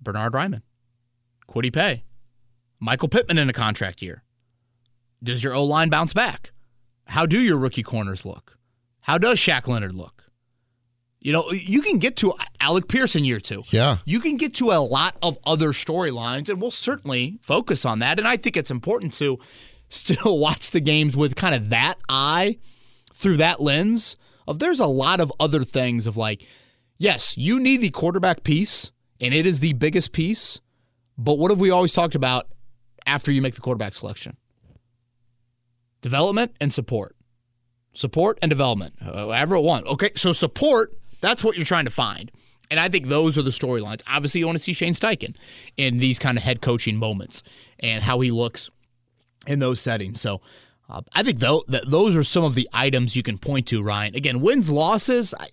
Bernard 0.00 0.34
Raimann, 0.34 0.62
Kwity 1.48 1.72
Paye, 1.72 2.04
Michael 2.78 3.08
Pittman 3.08 3.38
in 3.38 3.48
a 3.48 3.52
contract 3.52 4.02
year. 4.02 4.22
Does 5.22 5.42
your 5.42 5.54
O 5.54 5.64
line 5.64 5.88
bounce 5.88 6.12
back? 6.12 6.52
How 7.06 7.24
do 7.26 7.40
your 7.40 7.58
rookie 7.58 7.82
corners 7.82 8.24
look? 8.24 8.58
How 9.00 9.18
does 9.18 9.38
Shaq 9.38 9.66
Leonard 9.66 9.94
look? 9.94 10.24
You 11.20 11.32
know, 11.32 11.50
you 11.50 11.80
can 11.80 11.98
get 11.98 12.16
to 12.18 12.34
Alec 12.60 12.88
Pierce 12.88 13.16
in 13.16 13.24
year 13.24 13.40
two 13.40 13.64
yeah. 13.70 13.96
you 14.04 14.20
can 14.20 14.36
get 14.36 14.54
to 14.56 14.70
a 14.70 14.78
lot 14.78 15.16
of 15.22 15.38
other 15.44 15.70
storylines, 15.70 16.48
and 16.48 16.60
we'll 16.60 16.70
certainly 16.70 17.38
focus 17.40 17.84
on 17.84 17.98
that. 18.00 18.18
And 18.18 18.28
I 18.28 18.36
think 18.36 18.56
it's 18.56 18.70
important 18.70 19.12
to 19.14 19.38
still 19.88 20.38
watch 20.38 20.70
the 20.70 20.80
games 20.80 21.16
with 21.16 21.34
kind 21.34 21.54
of 21.54 21.70
that 21.70 21.96
eye 22.08 22.58
through 23.12 23.38
that 23.38 23.60
lens 23.60 24.16
of 24.46 24.58
there's 24.58 24.80
a 24.80 24.86
lot 24.86 25.20
of 25.20 25.32
other 25.40 25.64
things 25.64 26.06
of 26.06 26.16
like, 26.16 26.44
yes, 26.98 27.36
you 27.36 27.58
need 27.60 27.80
the 27.80 27.90
quarterback 27.90 28.42
piece, 28.44 28.90
and 29.20 29.34
it 29.34 29.46
is 29.46 29.60
the 29.60 29.72
biggest 29.74 30.12
piece. 30.12 30.60
But 31.18 31.38
what 31.38 31.50
have 31.50 31.60
we 31.60 31.70
always 31.70 31.92
talked 31.92 32.14
about 32.14 32.48
after 33.06 33.32
you 33.32 33.42
make 33.42 33.54
the 33.54 33.60
quarterback 33.60 33.94
selection? 33.94 34.36
Development 36.02 36.54
and 36.60 36.72
support. 36.72 37.16
Support 37.94 38.38
and 38.42 38.50
development, 38.50 38.94
uh, 39.00 39.12
however 39.12 39.56
it 39.56 39.62
want. 39.62 39.86
Okay, 39.86 40.10
so 40.16 40.32
support, 40.32 40.92
that's 41.22 41.42
what 41.42 41.56
you're 41.56 41.64
trying 41.64 41.86
to 41.86 41.90
find. 41.90 42.30
And 42.70 42.78
I 42.78 42.88
think 42.88 43.06
those 43.06 43.38
are 43.38 43.42
the 43.42 43.50
storylines. 43.50 44.02
Obviously, 44.08 44.40
you 44.40 44.46
want 44.46 44.58
to 44.58 44.62
see 44.62 44.72
Shane 44.72 44.92
Steichen 44.92 45.36
in 45.76 45.98
these 45.98 46.18
kind 46.18 46.36
of 46.36 46.44
head 46.44 46.60
coaching 46.60 46.96
moments 46.96 47.42
and 47.80 48.02
how 48.02 48.20
he 48.20 48.30
looks 48.30 48.70
in 49.46 49.60
those 49.60 49.80
settings. 49.80 50.20
So 50.20 50.40
uh, 50.88 51.02
I 51.14 51.22
think 51.22 51.40
though 51.40 51.64
that 51.68 51.90
those 51.90 52.14
are 52.14 52.24
some 52.24 52.44
of 52.44 52.54
the 52.54 52.68
items 52.72 53.16
you 53.16 53.22
can 53.22 53.38
point 53.38 53.66
to, 53.68 53.82
Ryan. 53.82 54.14
Again, 54.14 54.40
wins, 54.40 54.70
losses. 54.70 55.34
I, 55.38 55.48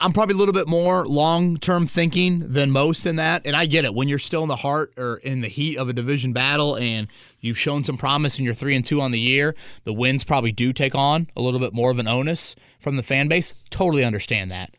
I'm 0.00 0.12
probably 0.12 0.34
a 0.34 0.38
little 0.38 0.54
bit 0.54 0.68
more 0.68 1.06
long 1.06 1.56
term 1.56 1.86
thinking 1.86 2.52
than 2.52 2.70
most 2.70 3.04
in 3.04 3.16
that. 3.16 3.46
And 3.46 3.56
I 3.56 3.66
get 3.66 3.84
it. 3.84 3.94
When 3.94 4.08
you're 4.08 4.18
still 4.20 4.42
in 4.42 4.48
the 4.48 4.56
heart 4.56 4.92
or 4.96 5.16
in 5.18 5.40
the 5.40 5.48
heat 5.48 5.76
of 5.76 5.88
a 5.88 5.92
division 5.92 6.32
battle 6.32 6.76
and 6.76 7.08
you've 7.40 7.58
shown 7.58 7.84
some 7.84 7.96
promise 7.96 8.38
and 8.38 8.44
you're 8.44 8.54
three 8.54 8.76
and 8.76 8.84
two 8.84 9.00
on 9.00 9.10
the 9.10 9.18
year, 9.18 9.56
the 9.84 9.92
wins 9.92 10.22
probably 10.22 10.52
do 10.52 10.72
take 10.72 10.94
on 10.94 11.28
a 11.36 11.40
little 11.40 11.58
bit 11.58 11.72
more 11.72 11.90
of 11.90 11.98
an 11.98 12.06
onus 12.06 12.54
from 12.78 12.96
the 12.96 13.02
fan 13.02 13.26
base. 13.26 13.54
Totally 13.70 14.04
understand 14.04 14.52
that. 14.52 14.76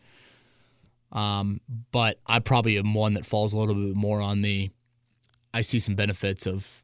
Um, 1.12 1.60
but 1.92 2.20
I 2.26 2.40
probably 2.40 2.78
am 2.78 2.94
one 2.94 3.16
that 3.16 3.26
falls 3.26 3.54
a 3.54 3.58
little 3.58 3.76
bit 3.76 3.96
more 3.96 4.22
on 4.22 4.42
the 4.42 4.70
I 5.54 5.62
see 5.62 5.80
some 5.80 5.96
benefits 5.96 6.46
of 6.46 6.79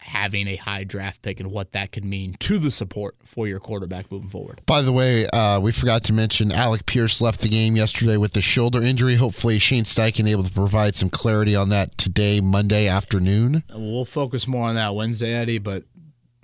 having 0.00 0.48
a 0.48 0.56
high 0.56 0.84
draft 0.84 1.22
pick 1.22 1.40
and 1.40 1.50
what 1.50 1.72
that 1.72 1.92
could 1.92 2.04
mean 2.04 2.36
to 2.40 2.58
the 2.58 2.70
support 2.70 3.16
for 3.24 3.46
your 3.46 3.60
quarterback 3.60 4.10
moving 4.10 4.28
forward. 4.28 4.60
By 4.66 4.82
the 4.82 4.92
way, 4.92 5.26
uh, 5.28 5.60
we 5.60 5.72
forgot 5.72 6.04
to 6.04 6.12
mention 6.12 6.52
Alec 6.52 6.86
Pierce 6.86 7.20
left 7.20 7.40
the 7.40 7.48
game 7.48 7.76
yesterday 7.76 8.16
with 8.16 8.36
a 8.36 8.40
shoulder 8.40 8.82
injury. 8.82 9.16
Hopefully, 9.16 9.58
Shane 9.58 9.84
Steichen 9.84 10.28
able 10.28 10.44
to 10.44 10.52
provide 10.52 10.94
some 10.94 11.10
clarity 11.10 11.54
on 11.54 11.68
that 11.68 11.96
today, 11.98 12.40
Monday 12.40 12.88
afternoon. 12.88 13.62
We'll 13.74 14.04
focus 14.04 14.46
more 14.46 14.68
on 14.68 14.74
that 14.74 14.94
Wednesday, 14.94 15.34
Eddie, 15.34 15.58
but 15.58 15.84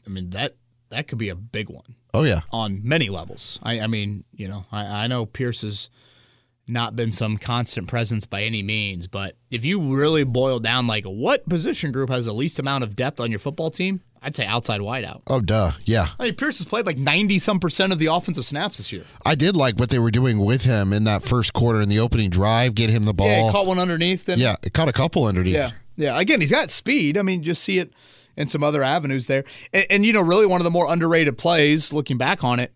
I 0.06 0.10
mean 0.10 0.30
that 0.30 0.54
that 0.90 1.08
could 1.08 1.18
be 1.18 1.30
a 1.30 1.34
big 1.34 1.68
one 1.68 1.96
Oh 2.16 2.22
yeah, 2.22 2.40
on 2.50 2.80
many 2.82 3.10
levels. 3.10 3.58
I, 3.62 3.80
I 3.80 3.86
mean, 3.88 4.24
you 4.32 4.48
know, 4.48 4.64
I, 4.72 5.04
I 5.04 5.06
know 5.06 5.26
Pierce 5.26 5.60
has 5.60 5.90
not 6.68 6.96
been 6.96 7.12
some 7.12 7.38
constant 7.38 7.86
presence 7.86 8.26
by 8.26 8.42
any 8.42 8.62
means, 8.62 9.06
but 9.06 9.36
if 9.50 9.64
you 9.64 9.80
really 9.80 10.24
boil 10.24 10.58
down 10.58 10.86
like 10.86 11.04
what 11.04 11.48
position 11.48 11.92
group 11.92 12.10
has 12.10 12.26
the 12.26 12.32
least 12.32 12.58
amount 12.58 12.84
of 12.84 12.96
depth 12.96 13.20
on 13.20 13.30
your 13.30 13.38
football 13.38 13.70
team, 13.70 14.00
I'd 14.22 14.34
say 14.34 14.44
outside 14.44 14.80
wideout. 14.80 15.22
oh 15.28 15.40
duh, 15.40 15.72
yeah. 15.84 16.08
I 16.18 16.24
mean, 16.24 16.34
Pierce 16.34 16.58
has 16.58 16.66
played 16.66 16.86
like 16.86 16.98
ninety 16.98 17.38
some 17.38 17.60
percent 17.60 17.92
of 17.92 17.98
the 18.00 18.06
offensive 18.06 18.44
snaps 18.44 18.78
this 18.78 18.92
year. 18.92 19.04
I 19.24 19.36
did 19.36 19.54
like 19.54 19.78
what 19.78 19.90
they 19.90 20.00
were 20.00 20.10
doing 20.10 20.38
with 20.40 20.62
him 20.62 20.92
in 20.92 21.04
that 21.04 21.22
first 21.22 21.52
quarter 21.52 21.80
in 21.80 21.88
the 21.88 22.00
opening 22.00 22.30
drive, 22.30 22.74
get 22.74 22.90
him 22.90 23.04
the 23.04 23.14
ball. 23.14 23.28
Yeah, 23.28 23.46
he 23.46 23.52
caught 23.52 23.66
one 23.66 23.78
underneath. 23.78 24.24
Didn't 24.24 24.40
Yeah, 24.40 24.56
it 24.62 24.72
caught 24.72 24.88
a 24.88 24.92
couple 24.92 25.26
underneath. 25.26 25.54
Yeah, 25.54 25.70
yeah. 25.96 26.18
Again, 26.18 26.40
he's 26.40 26.50
got 26.50 26.70
speed. 26.72 27.16
I 27.16 27.22
mean, 27.22 27.44
just 27.44 27.62
see 27.62 27.78
it 27.78 27.92
in 28.36 28.48
some 28.48 28.64
other 28.64 28.82
avenues 28.82 29.28
there. 29.28 29.44
And, 29.72 29.86
and 29.90 30.06
you 30.06 30.12
know, 30.12 30.22
really 30.22 30.46
one 30.46 30.60
of 30.60 30.64
the 30.64 30.70
more 30.70 30.92
underrated 30.92 31.38
plays, 31.38 31.92
looking 31.92 32.18
back 32.18 32.42
on 32.42 32.58
it, 32.58 32.72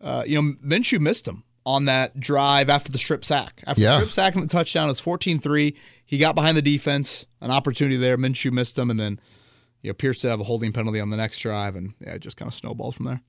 uh, 0.00 0.24
you 0.26 0.40
know, 0.40 0.54
Minshew 0.64 0.98
missed 0.98 1.28
him 1.28 1.44
on 1.70 1.84
that 1.86 2.18
drive 2.20 2.68
after 2.68 2.90
the 2.92 2.98
strip 2.98 3.24
sack. 3.24 3.62
After 3.66 3.80
Yeah. 3.80 3.90
the 3.92 3.96
strip 3.98 4.10
sack 4.12 4.34
and 4.34 4.42
the 4.44 4.48
touchdown, 4.48 4.86
it 4.88 4.92
was 4.92 5.00
14-3. 5.00 5.74
He 6.04 6.18
got 6.18 6.34
behind 6.34 6.56
the 6.56 6.62
defense, 6.62 7.26
an 7.40 7.50
opportunity 7.50 7.96
there. 7.96 8.16
Minshew 8.18 8.52
missed 8.52 8.76
him, 8.78 8.90
and 8.90 8.98
then 8.98 9.20
you 9.82 9.90
know 9.90 9.94
Pierce 9.94 10.18
did 10.20 10.28
have 10.28 10.40
a 10.40 10.44
holding 10.44 10.72
penalty 10.72 11.00
on 11.00 11.10
the 11.10 11.16
next 11.16 11.38
drive, 11.40 11.76
and 11.76 11.94
yeah, 12.00 12.14
it 12.14 12.20
just 12.20 12.36
kind 12.36 12.48
of 12.48 12.54
snowballed 12.54 12.94
from 12.94 13.06
there. 13.06 13.20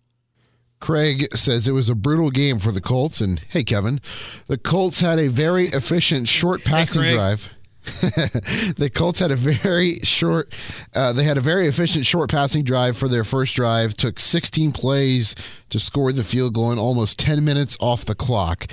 Craig 0.80 1.28
says 1.36 1.68
it 1.68 1.74
was 1.74 1.90
a 1.90 1.96
brutal 1.96 2.32
game 2.32 2.58
for 2.58 2.72
the 2.72 2.82
Colts. 2.82 3.22
And 3.22 3.40
hey, 3.50 3.64
Kevin, 3.64 4.02
the 4.48 4.58
Colts 4.58 5.00
had 5.02 5.20
a 5.20 5.28
very 5.28 5.68
efficient 5.68 6.28
short 6.28 6.64
passing 6.64 7.02
Craig. 7.04 7.14
drive. 7.14 7.50
the 8.02 8.92
Colts 8.94 9.20
had 9.20 9.32
a 9.32 9.36
very 9.36 10.00
short, 10.00 10.54
uh, 10.96 11.14
they 11.14 11.24
had 11.24 11.38
a 11.38 11.42
very 11.42 11.68
efficient 11.68 12.06
short 12.06 12.30
passing 12.30 12.64
drive 12.64 12.98
for 12.98 13.08
their 13.08 13.24
first 13.24 13.56
drive. 13.56 13.96
Took 13.96 14.20
16 14.20 14.72
plays 14.72 15.36
to 15.72 15.80
score 15.80 16.12
the 16.12 16.24
field 16.24 16.54
goal 16.54 16.72
in 16.72 16.80
almost 16.80 17.20
10 17.20 17.44
minutes 17.44 17.78
off 17.80 18.06
the 18.06 18.16
clock. 18.16 18.68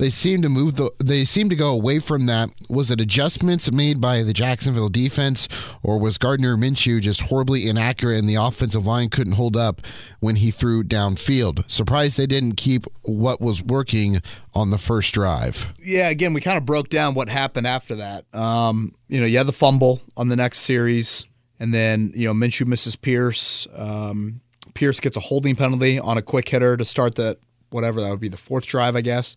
They 0.00 0.08
seemed 0.08 0.44
to 0.44 0.48
move 0.48 0.76
the. 0.76 0.90
They 0.98 1.26
seemed 1.26 1.50
to 1.50 1.56
go 1.56 1.70
away 1.70 1.98
from 1.98 2.24
that. 2.24 2.48
Was 2.70 2.90
it 2.90 3.02
adjustments 3.02 3.70
made 3.70 4.00
by 4.00 4.22
the 4.22 4.32
Jacksonville 4.32 4.88
defense, 4.88 5.46
or 5.82 6.00
was 6.00 6.16
Gardner 6.16 6.56
Minshew 6.56 7.02
just 7.02 7.20
horribly 7.20 7.68
inaccurate 7.68 8.16
and 8.16 8.26
the 8.26 8.36
offensive 8.36 8.86
line 8.86 9.10
couldn't 9.10 9.34
hold 9.34 9.58
up 9.58 9.82
when 10.20 10.36
he 10.36 10.50
threw 10.50 10.82
downfield? 10.82 11.70
Surprised 11.70 12.16
they 12.16 12.26
didn't 12.26 12.54
keep 12.54 12.86
what 13.02 13.42
was 13.42 13.62
working 13.62 14.22
on 14.54 14.70
the 14.70 14.78
first 14.78 15.12
drive. 15.12 15.74
yeah, 15.78 16.08
again, 16.08 16.32
we 16.32 16.40
kind 16.40 16.56
of 16.56 16.64
broke 16.64 16.88
down 16.88 17.12
what 17.12 17.28
happened 17.28 17.66
after 17.66 17.96
that. 17.96 18.24
Um, 18.34 18.94
you 19.08 19.20
know, 19.20 19.26
you 19.26 19.36
had 19.36 19.46
the 19.46 19.52
fumble 19.52 20.00
on 20.16 20.28
the 20.28 20.36
next 20.36 20.60
series, 20.60 21.26
and 21.58 21.74
then 21.74 22.14
you 22.16 22.26
know 22.26 22.32
Minshew 22.32 22.66
misses 22.66 22.96
Pierce. 22.96 23.68
Um, 23.76 24.40
Pierce 24.74 25.00
gets 25.00 25.16
a 25.16 25.20
holding 25.20 25.56
penalty 25.56 25.98
on 25.98 26.16
a 26.16 26.22
quick 26.22 26.48
hitter 26.48 26.76
to 26.76 26.84
start 26.84 27.16
that 27.16 27.38
whatever 27.70 28.00
that 28.00 28.10
would 28.10 28.20
be 28.20 28.28
the 28.28 28.36
fourth 28.36 28.66
drive, 28.66 28.96
I 28.96 29.00
guess. 29.00 29.36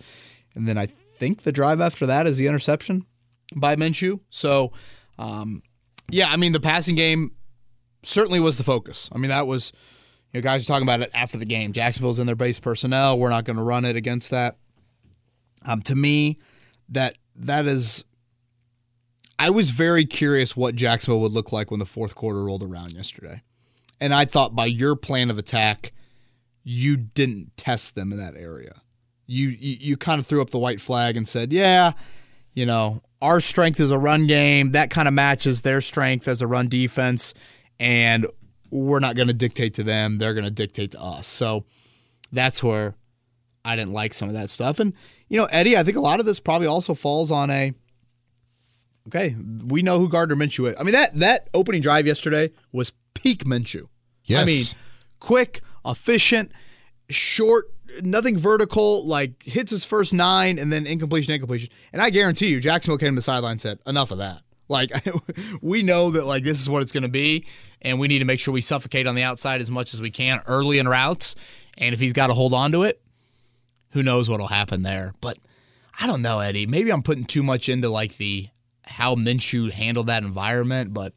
And 0.55 0.67
then 0.67 0.77
I 0.77 0.87
think 1.17 1.43
the 1.43 1.51
drive 1.51 1.81
after 1.81 2.05
that 2.05 2.27
is 2.27 2.37
the 2.37 2.47
interception 2.47 3.05
by 3.55 3.75
Minshew. 3.75 4.19
So, 4.29 4.71
um, 5.17 5.61
yeah, 6.09 6.29
I 6.29 6.37
mean 6.37 6.51
the 6.51 6.59
passing 6.59 6.95
game 6.95 7.31
certainly 8.03 8.39
was 8.39 8.57
the 8.57 8.63
focus. 8.63 9.09
I 9.11 9.17
mean 9.17 9.29
that 9.29 9.47
was 9.47 9.71
you 10.31 10.39
know 10.39 10.43
guys 10.43 10.63
are 10.63 10.67
talking 10.67 10.87
about 10.87 11.01
it 11.01 11.11
after 11.13 11.37
the 11.37 11.45
game. 11.45 11.73
Jacksonville's 11.73 12.19
in 12.19 12.27
their 12.27 12.35
base 12.35 12.59
personnel. 12.59 13.17
We're 13.17 13.29
not 13.29 13.45
going 13.45 13.57
to 13.57 13.63
run 13.63 13.85
it 13.85 13.95
against 13.95 14.31
that. 14.31 14.57
Um, 15.65 15.81
to 15.83 15.95
me, 15.95 16.39
that 16.89 17.17
that 17.35 17.65
is. 17.65 18.03
I 19.39 19.49
was 19.49 19.71
very 19.71 20.05
curious 20.05 20.55
what 20.55 20.75
Jacksonville 20.75 21.19
would 21.21 21.31
look 21.31 21.51
like 21.51 21.71
when 21.71 21.79
the 21.79 21.85
fourth 21.85 22.15
quarter 22.15 22.43
rolled 22.43 22.63
around 22.63 22.93
yesterday, 22.93 23.41
and 23.99 24.13
I 24.13 24.25
thought 24.25 24.55
by 24.55 24.65
your 24.65 24.95
plan 24.95 25.29
of 25.29 25.37
attack, 25.37 25.93
you 26.63 26.97
didn't 26.97 27.55
test 27.57 27.95
them 27.95 28.11
in 28.11 28.17
that 28.17 28.35
area. 28.35 28.81
You 29.25 29.49
you, 29.49 29.77
you 29.79 29.97
kind 29.97 30.19
of 30.19 30.27
threw 30.27 30.41
up 30.41 30.49
the 30.49 30.59
white 30.59 30.81
flag 30.81 31.17
and 31.17 31.27
said, 31.27 31.53
"Yeah, 31.53 31.93
you 32.53 32.65
know, 32.65 33.01
our 33.21 33.41
strength 33.41 33.79
is 33.79 33.91
a 33.91 33.97
run 33.97 34.27
game. 34.27 34.71
That 34.71 34.89
kind 34.89 35.07
of 35.07 35.13
matches 35.13 35.61
their 35.61 35.81
strength 35.81 36.27
as 36.27 36.41
a 36.41 36.47
run 36.47 36.67
defense, 36.67 37.33
and 37.79 38.27
we're 38.69 38.99
not 38.99 39.15
going 39.15 39.27
to 39.27 39.33
dictate 39.33 39.75
to 39.75 39.83
them. 39.83 40.17
They're 40.17 40.33
going 40.33 40.45
to 40.45 40.51
dictate 40.51 40.91
to 40.91 41.01
us." 41.01 41.27
So 41.27 41.65
that's 42.31 42.61
where 42.61 42.95
I 43.63 43.75
didn't 43.75 43.93
like 43.93 44.13
some 44.13 44.27
of 44.27 44.33
that 44.33 44.49
stuff. 44.49 44.79
And 44.79 44.93
you 45.29 45.37
know, 45.37 45.45
Eddie, 45.45 45.77
I 45.77 45.83
think 45.83 45.97
a 45.97 46.01
lot 46.01 46.19
of 46.19 46.25
this 46.25 46.39
probably 46.39 46.67
also 46.67 46.93
falls 46.93 47.31
on 47.31 47.49
a 47.49 47.73
okay. 49.07 49.35
We 49.65 49.81
know 49.81 49.99
who 49.99 50.09
Gardner 50.09 50.35
Minshew 50.35 50.69
is. 50.69 50.75
I 50.79 50.83
mean 50.83 50.93
that 50.93 51.17
that 51.19 51.49
opening 51.53 51.81
drive 51.81 52.07
yesterday 52.07 52.51
was 52.71 52.91
peak 53.13 53.45
Minshew. 53.45 53.87
Yes. 54.25 54.41
I 54.41 54.45
mean, 54.45 54.63
quick, 55.19 55.61
efficient, 55.85 56.51
short, 57.09 57.65
nothing 58.01 58.37
vertical. 58.37 59.05
Like 59.05 59.43
hits 59.43 59.71
his 59.71 59.85
first 59.85 60.13
nine 60.13 60.59
and 60.59 60.71
then 60.71 60.85
incompletion, 60.85 61.33
incompletion. 61.33 61.69
And 61.91 62.01
I 62.01 62.09
guarantee 62.09 62.47
you, 62.47 62.59
Jacksonville 62.59 62.97
came 62.97 63.13
to 63.13 63.15
the 63.15 63.21
sideline 63.21 63.53
and 63.53 63.61
said, 63.61 63.79
"Enough 63.85 64.11
of 64.11 64.17
that." 64.19 64.41
Like 64.69 64.91
we 65.61 65.83
know 65.83 66.11
that 66.11 66.25
like 66.25 66.43
this 66.43 66.59
is 66.59 66.69
what 66.69 66.81
it's 66.81 66.91
going 66.91 67.03
to 67.03 67.09
be, 67.09 67.45
and 67.81 67.99
we 67.99 68.07
need 68.07 68.19
to 68.19 68.25
make 68.25 68.39
sure 68.39 68.53
we 68.53 68.61
suffocate 68.61 69.07
on 69.07 69.15
the 69.15 69.23
outside 69.23 69.61
as 69.61 69.71
much 69.71 69.93
as 69.93 70.01
we 70.01 70.11
can 70.11 70.41
early 70.47 70.79
in 70.79 70.87
routes. 70.87 71.35
And 71.77 71.93
if 71.93 71.99
he's 71.99 72.13
got 72.13 72.27
to 72.27 72.33
hold 72.33 72.53
on 72.53 72.71
to 72.73 72.83
it, 72.83 73.01
who 73.91 74.03
knows 74.03 74.29
what'll 74.29 74.47
happen 74.47 74.83
there? 74.83 75.13
But 75.21 75.37
I 75.99 76.07
don't 76.07 76.21
know, 76.21 76.39
Eddie. 76.39 76.65
Maybe 76.65 76.91
I'm 76.91 77.03
putting 77.03 77.25
too 77.25 77.43
much 77.43 77.69
into 77.69 77.89
like 77.89 78.17
the 78.17 78.49
how 78.85 79.15
Minshew 79.15 79.71
handled 79.71 80.07
that 80.07 80.23
environment, 80.23 80.93
but 80.93 81.13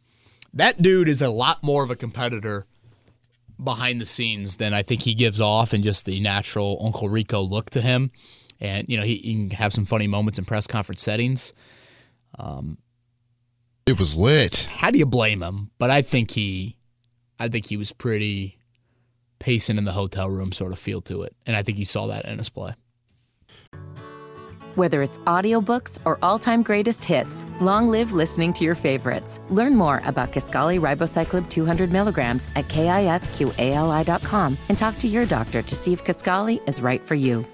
that 0.55 0.81
dude 0.81 1.09
is 1.09 1.21
a 1.23 1.31
lot 1.31 1.63
more 1.63 1.83
of 1.85 1.91
a 1.91 1.97
competitor 1.97 2.67
behind 3.63 4.01
the 4.01 4.07
scenes 4.07 4.57
than 4.57 4.75
I 4.75 4.83
think 4.83 5.03
he 5.03 5.15
gives 5.15 5.41
off, 5.41 5.73
and 5.73 5.83
just 5.83 6.05
the 6.05 6.21
natural 6.21 6.81
Uncle 6.85 7.09
Rico 7.09 7.41
look 7.43 7.71
to 7.71 7.81
him. 7.81 8.11
And 8.61 8.89
you 8.89 8.97
know, 8.97 9.03
he, 9.05 9.17
he 9.17 9.35
can 9.35 9.51
have 9.51 9.73
some 9.73 9.85
funny 9.85 10.07
moments 10.07 10.39
in 10.39 10.45
press 10.45 10.67
conference 10.67 11.03
settings. 11.03 11.53
Um, 12.39 12.79
It 13.87 13.99
was 13.99 14.17
lit. 14.17 14.69
how 14.71 14.91
do 14.91 14.99
you 14.99 15.07
blame 15.07 15.43
him? 15.43 15.71
But 15.79 15.91
I 15.91 16.03
think 16.03 16.31
he, 16.33 16.77
I 17.39 17.49
think 17.49 17.67
he 17.67 17.77
was 17.77 17.93
pretty 17.93 18.59
pacing 19.39 19.77
in 19.77 19.85
the 19.85 19.93
hotel 19.93 20.31
room 20.31 20.53
sort 20.53 20.73
of 20.73 20.79
feel 20.79 21.03
to 21.03 21.23
it, 21.23 21.37
and 21.47 21.55
I 21.57 21.63
think 21.63 21.79
you 21.79 21.85
saw 21.85 22.07
that 22.07 22.25
in 22.25 22.39
his 22.39 22.49
play. 22.49 22.73
Whether 24.77 25.03
it's 25.03 25.19
audiobooks 25.21 25.99
or 26.05 26.19
all-time 26.21 26.63
greatest 26.63 27.03
hits, 27.03 27.47
long 27.63 27.89
live 27.89 28.13
listening 28.13 28.53
to 28.53 28.65
your 28.65 28.75
favorites. 28.75 29.41
Learn 29.49 29.75
more 29.75 30.03
about 30.05 30.33
Kisqali 30.33 30.79
Ribociclib 30.79 31.49
200 31.49 31.91
milligrams 31.91 32.47
at 32.57 32.69
kisqali.com 32.69 34.59
and 34.69 34.77
talk 34.77 34.99
to 34.99 35.09
your 35.09 35.25
doctor 35.25 35.63
to 35.63 35.75
see 35.75 35.95
if 35.95 36.05
Kisqali 36.05 36.61
is 36.69 36.83
right 36.83 37.01
for 37.01 37.15
you. 37.15 37.47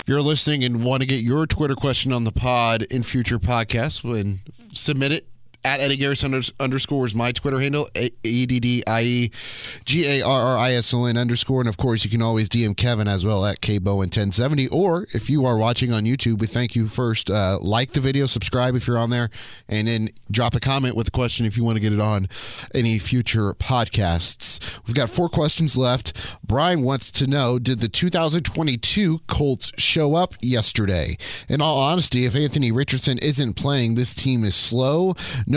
If 0.00 0.08
you're 0.08 0.20
listening 0.20 0.64
and 0.64 0.84
want 0.84 1.02
to 1.02 1.06
get 1.06 1.20
your 1.20 1.46
Twitter 1.46 1.76
question 1.76 2.12
on 2.12 2.24
the 2.24 2.32
pod 2.32 2.82
in 2.82 3.04
future 3.04 3.38
podcasts, 3.38 4.02
then 4.02 4.40
submit 4.72 5.12
it 5.12 5.28
at 5.64 5.80
Eddie 5.80 5.96
Garrison 5.96 6.34
under, 6.34 6.46
underscore 6.60 7.06
is 7.06 7.14
my 7.14 7.32
Twitter 7.32 7.58
handle, 7.58 7.88
A 7.94 8.10
D 8.22 8.60
D 8.60 8.82
I 8.86 9.02
E 9.02 9.30
G 9.84 10.06
A 10.06 10.22
R 10.22 10.42
R 10.42 10.58
I 10.58 10.72
S 10.72 10.92
O 10.92 11.06
N 11.06 11.16
underscore. 11.16 11.60
And 11.60 11.68
of 11.68 11.76
course, 11.76 12.04
you 12.04 12.10
can 12.10 12.22
always 12.22 12.48
DM 12.48 12.76
Kevin 12.76 13.08
as 13.08 13.24
well 13.24 13.44
at 13.46 13.60
KBowen1070. 13.60 14.68
Or 14.70 15.06
if 15.14 15.30
you 15.30 15.44
are 15.46 15.56
watching 15.56 15.92
on 15.92 16.04
YouTube, 16.04 16.38
we 16.38 16.46
thank 16.46 16.76
you 16.76 16.86
first. 16.86 17.30
Uh, 17.30 17.58
like 17.60 17.92
the 17.92 18.00
video, 18.00 18.26
subscribe 18.26 18.74
if 18.74 18.86
you're 18.86 18.98
on 18.98 19.10
there, 19.10 19.30
and 19.68 19.88
then 19.88 20.10
drop 20.30 20.54
a 20.54 20.60
comment 20.60 20.96
with 20.96 21.08
a 21.08 21.12
question 21.12 21.46
if 21.46 21.56
you 21.56 21.64
want 21.64 21.76
to 21.76 21.80
get 21.80 21.92
it 21.92 22.00
on 22.00 22.28
any 22.74 22.98
future 22.98 23.54
podcasts. 23.54 24.80
We've 24.86 24.94
got 24.94 25.08
four 25.08 25.28
questions 25.28 25.76
left. 25.76 26.12
Brian 26.46 26.82
wants 26.82 27.10
to 27.12 27.26
know 27.26 27.58
Did 27.58 27.80
the 27.80 27.88
2022 27.88 29.20
Colts 29.26 29.72
show 29.78 30.14
up 30.14 30.34
yesterday? 30.40 31.16
In 31.48 31.60
all 31.60 31.78
honesty, 31.78 32.26
if 32.26 32.36
Anthony 32.36 32.70
Richardson 32.70 33.18
isn't 33.18 33.54
playing, 33.54 33.94
this 33.94 34.14
team 34.14 34.44
is 34.44 34.54
slow, 34.54 35.14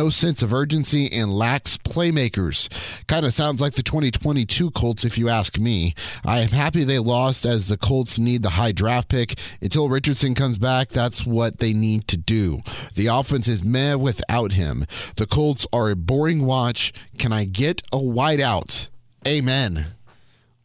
sense 0.10 0.42
of 0.44 0.54
urgency, 0.54 1.12
and 1.12 1.36
lacks 1.36 1.78
playmakers. 1.78 2.70
Kind 3.08 3.26
of 3.26 3.34
sounds 3.34 3.60
like 3.60 3.74
the 3.74 3.84
2022 3.84 4.72
Colts, 4.72 5.04
if 5.04 5.18
you 5.18 5.28
ask 5.28 5.60
me. 5.60 5.94
I 6.24 6.40
am 6.40 6.50
happy 6.50 6.84
they 6.84 7.00
lost 7.00 7.46
as 7.46 7.68
the 7.68 7.78
Colts 7.78 8.20
need 8.20 8.44
the 8.44 8.52
high 8.52 8.72
draft 8.72 9.10
pick. 9.10 9.40
Until 9.62 9.90
Richardson 9.90 10.36
comes 10.36 10.58
back, 10.58 10.90
that's 10.90 11.26
what 11.26 11.58
they 11.58 11.74
need 11.74 12.08
to 12.10 12.18
do. 12.18 12.60
The 12.96 13.08
offense 13.08 13.48
is 13.48 13.64
meh 13.64 13.96
without 13.96 14.54
him. 14.54 14.86
The 15.16 15.26
Colts 15.26 15.66
are 15.74 15.90
a 15.90 15.96
boring 15.96 16.46
watch. 16.46 16.94
Can 17.18 17.34
I 17.34 17.46
get 17.46 17.82
a 17.92 17.98
whiteout? 17.98 18.90
Amen. 19.28 19.88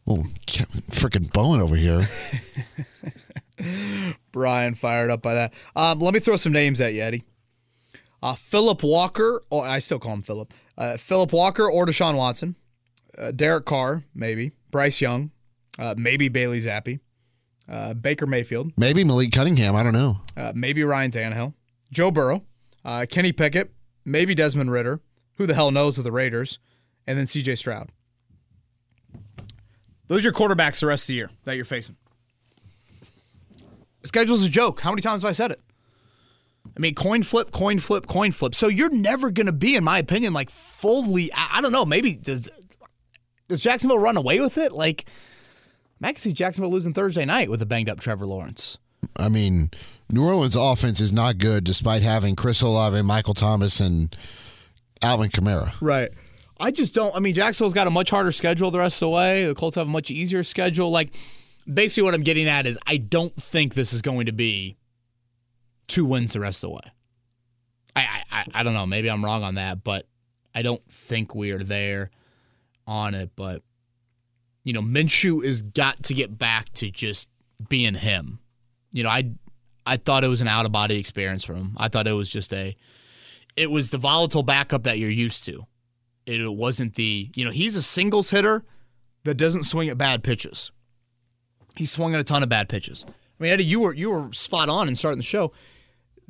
Oh, 0.07 0.23
freaking 0.45 1.31
Bowen 1.33 1.61
over 1.61 1.75
here. 1.75 2.07
Brian 4.31 4.75
fired 4.75 5.09
up 5.09 5.21
by 5.21 5.33
that. 5.35 5.53
Um, 5.75 5.99
let 5.99 6.13
me 6.13 6.19
throw 6.19 6.37
some 6.37 6.51
names 6.51 6.81
at 6.81 6.93
you, 6.93 7.01
Eddie. 7.01 7.23
Uh, 8.23 8.35
Philip 8.35 8.81
Walker, 8.83 9.41
or 9.49 9.65
I 9.65 9.79
still 9.79 9.99
call 9.99 10.13
him 10.13 10.21
Philip. 10.21 10.53
Uh, 10.77 10.95
Philip 10.95 11.33
Walker 11.33 11.69
or 11.69 11.85
Deshaun 11.85 12.15
Watson. 12.15 12.55
Uh, 13.17 13.31
Derek 13.31 13.65
Carr, 13.65 14.03
maybe. 14.15 14.53
Bryce 14.71 15.01
Young, 15.01 15.31
uh, 15.77 15.93
maybe 15.97 16.29
Bailey 16.29 16.59
Zappe. 16.61 16.99
Uh, 17.67 17.93
Baker 17.93 18.25
Mayfield, 18.25 18.71
Maybe 18.77 19.03
Malik 19.03 19.31
Cunningham. 19.31 19.75
I 19.75 19.83
don't 19.83 19.93
know. 19.93 20.21
uh, 20.35 20.51
maybe 20.55 20.83
Ryan 20.83 21.11
Tannehill. 21.11 21.53
Joe 21.91 22.11
Burrow, 22.11 22.43
uh, 22.83 23.05
Kenny 23.09 23.31
Pickett, 23.31 23.73
maybe 24.03 24.33
Desmond 24.35 24.71
Ridder. 24.71 24.99
Who 25.35 25.45
the 25.45 25.53
hell 25.53 25.71
knows 25.71 25.97
with 25.97 26.05
the 26.05 26.11
Raiders? 26.11 26.59
And 27.07 27.17
then 27.17 27.25
CJ 27.25 27.57
Stroud. 27.57 27.89
Those 30.07 30.19
are 30.19 30.23
your 30.23 30.33
quarterbacks 30.33 30.79
the 30.79 30.87
rest 30.87 31.03
of 31.03 31.07
the 31.07 31.13
year 31.15 31.29
that 31.45 31.55
you're 31.55 31.65
facing. 31.65 31.95
The 34.01 34.07
schedule's 34.07 34.43
a 34.45 34.49
joke. 34.49 34.81
How 34.81 34.91
many 34.91 35.01
times 35.01 35.21
have 35.23 35.29
I 35.29 35.33
said 35.33 35.51
it? 35.51 35.61
I 36.65 36.79
mean, 36.79 36.95
coin 36.95 37.23
flip, 37.23 37.51
coin 37.51 37.79
flip, 37.79 38.07
coin 38.07 38.31
flip. 38.31 38.55
So 38.55 38.67
you're 38.67 38.89
never 38.89 39.29
going 39.31 39.45
to 39.45 39.51
be, 39.51 39.75
in 39.75 39.83
my 39.83 39.99
opinion, 39.99 40.33
like 40.33 40.49
fully. 40.49 41.31
I, 41.33 41.57
I 41.57 41.61
don't 41.61 41.71
know. 41.71 41.85
Maybe 41.85 42.15
does 42.15 42.49
does 43.47 43.61
Jacksonville 43.61 43.99
run 43.99 44.17
away 44.17 44.39
with 44.39 44.57
it? 44.57 44.71
Like, 44.71 45.05
I 46.01 46.11
can 46.11 46.19
see 46.19 46.33
Jacksonville 46.33 46.71
losing 46.71 46.93
Thursday 46.93 47.25
night 47.25 47.49
with 47.49 47.61
a 47.61 47.65
banged 47.65 47.89
up 47.89 47.99
Trevor 47.99 48.25
Lawrence. 48.25 48.77
I 49.17 49.29
mean, 49.29 49.69
New 50.09 50.25
Orleans' 50.25 50.55
offense 50.55 50.99
is 50.99 51.13
not 51.13 51.37
good 51.37 51.63
despite 51.63 52.01
having 52.01 52.35
Chris 52.35 52.61
Olave, 52.61 53.01
Michael 53.03 53.33
Thomas, 53.33 53.79
and 53.79 54.15
Alvin 55.01 55.29
Kamara. 55.29 55.73
Right. 55.81 56.09
I 56.59 56.71
just 56.71 56.93
don't. 56.93 57.13
I 57.15 57.19
mean, 57.19 57.33
Jacksonville's 57.35 57.73
got 57.73 57.87
a 57.87 57.91
much 57.91 58.09
harder 58.09 58.31
schedule 58.31 58.71
the 58.71 58.79
rest 58.79 58.95
of 58.95 59.07
the 59.07 59.09
way. 59.09 59.45
The 59.45 59.55
Colts 59.55 59.75
have 59.75 59.87
a 59.87 59.91
much 59.91 60.09
easier 60.09 60.43
schedule. 60.43 60.89
Like, 60.91 61.13
basically, 61.71 62.03
what 62.03 62.13
I'm 62.13 62.23
getting 62.23 62.47
at 62.47 62.65
is 62.65 62.79
I 62.87 62.97
don't 62.97 63.35
think 63.35 63.73
this 63.73 63.91
is 63.93 64.01
going 64.01 64.25
to 64.27 64.31
be 64.31 64.77
two 65.93 66.05
wins 66.05 66.33
the 66.33 66.39
rest 66.39 66.63
of 66.63 66.69
the 66.69 66.75
way. 66.75 66.91
I, 67.95 68.23
I, 68.31 68.45
I 68.55 68.63
don't 68.63 68.73
know. 68.73 68.87
Maybe 68.87 69.09
I'm 69.09 69.23
wrong 69.23 69.43
on 69.43 69.55
that, 69.55 69.83
but 69.83 70.07
I 70.55 70.63
don't 70.63 70.81
think 70.89 71.35
we 71.35 71.51
are 71.51 71.63
there 71.63 72.09
on 72.87 73.13
it. 73.13 73.29
But 73.35 73.61
you 74.63 74.73
know, 74.73 74.81
Minshew 74.81 75.45
has 75.45 75.61
got 75.61 76.01
to 76.03 76.15
get 76.15 76.37
back 76.37 76.73
to 76.73 76.89
just 76.89 77.29
being 77.69 77.93
him. 77.93 78.39
You 78.91 79.03
know, 79.03 79.09
I 79.09 79.31
I 79.85 79.97
thought 79.97 80.23
it 80.23 80.29
was 80.29 80.41
an 80.41 80.47
out 80.47 80.65
of 80.65 80.71
body 80.71 80.97
experience 80.97 81.45
for 81.45 81.53
him. 81.53 81.75
I 81.77 81.89
thought 81.89 82.07
it 82.07 82.13
was 82.13 82.29
just 82.29 82.51
a 82.53 82.75
it 83.55 83.69
was 83.69 83.91
the 83.91 83.99
volatile 83.99 84.43
backup 84.43 84.83
that 84.83 84.97
you're 84.97 85.11
used 85.11 85.45
to. 85.45 85.65
It 86.25 86.51
wasn't 86.51 86.95
the 86.95 87.29
you 87.35 87.45
know, 87.45 87.51
he's 87.51 87.75
a 87.75 87.83
singles 87.83 88.31
hitter 88.31 88.63
that 89.25 89.35
doesn't 89.35 89.65
swing 89.65 89.89
at 89.89 89.97
bad 89.99 90.23
pitches. 90.23 90.71
He 91.75 91.85
swung 91.85 92.15
at 92.15 92.19
a 92.19 92.23
ton 92.23 92.41
of 92.41 92.49
bad 92.49 92.67
pitches. 92.67 93.05
I 93.07 93.43
mean, 93.43 93.51
Eddie, 93.51 93.65
you 93.65 93.79
were 93.79 93.93
you 93.93 94.09
were 94.09 94.33
spot 94.33 94.69
on 94.69 94.87
in 94.87 94.95
starting 94.95 95.19
the 95.19 95.23
show. 95.23 95.51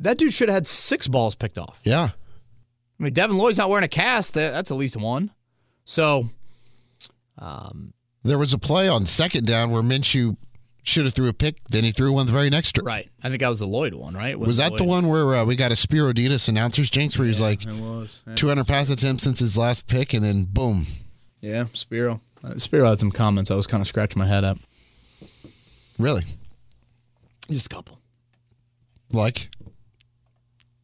That 0.04 0.18
dude 0.18 0.34
should 0.34 0.50
have 0.50 0.56
had 0.56 0.68
six 0.68 1.08
balls 1.08 1.34
picked 1.34 1.58
off. 1.58 1.80
Yeah. 1.84 2.10
I 3.00 3.04
mean, 3.04 3.14
Devin 3.14 3.38
Lloyd's 3.38 3.58
not 3.58 3.70
wearing 3.70 3.86
a 3.86 3.90
cast. 3.90 4.34
That's 4.36 4.70
at 4.70 4.78
least 4.78 4.96
one. 4.98 5.32
So, 5.86 6.30
um, 7.38 7.94
There 8.24 8.38
was 8.38 8.54
a 8.54 8.58
play 8.58 8.88
on 8.88 9.06
second 9.06 9.48
down 9.48 9.72
where 9.72 9.82
Minshew 9.82 10.38
should 10.84 11.06
have 11.06 11.14
threw 11.14 11.30
a 11.30 11.34
pick, 11.34 11.58
then 11.70 11.86
he 11.86 11.92
threw 11.92 12.12
one 12.12 12.26
the 12.26 12.34
very 12.34 12.50
next. 12.50 12.74
Turn. 12.74 12.86
right. 12.86 13.10
I 13.24 13.30
think 13.30 13.40
that 13.40 13.48
was 13.48 13.60
the 13.60 13.66
Lloyd 13.68 13.94
one, 13.94 14.14
right? 14.14 14.38
Was 14.38 14.58
that 14.58 14.76
the 14.76 14.84
one 14.84 15.08
where 15.08 15.34
uh, 15.36 15.46
we 15.46 15.56
got 15.56 15.72
a 15.72 15.76
Spero 15.78 16.12
Dedes 16.12 16.50
announcers 16.50 16.90
jinx 16.90 17.18
where 17.18 17.26
he's 17.26 17.40
like 17.42 17.66
It 17.66 17.74
was. 17.74 18.22
200 18.36 18.68
pass 18.68 18.90
attempts 18.90 19.24
since 19.24 19.40
his 19.40 19.56
last 19.58 19.88
pick, 19.88 20.14
and 20.14 20.24
then 20.24 20.44
boom. 20.44 20.86
Yeah, 21.40 21.66
Spero. 21.74 22.20
Uh, 22.44 22.58
Spero 22.58 22.90
had 22.90 23.00
some 23.00 23.12
comments. 23.12 23.50
I 23.50 23.56
was 23.56 23.68
kind 23.68 23.80
of 23.80 23.88
scratching 23.88 24.20
my 24.20 24.28
head 24.28 24.44
up. 24.44 24.58
Really? 25.98 26.26
Just 27.50 27.68
a 27.68 27.70
couple. 27.70 28.00
Like? 29.12 29.50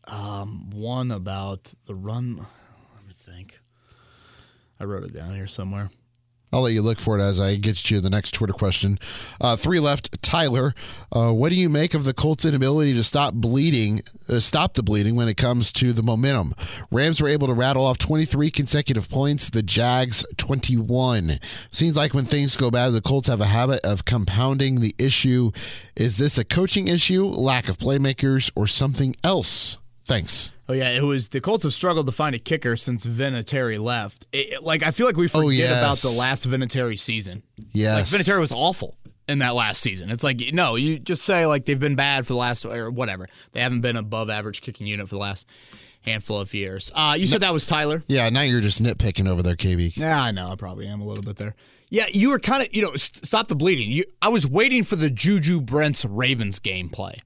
Um, 0.10 0.70
one 0.72 1.12
about 1.12 1.62
the 1.86 1.96
run. 1.96 2.38
Let 2.38 3.08
me 3.08 3.14
think. 3.14 3.60
I 4.80 4.86
wrote 4.86 5.04
it 5.04 5.14
down 5.14 5.36
here 5.36 5.48
somewhere. 5.48 5.90
I'll 6.52 6.62
let 6.62 6.74
you 6.74 6.82
look 6.82 7.00
for 7.00 7.18
it 7.18 7.22
as 7.22 7.40
I 7.40 7.58
get 7.58 7.76
to 7.76 8.02
the 8.02 8.10
next 8.10 8.32
Twitter 8.32 8.54
question. 8.54 8.98
Uh, 9.40 9.56
three 9.56 9.80
left. 9.80 10.20
Tyler, 10.24 10.74
uh, 11.12 11.32
what 11.32 11.50
do 11.50 11.56
you 11.56 11.70
make 11.70 11.94
of 11.94 12.06
the 12.06 12.14
Colts' 12.14 12.44
inability 12.44 12.94
to 12.96 13.04
stop 13.04 13.36
bleeding, 13.36 14.02
uh, 14.28 14.40
stop 14.40 14.74
the 14.74 14.82
bleeding 14.82 15.16
when 15.16 15.28
it 15.28 15.38
comes 15.38 15.72
to 15.74 15.94
the 15.94 16.02
momentum? 16.02 16.56
Rams 16.90 17.22
were 17.22 17.28
able 17.28 17.46
to 17.48 17.54
rattle 17.54 17.86
off 17.86 18.00
23 18.00 18.50
consecutive 18.50 19.10
points. 19.10 19.52
The 19.52 19.62
Jags 19.62 20.26
21. 20.38 21.40
Seems 21.72 21.96
like 21.96 22.16
when 22.16 22.26
things 22.26 22.56
go 22.56 22.72
bad, 22.72 22.94
the 22.94 23.02
Colts 23.02 23.28
have 23.28 23.42
a 23.42 23.46
habit 23.46 23.82
of 23.84 24.06
compounding 24.06 24.80
the 24.80 24.96
issue. 24.98 25.52
Is 25.96 26.18
this 26.18 26.40
a 26.40 26.44
coaching 26.44 26.88
issue, 26.88 27.26
lack 27.26 27.70
of 27.70 27.78
playmakers, 27.78 28.52
or 28.56 28.66
something 28.66 29.16
else? 29.24 29.78
Thanks. 30.10 30.54
Oh 30.68 30.74
yeah, 30.74 30.90
it 30.90 31.04
was 31.04 31.28
the 31.30 31.40
Colts 31.40 31.64
have 31.66 31.74
struggled 31.74 32.08
to 32.08 32.12
find 32.12 32.36
a 32.36 32.40
kicker 32.40 32.76
since 32.76 33.06
Vinatieri 33.06 33.80
left. 33.80 34.26
It, 34.34 34.64
like 34.64 34.82
I 34.84 34.90
feel 34.92 35.06
like 35.06 35.16
we 35.18 35.28
forget 35.28 35.46
Oh, 35.46 35.50
yes. 35.50 35.80
about 35.80 35.98
the 36.00 36.18
last 36.20 36.50
Vinatieri 36.50 37.00
season. 37.00 37.44
Yes. 37.72 38.12
Like 38.12 38.22
Vinatieri 38.22 38.40
was 38.40 38.52
awful 38.52 38.98
in 39.28 39.38
that 39.40 39.54
last 39.54 39.82
season. 39.82 40.10
It's 40.10 40.24
like 40.24 40.42
no, 40.52 40.76
you 40.76 40.98
just 40.98 41.24
say 41.24 41.46
like 41.46 41.66
they've 41.66 41.80
been 41.80 41.96
bad 41.96 42.26
for 42.26 42.34
the 42.34 42.40
last 42.40 42.66
or 42.66 42.90
whatever. 42.90 43.28
They 43.52 43.62
haven't 43.62 43.82
been 43.82 43.96
above 43.98 44.32
average 44.32 44.62
kicking 44.62 44.88
unit 44.88 45.08
for 45.08 45.14
the 45.16 45.22
last 45.22 45.48
handful 46.02 46.40
of 46.40 46.52
years. 46.56 46.92
Uh, 46.96 47.16
you 47.20 47.28
said 47.28 47.42
that 47.42 47.54
was 47.54 47.68
Tyler. 47.68 48.04
Yeah, 48.08 48.30
now 48.30 48.42
you're 48.42 48.62
just 48.62 48.82
nitpicking 48.82 49.28
over 49.28 49.44
there, 49.44 49.56
KB. 49.56 49.96
Yeah, 49.96 50.20
I 50.22 50.32
know. 50.32 50.52
I 50.52 50.56
probably 50.56 50.88
am 50.88 51.02
a 51.02 51.06
little 51.06 51.24
bit 51.24 51.36
there. 51.36 51.56
Yeah, 51.92 52.06
you 52.12 52.30
were 52.30 52.40
kind 52.40 52.62
of, 52.64 52.74
you 52.74 52.82
know, 52.84 52.94
st- 52.96 53.26
stop 53.26 53.48
the 53.48 53.56
bleeding. 53.56 53.92
You, 53.92 54.06
I 54.22 54.30
was 54.30 54.46
waiting 54.48 54.84
for 54.84 54.96
the 54.96 55.10
Juju 55.10 55.62
Brents 55.62 56.06
Ravens 56.06 56.60
gameplay. 56.60 57.18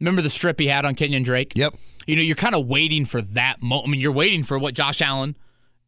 Remember 0.00 0.22
the 0.22 0.30
strip 0.30 0.60
he 0.60 0.66
had 0.66 0.84
on 0.84 0.94
Kenyon 0.94 1.22
Drake? 1.22 1.52
Yep. 1.54 1.74
You 2.06 2.16
know, 2.16 2.22
you're 2.22 2.36
kind 2.36 2.54
of 2.54 2.66
waiting 2.66 3.04
for 3.04 3.20
that 3.20 3.62
moment. 3.62 3.88
I 3.88 3.90
mean, 3.92 4.00
you're 4.00 4.12
waiting 4.12 4.44
for 4.44 4.58
what 4.58 4.74
Josh 4.74 5.00
Allen 5.00 5.36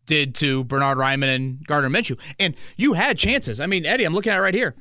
did 0.06 0.34
to 0.36 0.64
Bernard 0.64 0.98
Raimann 0.98 1.34
and 1.34 1.66
Gardner 1.66 1.90
Minshew. 1.90 2.18
And 2.40 2.54
you 2.76 2.94
had 2.94 3.18
chances. 3.18 3.60
I 3.60 3.66
mean, 3.66 3.86
Eddie, 3.86 4.04
I'm 4.04 4.14
looking 4.14 4.32
at 4.32 4.38
it 4.38 4.42
right 4.42 4.54
here. 4.54 4.74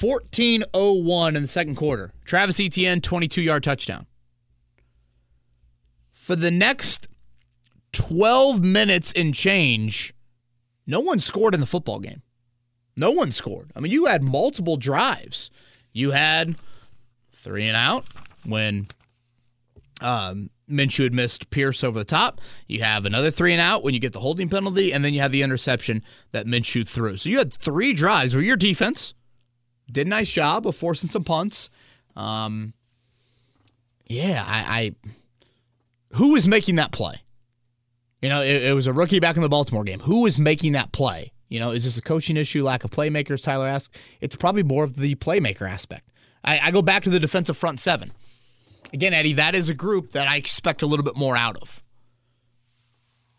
1401 0.00 1.36
in 1.36 1.42
the 1.42 1.48
second 1.48 1.76
quarter. 1.76 2.12
Travis 2.24 2.58
Etienne, 2.58 3.00
22 3.00 3.42
yard 3.42 3.62
touchdown. 3.62 4.06
For 6.12 6.36
the 6.36 6.50
next 6.50 7.08
12 7.92 8.62
minutes 8.62 9.12
and 9.14 9.34
change, 9.34 10.14
no 10.86 11.00
one 11.00 11.20
scored 11.20 11.54
in 11.54 11.60
the 11.60 11.66
football 11.66 11.98
game. 11.98 12.22
No 12.96 13.10
one 13.10 13.32
scored. 13.32 13.70
I 13.76 13.80
mean, 13.80 13.92
you 13.92 14.06
had 14.06 14.22
multiple 14.22 14.76
drives. 14.76 15.50
You 15.92 16.10
had 16.10 16.56
three 17.34 17.66
and 17.66 17.76
out 17.76 18.04
when 18.44 18.88
um, 20.00 20.50
Minshew 20.68 21.04
had 21.04 21.12
missed 21.12 21.50
Pierce 21.50 21.84
over 21.84 21.98
the 21.98 22.04
top. 22.04 22.40
You 22.66 22.82
have 22.82 23.04
another 23.04 23.30
three 23.30 23.52
and 23.52 23.60
out 23.60 23.82
when 23.82 23.94
you 23.94 24.00
get 24.00 24.12
the 24.12 24.20
holding 24.20 24.48
penalty, 24.48 24.92
and 24.92 25.04
then 25.04 25.14
you 25.14 25.20
have 25.20 25.32
the 25.32 25.42
interception 25.42 26.02
that 26.32 26.46
Minshew 26.46 26.86
threw. 26.86 27.16
So 27.16 27.28
you 27.28 27.38
had 27.38 27.52
three 27.54 27.92
drives 27.92 28.34
where 28.34 28.42
your 28.42 28.56
defense 28.56 29.14
did 29.90 30.06
a 30.06 30.10
nice 30.10 30.30
job 30.30 30.66
of 30.66 30.76
forcing 30.76 31.10
some 31.10 31.24
punts. 31.24 31.70
Um, 32.16 32.72
yeah, 34.06 34.44
I, 34.46 34.80
I 34.80 35.10
who 36.16 36.32
was 36.32 36.46
making 36.46 36.76
that 36.76 36.92
play? 36.92 37.22
You 38.22 38.28
know, 38.28 38.42
it, 38.42 38.64
it 38.64 38.74
was 38.74 38.86
a 38.86 38.92
rookie 38.92 39.20
back 39.20 39.36
in 39.36 39.42
the 39.42 39.48
Baltimore 39.48 39.84
game. 39.84 40.00
Who 40.00 40.22
was 40.22 40.38
making 40.38 40.72
that 40.72 40.92
play? 40.92 41.32
You 41.48 41.58
know, 41.58 41.70
is 41.70 41.84
this 41.84 41.98
a 41.98 42.02
coaching 42.02 42.36
issue, 42.36 42.62
lack 42.62 42.84
of 42.84 42.90
playmakers? 42.90 43.42
Tyler 43.42 43.66
asks. 43.66 43.98
It's 44.20 44.36
probably 44.36 44.62
more 44.62 44.84
of 44.84 44.96
the 44.96 45.14
playmaker 45.16 45.68
aspect. 45.68 46.08
I, 46.44 46.58
I 46.60 46.70
go 46.70 46.82
back 46.82 47.02
to 47.04 47.10
the 47.10 47.20
defensive 47.20 47.56
front 47.56 47.80
seven. 47.80 48.12
Again, 48.92 49.14
Eddie, 49.14 49.34
that 49.34 49.54
is 49.54 49.68
a 49.68 49.74
group 49.74 50.12
that 50.12 50.28
I 50.28 50.36
expect 50.36 50.82
a 50.82 50.86
little 50.86 51.04
bit 51.04 51.16
more 51.16 51.36
out 51.36 51.56
of. 51.56 51.82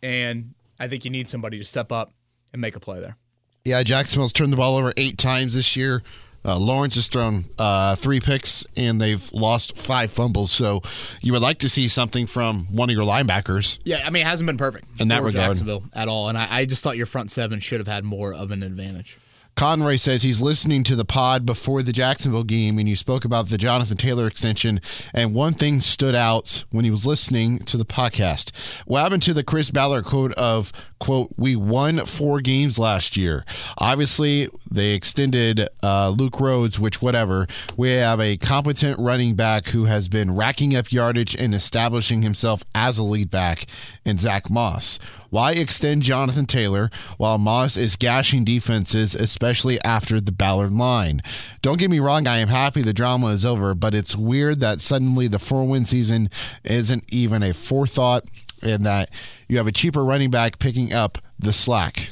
And 0.04 0.54
I 0.80 0.88
think 0.88 1.06
you 1.06 1.12
need 1.12 1.30
somebody 1.30 1.58
to 1.58 1.66
step 1.66 1.92
up 1.92 2.12
and 2.54 2.62
make 2.62 2.76
a 2.76 2.80
play 2.80 3.00
there. 3.00 3.18
Yeah, 3.64 3.84
Jacksonville's 3.84 4.34
turned 4.34 4.52
the 4.52 4.58
ball 4.58 4.78
over 4.78 4.94
eight 4.98 5.18
times 5.18 5.54
this 5.54 5.76
year. 5.76 6.02
Uh, 6.44 6.58
Lawrence 6.58 6.96
has 6.96 7.08
thrown 7.08 7.46
uh, 7.60 7.96
three 7.96 8.20
picks 8.20 8.66
and 8.76 9.00
they've 9.00 9.32
lost 9.32 9.78
five 9.78 10.12
fumbles. 10.12 10.52
So 10.52 10.82
you 11.22 11.34
would 11.34 11.42
like 11.44 11.60
to 11.60 11.70
see 11.70 11.88
something 11.88 12.26
from 12.26 12.66
one 12.72 12.90
of 12.90 12.96
your 12.96 13.06
linebackers. 13.06 13.78
Yeah, 13.84 14.02
I 14.04 14.10
mean, 14.10 14.24
it 14.24 14.28
hasn't 14.28 14.48
been 14.48 14.58
perfect 14.58 14.86
In 15.00 15.10
that 15.10 15.22
regard. 15.22 15.50
Jacksonville 15.50 15.84
at 15.94 16.08
all. 16.08 16.30
And 16.30 16.38
I, 16.38 16.48
I 16.50 16.66
just 16.66 16.84
thought 16.84 16.98
your 16.98 17.06
front 17.06 17.30
seven 17.30 17.60
should 17.60 17.80
have 17.80 17.88
had 17.88 18.04
more 18.04 18.34
of 18.34 18.50
an 18.50 18.64
advantage. 18.64 19.20
Conroy 19.56 19.98
says 19.98 20.24
he's 20.24 20.42
listening 20.42 20.84
to 20.86 20.96
the 20.96 21.06
pod 21.06 21.46
before 21.46 21.84
the 21.84 21.94
Jacksonville 21.94 22.44
game, 22.44 22.80
and 22.80 22.90
you 22.90 22.96
spoke 22.96 23.26
about 23.26 23.50
the 23.50 23.58
Jonathan 23.58 23.98
Taylor 23.98 24.28
extension. 24.28 24.82
And 25.14 25.34
one 25.34 25.54
thing 25.54 25.82
stood 25.82 26.16
out 26.16 26.64
when 26.72 26.86
he 26.86 26.92
was 26.92 27.06
listening 27.06 27.60
to 27.60 27.78
the 27.78 27.86
podcast. 27.86 28.52
What 28.86 29.02
happened 29.02 29.24
to 29.24 29.34
the 29.34 29.44
Chris 29.44 29.70
Ballard 29.70 30.06
quote 30.06 30.34
of, 30.34 30.72
quote, 31.02 31.32
we 31.36 31.56
won 31.58 32.06
four 32.06 32.40
games 32.40 32.80
last 32.80 33.18
year? 33.18 33.44
Obviously, 33.78 34.48
they 34.70 34.94
extended 34.94 35.68
uh, 35.84 36.10
Luke 36.10 36.40
Rhodes, 36.40 36.80
which, 36.80 37.02
whatever. 37.02 37.48
We 37.76 37.90
have 37.90 38.22
a 38.22 38.38
competent 38.38 39.00
running 39.00 39.36
back 39.36 39.68
who 39.68 39.86
has 39.86 40.08
been 40.08 40.34
racking 40.34 40.76
up 40.76 40.92
yardage 40.92 41.36
and 41.36 41.54
establishing 41.54 42.22
himself 42.22 42.64
as 42.74 42.98
a 42.98 43.04
lead 43.04 43.30
back 43.30 43.66
in 44.06 44.18
Zach 44.18 44.50
Moss. 44.50 45.00
Why 45.32 45.54
extend 45.54 46.04
Jonathan 46.04 46.46
Taylor 46.46 46.92
while 47.18 47.38
Moss 47.38 47.78
is 47.78 47.96
gashing 47.96 48.44
defenses, 48.44 49.16
especially 49.16 49.82
after 49.82 50.22
the 50.22 50.32
Ballard 50.32 50.74
line? 50.74 51.22
Don't 51.62 51.80
get 51.80 51.90
me 51.90 52.00
wrong, 52.00 52.28
I 52.28 52.38
am 52.38 52.50
happy 52.50 52.82
the 52.82 52.94
drama 52.94 53.28
is 53.28 53.46
over, 53.46 53.74
but 53.74 53.96
it's 53.96 54.16
weird 54.16 54.60
that 54.60 54.82
suddenly 54.82 55.28
the 55.28 55.40
four 55.40 55.68
win 55.68 55.86
season 55.86 56.30
isn't 56.64 57.12
even 57.12 57.42
a 57.44 57.54
forethought 57.54 58.26
and 58.62 58.86
that 58.86 59.10
you 59.48 59.58
have 59.58 59.68
a 59.68 59.72
cheaper 59.72 60.04
running 60.04 60.30
back 60.30 60.60
picking 60.60 60.94
up 60.94 61.18
the 61.40 61.54
slack. 61.54 62.10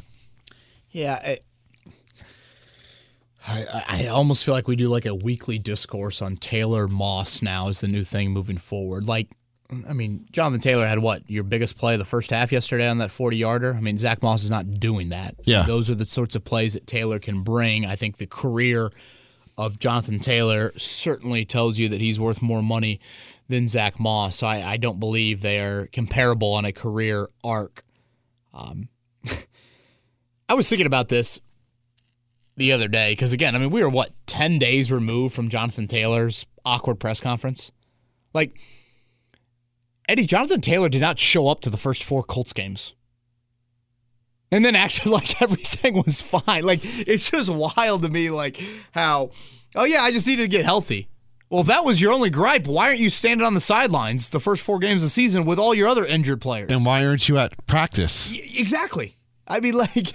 Yeah, 0.92 1.20
I, 1.24 1.40
I, 3.48 3.84
I 3.88 4.08
almost 4.08 4.44
feel 4.44 4.54
like 4.54 4.68
we 4.68 4.76
do 4.76 4.90
like 4.90 5.06
a 5.06 5.16
weekly 5.16 5.58
discourse 5.60 6.22
on 6.22 6.38
Taylor 6.38 6.88
Moss 6.88 7.42
now 7.42 7.68
as 7.68 7.82
the 7.82 7.88
new 7.88 8.04
thing 8.04 8.32
moving 8.32 8.58
forward. 8.58 9.06
Like, 9.06 9.28
I 9.88 9.94
mean, 9.94 10.26
Jonathan 10.32 10.62
Taylor 10.62 10.88
had 10.88 11.00
what 11.00 11.30
your 11.30 11.44
biggest 11.44 11.78
play 11.78 11.94
of 11.94 12.00
the 12.00 12.06
first 12.06 12.32
half 12.32 12.52
yesterday 12.52 12.88
on 12.88 12.98
that 13.00 13.12
forty 13.12 13.38
yarder. 13.38 13.76
I 13.76 13.82
mean, 13.82 13.98
Zach 13.98 14.22
Moss 14.24 14.44
is 14.44 14.50
not 14.50 14.80
doing 14.80 15.10
that. 15.10 15.36
Yeah. 15.44 15.64
those 15.64 15.90
are 15.92 15.96
the 15.96 16.06
sorts 16.06 16.36
of 16.36 16.44
plays 16.44 16.74
that 16.74 16.88
Taylor 16.88 17.20
can 17.20 17.44
bring. 17.44 17.86
I 17.86 17.96
think 17.96 18.18
the 18.18 18.26
career 18.26 18.92
of 19.60 19.78
Jonathan 19.78 20.20
Taylor 20.20 20.72
certainly 20.78 21.46
tells 21.46 21.78
you 21.78 21.90
that 21.90 22.02
he's 22.02 22.20
worth 22.20 22.42
more 22.42 22.64
money 22.64 23.00
than 23.50 23.68
Zach 23.68 24.00
Moss. 24.00 24.38
So 24.38 24.48
I, 24.48 24.74
I 24.74 24.78
don't 24.78 25.00
believe 25.00 25.42
they 25.42 25.60
are 25.60 25.88
comparable 25.88 26.54
on 26.54 26.66
a 26.66 26.72
career 26.72 27.28
arc. 27.44 27.84
Um, 28.54 28.90
I 30.50 30.54
was 30.54 30.70
thinking 30.70 30.88
about 30.88 31.10
this 31.10 31.40
the 32.56 32.72
other 32.72 32.88
day 32.88 33.12
because 33.12 33.34
again, 33.34 33.56
I 33.56 33.60
mean, 33.60 33.72
we 33.72 33.84
were 33.84 33.90
what 33.90 34.14
ten 34.26 34.60
days 34.60 34.92
removed 34.92 35.36
from 35.36 35.50
Jonathan 35.50 35.88
Taylor's 35.88 36.46
awkward 36.64 37.00
press 37.00 37.20
conference. 37.20 37.72
Like 38.34 38.58
Eddie, 40.08 40.26
Jonathan 40.26 40.62
Taylor 40.62 40.90
did 40.90 41.02
not 41.02 41.20
show 41.20 41.48
up 41.48 41.62
to 41.62 41.70
the 41.70 41.78
first 41.78 42.04
four 42.04 42.24
Colts 42.24 42.54
games. 42.54 42.94
And 44.52 44.66
then 44.66 44.76
acted 44.76 45.06
like 45.12 45.42
everything 45.42 45.96
was 45.96 46.22
fine. 46.22 46.64
Like 46.64 46.82
it's 46.84 47.30
just 47.30 47.50
wild 47.50 48.04
to 48.04 48.10
me, 48.10 48.30
like 48.30 48.62
how, 48.92 49.32
oh 49.76 49.86
yeah, 49.86 50.04
I 50.04 50.12
just 50.12 50.28
needed 50.28 50.44
to 50.44 50.48
get 50.48 50.66
healthy. 50.66 51.10
Well, 51.50 51.62
if 51.62 51.68
that 51.68 51.84
was 51.84 52.00
your 52.00 52.12
only 52.14 52.30
gripe, 52.30 52.68
why 52.68 52.88
aren't 52.90 53.00
you 53.00 53.10
standing 53.10 53.46
on 53.46 53.56
the 53.56 53.60
sidelines 53.60 54.30
the 54.30 54.40
first 54.40 54.62
four 54.62 54.78
games 54.78 55.02
of 55.02 55.08
the 55.08 55.10
season 55.10 55.46
with 55.46 55.58
all 55.58 55.74
your 55.74 55.88
other 55.88 56.06
injured 56.06 56.42
players? 56.42 56.72
And 56.72 56.86
why 56.86 57.04
aren't 57.06 57.28
you 57.28 57.38
at 57.40 57.66
practice? 57.66 58.32
Y- 58.32 58.40
Exactly. 58.58 59.16
I 59.48 59.60
mean, 59.60 59.74
like, 59.74 60.14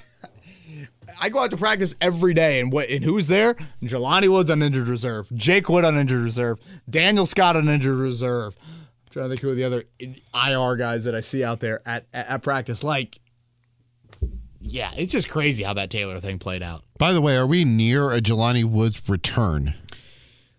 I 1.21 1.29
go 1.29 1.41
out 1.41 1.51
to 1.51 1.57
practice 1.57 1.95
every 2.01 2.35
day, 2.35 2.61
and 2.61 2.71
what? 2.71 2.89
And 2.89 3.05
who's 3.05 3.27
there? 3.27 3.55
Jelani 3.83 4.29
Woods 4.29 4.49
on 4.49 4.63
injured 4.63 4.87
reserve, 4.87 5.27
Jake 5.35 5.69
Witt 5.69 5.85
on 5.85 5.99
injured 5.99 6.23
reserve, 6.23 6.61
Daniel 6.89 7.27
Scott 7.27 7.57
on 7.57 7.69
injured 7.69 7.97
reserve. 7.97 8.55
I'm 8.65 9.11
trying 9.11 9.25
to 9.25 9.29
think 9.31 9.41
who 9.41 9.51
are 9.51 9.55
the 9.57 9.65
other 9.65 9.85
IR 10.01 10.77
guys 10.77 11.03
that 11.05 11.17
I 11.17 11.21
see 11.21 11.43
out 11.43 11.59
there 11.59 11.83
at, 11.85 12.07
at, 12.13 12.29
at 12.29 12.43
practice. 12.45 12.85
Like, 12.85 13.19
yeah, 14.61 14.93
it's 14.97 15.13
just 15.13 15.29
crazy 15.29 15.63
how 15.65 15.75
that 15.75 15.91
Taylor 15.91 16.21
thing 16.21 16.39
played 16.39 16.63
out. 16.63 16.85
By 16.99 17.13
the 17.13 17.21
way, 17.21 17.37
are 17.37 17.47
we 17.47 17.65
near 17.65 18.11
a 18.13 18.21
Jelani 18.21 18.65
Woods 18.65 19.09
return? 19.09 19.75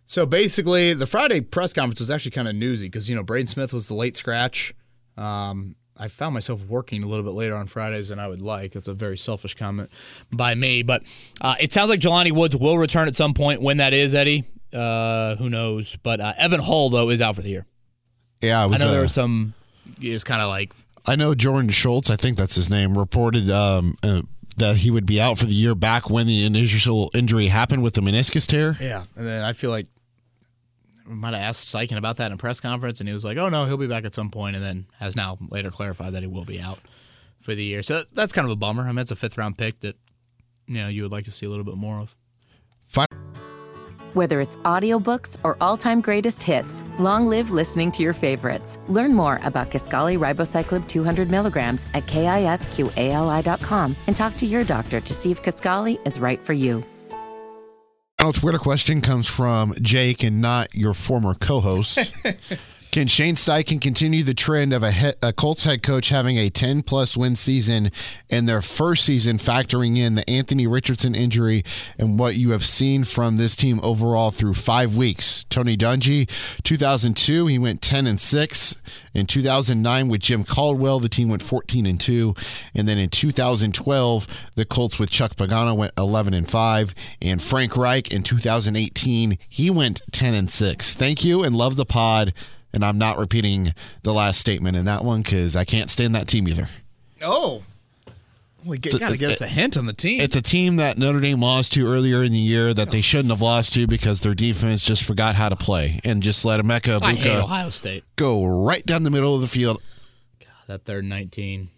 So 0.08 0.26
basically, 0.26 0.94
the 0.94 1.08
Friday 1.08 1.42
press 1.42 1.74
conference 1.74 2.00
was 2.00 2.12
actually 2.12 2.32
kind 2.32 2.48
of 2.48 2.56
newsy 2.56 2.88
because 2.88 3.10
you 3.10 3.16
know 3.16 3.24
Braden 3.24 3.48
Smith 3.48 3.74
was 3.74 3.88
the 3.88 3.94
late 3.94 4.16
scratch. 4.16 4.74
Um, 5.18 5.76
I 5.98 6.10
found 6.10 6.34
myself 6.34 6.62
working 6.68 7.04
a 7.04 7.08
little 7.08 7.24
bit 7.24 7.32
later 7.34 7.56
on 7.56 7.68
Fridays 7.68 8.10
than 8.10 8.20
I 8.20 8.28
would 8.28 8.42
like. 8.42 8.74
That's 8.74 8.88
a 8.90 8.94
very 8.94 9.18
selfish 9.18 9.56
comment 9.56 9.90
by 10.32 10.54
me, 10.54 10.84
but 10.84 11.04
uh, 11.42 11.56
it 11.60 11.72
sounds 11.74 11.90
like 11.90 12.02
Jelani 12.02 12.34
Woods 12.34 12.56
will 12.56 12.78
return 12.78 13.08
at 13.08 13.16
some 13.16 13.34
point. 13.34 13.62
When 13.62 13.78
that 13.78 13.94
is, 13.94 14.14
Eddie, 14.14 14.44
uh, 14.74 15.36
who 15.38 15.50
knows? 15.50 15.96
But 16.04 16.20
uh, 16.20 16.34
Evan 16.38 16.60
Hull 16.60 16.90
though 16.90 17.10
is 17.10 17.22
out 17.22 17.36
for 17.36 17.42
the 17.42 17.50
year. 17.50 17.66
Yeah, 18.42 18.60
I 18.60 18.64
I 18.64 18.66
was. 18.68 18.80
know 18.80 18.92
there 18.92 19.00
uh, 19.00 19.04
was 19.04 19.14
some. 19.14 19.54
It's 20.02 20.24
kind 20.24 20.42
of 20.42 20.50
like 20.50 20.74
I 21.08 21.16
know 21.16 21.34
Jordan 21.36 21.70
Schultz, 21.70 22.10
I 22.10 22.16
think 22.16 22.38
that's 22.38 22.56
his 22.56 22.70
name, 22.70 22.98
reported 22.98 23.50
um, 23.50 23.96
uh, 24.04 24.22
that 24.58 24.78
he 24.78 24.92
would 24.92 25.06
be 25.06 25.22
out 25.22 25.38
for 25.38 25.46
the 25.46 25.54
year 25.54 25.76
back 25.76 26.10
when 26.10 26.28
the 26.28 26.46
initial 26.46 27.12
injury 27.14 27.48
happened 27.48 27.84
with 27.84 27.94
the 27.94 28.02
meniscus 28.02 28.46
tear. 28.48 28.76
yeah, 28.82 29.04
and 29.16 29.26
then 29.26 29.44
I 29.44 29.54
feel 29.54 29.70
like 29.70 29.86
I 29.86 29.90
might 31.06 31.34
have 31.34 31.42
asked 31.44 31.74
Steichen 31.74 31.98
about 31.98 32.18
that 32.18 32.28
in 32.28 32.34
a 32.34 32.38
press 32.38 32.60
conference, 32.60 33.00
and 33.00 33.08
he 33.08 33.14
was 33.14 33.24
like, 33.26 33.38
"Oh 33.38 33.50
no, 33.50 33.66
he'll 33.66 33.78
be 33.78 33.88
back 33.88 34.06
at 34.06 34.14
some 34.14 34.30
point," 34.32 34.56
and 34.56 34.64
then 34.66 34.86
has 35.00 35.16
now 35.16 35.38
later 35.50 35.72
clarified 35.72 36.14
that 36.14 36.22
he 36.22 36.28
will 36.28 36.46
be 36.46 36.60
out 36.60 36.80
for 37.42 37.54
the 37.56 37.64
year. 37.64 37.84
So 37.84 38.04
that's 38.14 38.34
kind 38.34 38.46
of 38.46 38.52
a 38.52 38.56
bummer. 38.56 38.84
I 38.84 38.88
mean, 38.88 39.00
it's 39.00 39.12
a 39.12 39.16
fifth 39.16 39.38
round 39.38 39.58
pick 39.58 39.80
that 39.82 39.96
you 40.68 40.76
know 40.80 40.88
you 40.88 41.04
would 41.04 41.12
like 41.12 41.26
to 41.26 41.32
see 41.32 41.46
a 41.46 41.50
little 41.50 41.66
bit 41.66 41.76
more 41.76 42.00
of. 42.00 42.16
Fi- 42.86 43.06
Whether 44.14 44.40
it's 44.42 44.58
audiobooks 44.58 45.38
or 45.44 45.58
all-time 45.60 46.00
greatest 46.02 46.42
hits, 46.42 46.86
long 47.00 47.28
live 47.28 47.52
listening 47.52 47.92
to 47.94 48.04
your 48.04 48.14
favorites. 48.14 48.80
Learn 48.88 49.14
more 49.14 49.40
about 49.44 49.70
Kisqali 49.72 50.18
Ribociclib 50.18 50.88
200 50.88 51.30
milligrams 51.30 51.86
at 51.94 52.06
kisqali.com 52.06 53.96
and 54.08 54.16
talk 54.16 54.38
to 54.38 54.46
your 54.46 54.64
doctor 54.64 55.02
to 55.02 55.14
see 55.14 55.32
if 55.32 55.44
Kisqali 55.44 56.00
is 56.08 56.20
right 56.20 56.40
for 56.40 56.54
you. 56.54 56.84
Our 58.26 58.34
Twitter 58.34 58.58
question 58.58 59.02
comes 59.02 59.28
from 59.28 59.76
Jake 59.84 60.24
and 60.24 60.42
not 60.42 60.74
your 60.74 60.96
former 60.96 61.36
co 61.36 61.60
host. 61.60 62.00
Can 62.96 63.10
Shane 63.10 63.36
Steichen 63.36 63.82
continue 63.82 64.24
the 64.24 64.34
trend 64.34 64.72
of 64.72 64.82
a, 64.82 64.90
he- 64.90 65.12
a 65.22 65.34
Colts 65.34 65.66
head 65.66 65.84
coach 65.84 66.08
having 66.08 66.38
a 66.38 66.50
10 66.50 66.82
plus 66.84 67.18
win 67.18 67.36
season 67.36 67.92
in 68.30 68.46
their 68.46 68.62
first 68.62 69.04
season, 69.04 69.38
factoring 69.38 69.98
in 69.98 70.16
the 70.16 70.30
Anthony 70.30 70.66
Richardson 70.66 71.14
injury 71.14 71.66
and 72.00 72.18
what 72.18 72.38
you 72.38 72.52
have 72.52 72.66
seen 72.66 73.04
from 73.04 73.36
this 73.36 73.58
team 73.58 73.82
overall 73.84 74.32
through 74.32 74.54
five 74.54 74.96
weeks? 74.96 75.44
Tony 75.50 75.76
Dungy, 75.76 76.30
2002, 76.64 77.48
he 77.48 77.60
went 77.60 77.82
10 77.82 78.08
and 78.08 78.22
6. 78.22 78.82
In 79.14 79.26
2009, 79.26 80.08
with 80.08 80.22
Jim 80.22 80.46
Caldwell, 80.46 81.02
the 81.02 81.10
team 81.10 81.28
went 81.28 81.44
14 81.44 81.86
and 81.86 82.00
2. 82.00 82.34
And 82.74 82.88
then 82.88 82.98
in 82.98 83.10
2012, 83.10 84.28
the 84.56 84.64
Colts 84.64 85.00
with 85.00 85.10
Chuck 85.10 85.36
Pagano 85.36 85.76
went 85.76 85.92
11 85.98 86.34
and 86.34 86.50
5. 86.50 86.96
And 87.22 87.44
Frank 87.44 87.76
Reich 87.76 88.14
in 88.14 88.24
2018, 88.24 89.38
he 89.50 89.70
went 89.70 90.02
10 90.14 90.34
and 90.34 90.50
6. 90.50 90.94
Thank 90.94 91.26
you 91.26 91.44
and 91.44 91.54
love 91.58 91.76
the 91.76 91.86
pod. 91.86 92.34
And 92.76 92.84
I'm 92.84 92.98
not 92.98 93.18
repeating 93.18 93.74
the 94.04 94.14
last 94.14 94.40
statement 94.40 94.78
in 94.78 94.86
that 94.86 95.04
one 95.04 95.22
because 95.22 95.56
I 95.56 95.66
can't 95.66 95.90
stand 95.90 96.16
that 96.16 96.28
team 96.28 96.48
either. 96.48 96.68
Oh. 97.22 97.64
Well, 98.64 98.76
you 98.76 99.00
got 99.00 99.12
to 99.12 99.18
give 99.18 99.30
us 99.30 99.42
a 99.42 99.48
hint 99.48 99.78
on 99.78 99.86
the 99.86 99.94
team. 99.94 100.20
It's 100.20 100.36
a 100.36 100.42
team 100.42 100.78
that 100.78 100.98
Notre 100.98 101.20
Dame 101.20 101.40
lost 101.40 101.74
to 101.74 101.86
earlier 101.86 102.24
in 102.24 102.32
the 102.32 102.40
year 102.40 102.74
that 102.74 102.90
they 102.90 103.02
shouldn't 103.02 103.30
have 103.30 103.42
lost 103.42 103.74
to 103.74 103.86
because 103.86 104.22
their 104.22 104.34
defense 104.34 104.84
just 104.84 105.04
forgot 105.04 105.36
how 105.36 105.50
to 105.50 105.56
play 105.56 106.00
and 106.04 106.24
just 106.24 106.44
let 106.44 106.60
Emeka 106.60 107.00
I 107.04 107.14
hate 107.14 107.32
Buka 107.32 107.44
Ohio 107.44 107.70
State. 107.70 108.04
go 108.16 108.44
right 108.44 108.84
down 108.84 109.04
the 109.04 109.12
middle 109.12 109.36
of 109.36 109.42
the 109.42 109.48
field. 109.48 109.82
God, 110.40 110.48
that 110.66 110.86
third 110.86 111.06
19. 111.06 111.70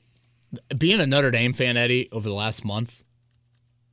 Being 0.78 1.02
a 1.02 1.06
Notre 1.06 1.30
Dame 1.30 1.52
fan, 1.52 1.76
Eddie, 1.76 2.08
over 2.14 2.30
the 2.30 2.34
last 2.34 2.64
month, 2.64 3.04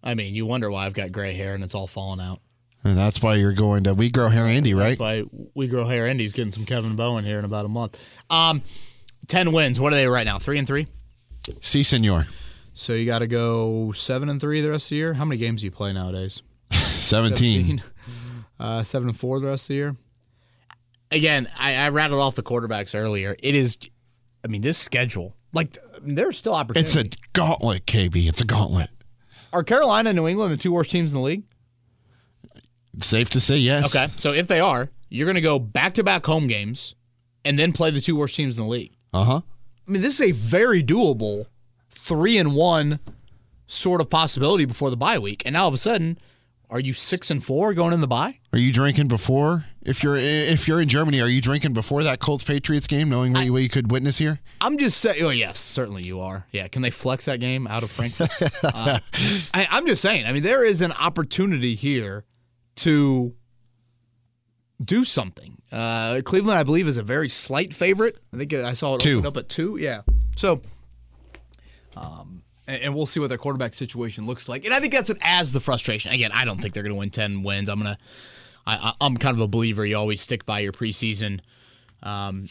I 0.04 0.14
mean, 0.14 0.36
you 0.36 0.46
wonder 0.46 0.70
why 0.70 0.86
I've 0.86 0.94
got 0.94 1.10
gray 1.10 1.32
hair 1.32 1.54
and 1.54 1.64
it's 1.64 1.74
all 1.74 1.88
falling 1.88 2.20
out. 2.20 2.40
And 2.84 2.96
that's 2.98 3.22
why 3.22 3.36
you're 3.36 3.54
going 3.54 3.84
to 3.84 3.94
We 3.94 4.10
Grow 4.10 4.28
Hair 4.28 4.46
Indy, 4.48 4.74
right? 4.74 4.98
That's 4.98 5.00
why 5.00 5.24
we 5.54 5.68
grow 5.68 5.86
hair. 5.86 6.06
Indy's 6.06 6.34
getting 6.34 6.52
some 6.52 6.66
Kevin 6.66 6.96
Bowen 6.96 7.24
here 7.24 7.38
in 7.38 7.44
about 7.46 7.64
a 7.64 7.68
month. 7.68 7.98
Um, 8.28 8.62
ten 9.26 9.52
wins. 9.52 9.80
What 9.80 9.92
are 9.92 9.96
they 9.96 10.06
right 10.06 10.26
now? 10.26 10.38
Three 10.38 10.58
and 10.58 10.66
three. 10.66 10.86
Si, 11.60 11.82
senor. 11.82 12.26
So 12.74 12.92
you 12.92 13.06
got 13.06 13.20
to 13.20 13.26
go 13.26 13.92
seven 13.92 14.28
and 14.28 14.40
three 14.40 14.60
the 14.60 14.70
rest 14.70 14.86
of 14.86 14.90
the 14.90 14.96
year. 14.96 15.14
How 15.14 15.24
many 15.24 15.38
games 15.38 15.62
do 15.62 15.66
you 15.66 15.70
play 15.70 15.92
nowadays? 15.92 16.42
17. 16.70 17.82
Uh, 18.60 18.84
seven 18.84 19.08
and 19.08 19.18
four 19.18 19.40
the 19.40 19.48
rest 19.48 19.64
of 19.64 19.68
the 19.68 19.74
year. 19.74 19.96
Again, 21.10 21.48
I, 21.58 21.74
I 21.74 21.88
rattled 21.88 22.20
off 22.22 22.36
the 22.36 22.42
quarterbacks 22.42 22.94
earlier. 22.94 23.34
It 23.42 23.56
is, 23.56 23.76
I 24.44 24.46
mean, 24.48 24.62
this 24.62 24.78
schedule. 24.78 25.34
Like, 25.52 25.76
there's 26.00 26.38
still 26.38 26.54
opportunity. 26.54 27.00
It's 27.00 27.16
a 27.16 27.18
gauntlet, 27.32 27.84
KB. 27.86 28.28
It's 28.28 28.40
a 28.40 28.44
gauntlet. 28.46 28.90
Are 29.52 29.64
Carolina 29.64 30.10
and 30.10 30.16
New 30.16 30.28
England 30.28 30.52
the 30.52 30.56
two 30.56 30.72
worst 30.72 30.92
teams 30.92 31.12
in 31.12 31.18
the 31.18 31.24
league? 31.24 31.42
Safe 33.00 33.30
to 33.30 33.40
say 33.40 33.58
yes. 33.58 33.94
Okay, 33.94 34.12
so 34.16 34.32
if 34.32 34.46
they 34.46 34.60
are, 34.60 34.90
you're 35.08 35.26
going 35.26 35.34
to 35.36 35.40
go 35.40 35.58
back 35.58 35.94
to 35.94 36.04
back 36.04 36.26
home 36.26 36.46
games 36.46 36.94
and 37.44 37.58
then 37.58 37.72
play 37.72 37.90
the 37.90 38.00
two 38.00 38.16
worst 38.16 38.36
teams 38.36 38.56
in 38.56 38.62
the 38.62 38.68
league. 38.68 38.96
Uh 39.12 39.24
huh. 39.24 39.40
I 39.86 39.90
mean, 39.90 40.02
this 40.02 40.14
is 40.14 40.28
a 40.28 40.32
very 40.32 40.82
doable 40.82 41.46
three 41.90 42.38
and 42.38 42.54
one 42.54 43.00
sort 43.66 44.00
of 44.00 44.10
possibility 44.10 44.64
before 44.64 44.90
the 44.90 44.96
bye 44.96 45.18
week. 45.18 45.42
And 45.44 45.54
now 45.54 45.62
all 45.62 45.68
of 45.68 45.74
a 45.74 45.78
sudden, 45.78 46.18
are 46.70 46.80
you 46.80 46.94
six 46.94 47.30
and 47.30 47.44
four 47.44 47.74
going 47.74 47.92
in 47.92 48.00
the 48.00 48.06
bye? 48.06 48.38
Are 48.52 48.58
you 48.58 48.72
drinking 48.72 49.08
before? 49.08 49.66
If 49.82 50.02
you're 50.02 50.16
if 50.16 50.66
you're 50.66 50.80
in 50.80 50.88
Germany, 50.88 51.20
are 51.20 51.28
you 51.28 51.40
drinking 51.40 51.74
before 51.74 52.02
that 52.02 52.20
Colts 52.20 52.42
Patriots 52.42 52.86
game, 52.86 53.10
knowing 53.10 53.34
what, 53.34 53.44
you, 53.44 53.52
what 53.52 53.62
you 53.62 53.68
could 53.68 53.90
witness 53.90 54.16
here? 54.16 54.40
I'm 54.60 54.78
just 54.78 54.98
saying. 54.98 55.22
Oh 55.22 55.28
yes, 55.28 55.60
certainly 55.60 56.02
you 56.02 56.20
are. 56.20 56.46
Yeah, 56.52 56.68
can 56.68 56.80
they 56.80 56.90
flex 56.90 57.26
that 57.26 57.40
game 57.40 57.66
out 57.66 57.82
of 57.82 57.90
Frankfurt? 57.90 58.30
uh, 58.64 58.98
I, 59.52 59.68
I'm 59.70 59.86
just 59.86 60.00
saying. 60.00 60.24
I 60.24 60.32
mean, 60.32 60.42
there 60.42 60.64
is 60.64 60.80
an 60.80 60.92
opportunity 60.92 61.74
here 61.74 62.24
to 62.76 63.34
do 64.84 65.04
something. 65.04 65.56
Uh, 65.72 66.20
Cleveland, 66.24 66.58
I 66.58 66.62
believe, 66.62 66.86
is 66.86 66.96
a 66.98 67.02
very 67.02 67.28
slight 67.28 67.72
favorite. 67.74 68.18
I 68.32 68.36
think 68.38 68.52
I 68.52 68.74
saw 68.74 68.94
it 68.96 69.00
Two. 69.00 69.18
open 69.18 69.26
up 69.26 69.36
at 69.36 69.48
two. 69.48 69.76
Yeah. 69.80 70.02
So, 70.36 70.60
um, 71.96 72.42
and, 72.66 72.82
and 72.82 72.94
we'll 72.94 73.06
see 73.06 73.20
what 73.20 73.28
their 73.28 73.38
quarterback 73.38 73.74
situation 73.74 74.26
looks 74.26 74.48
like. 74.48 74.64
And 74.64 74.74
I 74.74 74.80
think 74.80 74.92
that's 74.92 75.08
what 75.08 75.18
adds 75.22 75.52
the 75.52 75.60
frustration. 75.60 76.12
Again, 76.12 76.30
I 76.32 76.44
don't 76.44 76.60
think 76.60 76.74
they're 76.74 76.82
going 76.82 76.94
to 76.94 76.98
win 76.98 77.10
ten 77.10 77.42
wins. 77.42 77.68
I'm 77.68 77.78
gonna. 77.78 77.98
I, 78.66 78.74
I- 79.00 79.06
I'm 79.06 79.16
kind 79.16 79.36
of 79.36 79.40
a 79.40 79.48
believer. 79.48 79.84
You 79.84 79.96
always 79.96 80.20
stick 80.20 80.46
by 80.46 80.60
your 80.60 80.72
preseason 80.72 81.40
um, 82.02 82.48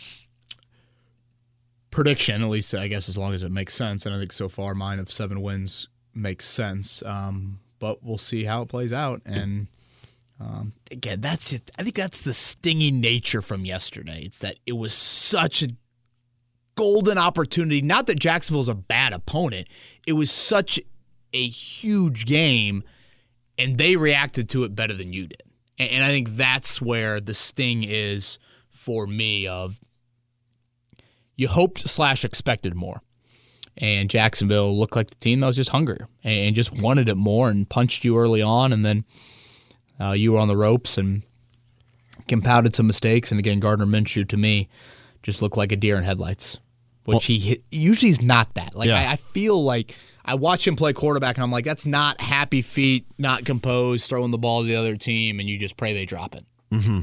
prediction, 1.91 2.41
at 2.41 2.49
least 2.49 2.73
I 2.73 2.87
guess 2.87 3.09
as 3.09 3.17
long 3.17 3.33
as 3.33 3.43
it 3.43 3.51
makes 3.51 3.73
sense. 3.73 4.05
And 4.05 4.13
I 4.15 4.19
think 4.19 4.33
so 4.33 4.49
far 4.49 4.73
mine 4.75 4.99
of 4.99 5.11
seven 5.11 5.41
wins 5.41 5.87
makes 6.13 6.47
sense. 6.47 7.03
Um, 7.05 7.59
but 7.79 8.03
we'll 8.03 8.17
see 8.17 8.43
how 8.45 8.61
it 8.61 8.69
plays 8.69 8.93
out. 8.93 9.21
And 9.25 9.67
um, 10.39 10.73
again, 10.91 11.21
that's 11.21 11.49
just 11.49 11.71
I 11.77 11.83
think 11.83 11.95
that's 11.95 12.21
the 12.21 12.33
stinging 12.33 12.99
nature 12.99 13.41
from 13.41 13.65
yesterday. 13.65 14.23
It's 14.25 14.39
that 14.39 14.57
it 14.65 14.73
was 14.73 14.93
such 14.93 15.61
a 15.61 15.69
golden 16.75 17.17
opportunity. 17.17 17.81
Not 17.81 18.07
that 18.07 18.19
Jacksonville's 18.19 18.69
a 18.69 18.75
bad 18.75 19.13
opponent. 19.13 19.67
It 20.07 20.13
was 20.13 20.31
such 20.31 20.79
a 21.33 21.47
huge 21.47 22.25
game, 22.25 22.83
and 23.57 23.77
they 23.77 23.95
reacted 23.95 24.49
to 24.49 24.63
it 24.63 24.75
better 24.75 24.93
than 24.93 25.13
you 25.13 25.27
did. 25.27 25.43
And, 25.77 25.89
and 25.91 26.03
I 26.03 26.09
think 26.09 26.35
that's 26.35 26.81
where 26.81 27.19
the 27.21 27.33
sting 27.33 27.83
is 27.83 28.39
for 28.69 29.07
me. 29.07 29.47
Of 29.47 29.79
you 31.35 31.47
hoped 31.47 31.87
slash 31.87 32.25
expected 32.25 32.75
more, 32.75 33.01
and 33.77 34.09
Jacksonville 34.09 34.77
looked 34.77 34.95
like 34.95 35.09
the 35.09 35.15
team 35.15 35.39
that 35.39 35.47
was 35.47 35.55
just 35.55 35.69
hungrier 35.69 36.07
and 36.23 36.55
just 36.55 36.71
wanted 36.71 37.07
it 37.07 37.15
more 37.15 37.49
and 37.49 37.69
punched 37.69 38.03
you 38.03 38.17
early 38.17 38.41
on, 38.41 38.73
and 38.73 38.83
then 38.83 39.05
uh, 39.99 40.11
you 40.11 40.33
were 40.33 40.39
on 40.39 40.47
the 40.47 40.57
ropes 40.57 40.97
and 40.97 41.23
compounded 42.27 42.75
some 42.75 42.87
mistakes. 42.87 43.31
And 43.31 43.39
again, 43.39 43.59
Gardner 43.59 43.85
Minshew 43.85 44.27
to 44.29 44.37
me 44.37 44.69
just 45.21 45.41
looked 45.41 45.57
like 45.57 45.71
a 45.71 45.75
deer 45.75 45.95
in 45.97 46.03
headlights, 46.03 46.59
which 47.05 47.25
he 47.25 47.39
hit, 47.39 47.63
usually 47.71 48.11
is 48.11 48.21
not 48.21 48.53
that. 48.55 48.75
Like 48.75 48.87
Yeah. 48.87 49.09
I, 49.09 49.13
I 49.13 49.15
feel 49.17 49.63
like 49.63 49.95
I 50.25 50.35
watch 50.35 50.65
him 50.67 50.75
play 50.75 50.93
quarterback, 50.93 51.35
and 51.37 51.43
I'm 51.43 51.51
like, 51.51 51.65
that's 51.65 51.85
not 51.85 52.21
happy 52.21 52.61
feet, 52.61 53.05
not 53.17 53.43
composed, 53.45 54.07
throwing 54.07 54.31
the 54.31 54.37
ball 54.37 54.61
to 54.61 54.67
the 54.67 54.75
other 54.75 54.95
team, 54.95 55.39
and 55.39 55.49
you 55.49 55.57
just 55.57 55.75
pray 55.75 55.93
they 55.93 56.05
drop 56.05 56.33
it. 56.35 56.45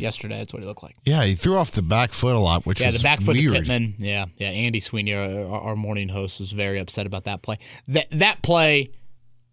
Yesterday, 0.01 0.36
that's 0.38 0.53
what 0.53 0.62
he 0.62 0.66
looked 0.66 0.82
like. 0.82 0.97
Yeah, 1.05 1.22
he 1.22 1.36
threw 1.36 1.55
off 1.57 1.70
the 1.70 1.80
back 1.80 2.12
foot 2.12 2.34
a 2.34 2.41
lot, 2.41 2.66
which 2.66 2.80
Yeah, 2.80 2.91
the 2.91 2.99
back 2.99 3.20
foot 3.20 3.36
weird. 3.36 3.55
Pittman. 3.55 3.95
Yeah, 3.99 4.24
yeah. 4.36 4.49
Andy 4.49 4.80
Sweeney, 4.80 5.14
our, 5.14 5.47
our 5.47 5.76
morning 5.76 6.09
host, 6.09 6.41
was 6.41 6.51
very 6.51 6.80
upset 6.80 7.07
about 7.07 7.22
that 7.26 7.43
play. 7.43 7.57
That 7.86 8.09
that 8.11 8.43
play 8.43 8.91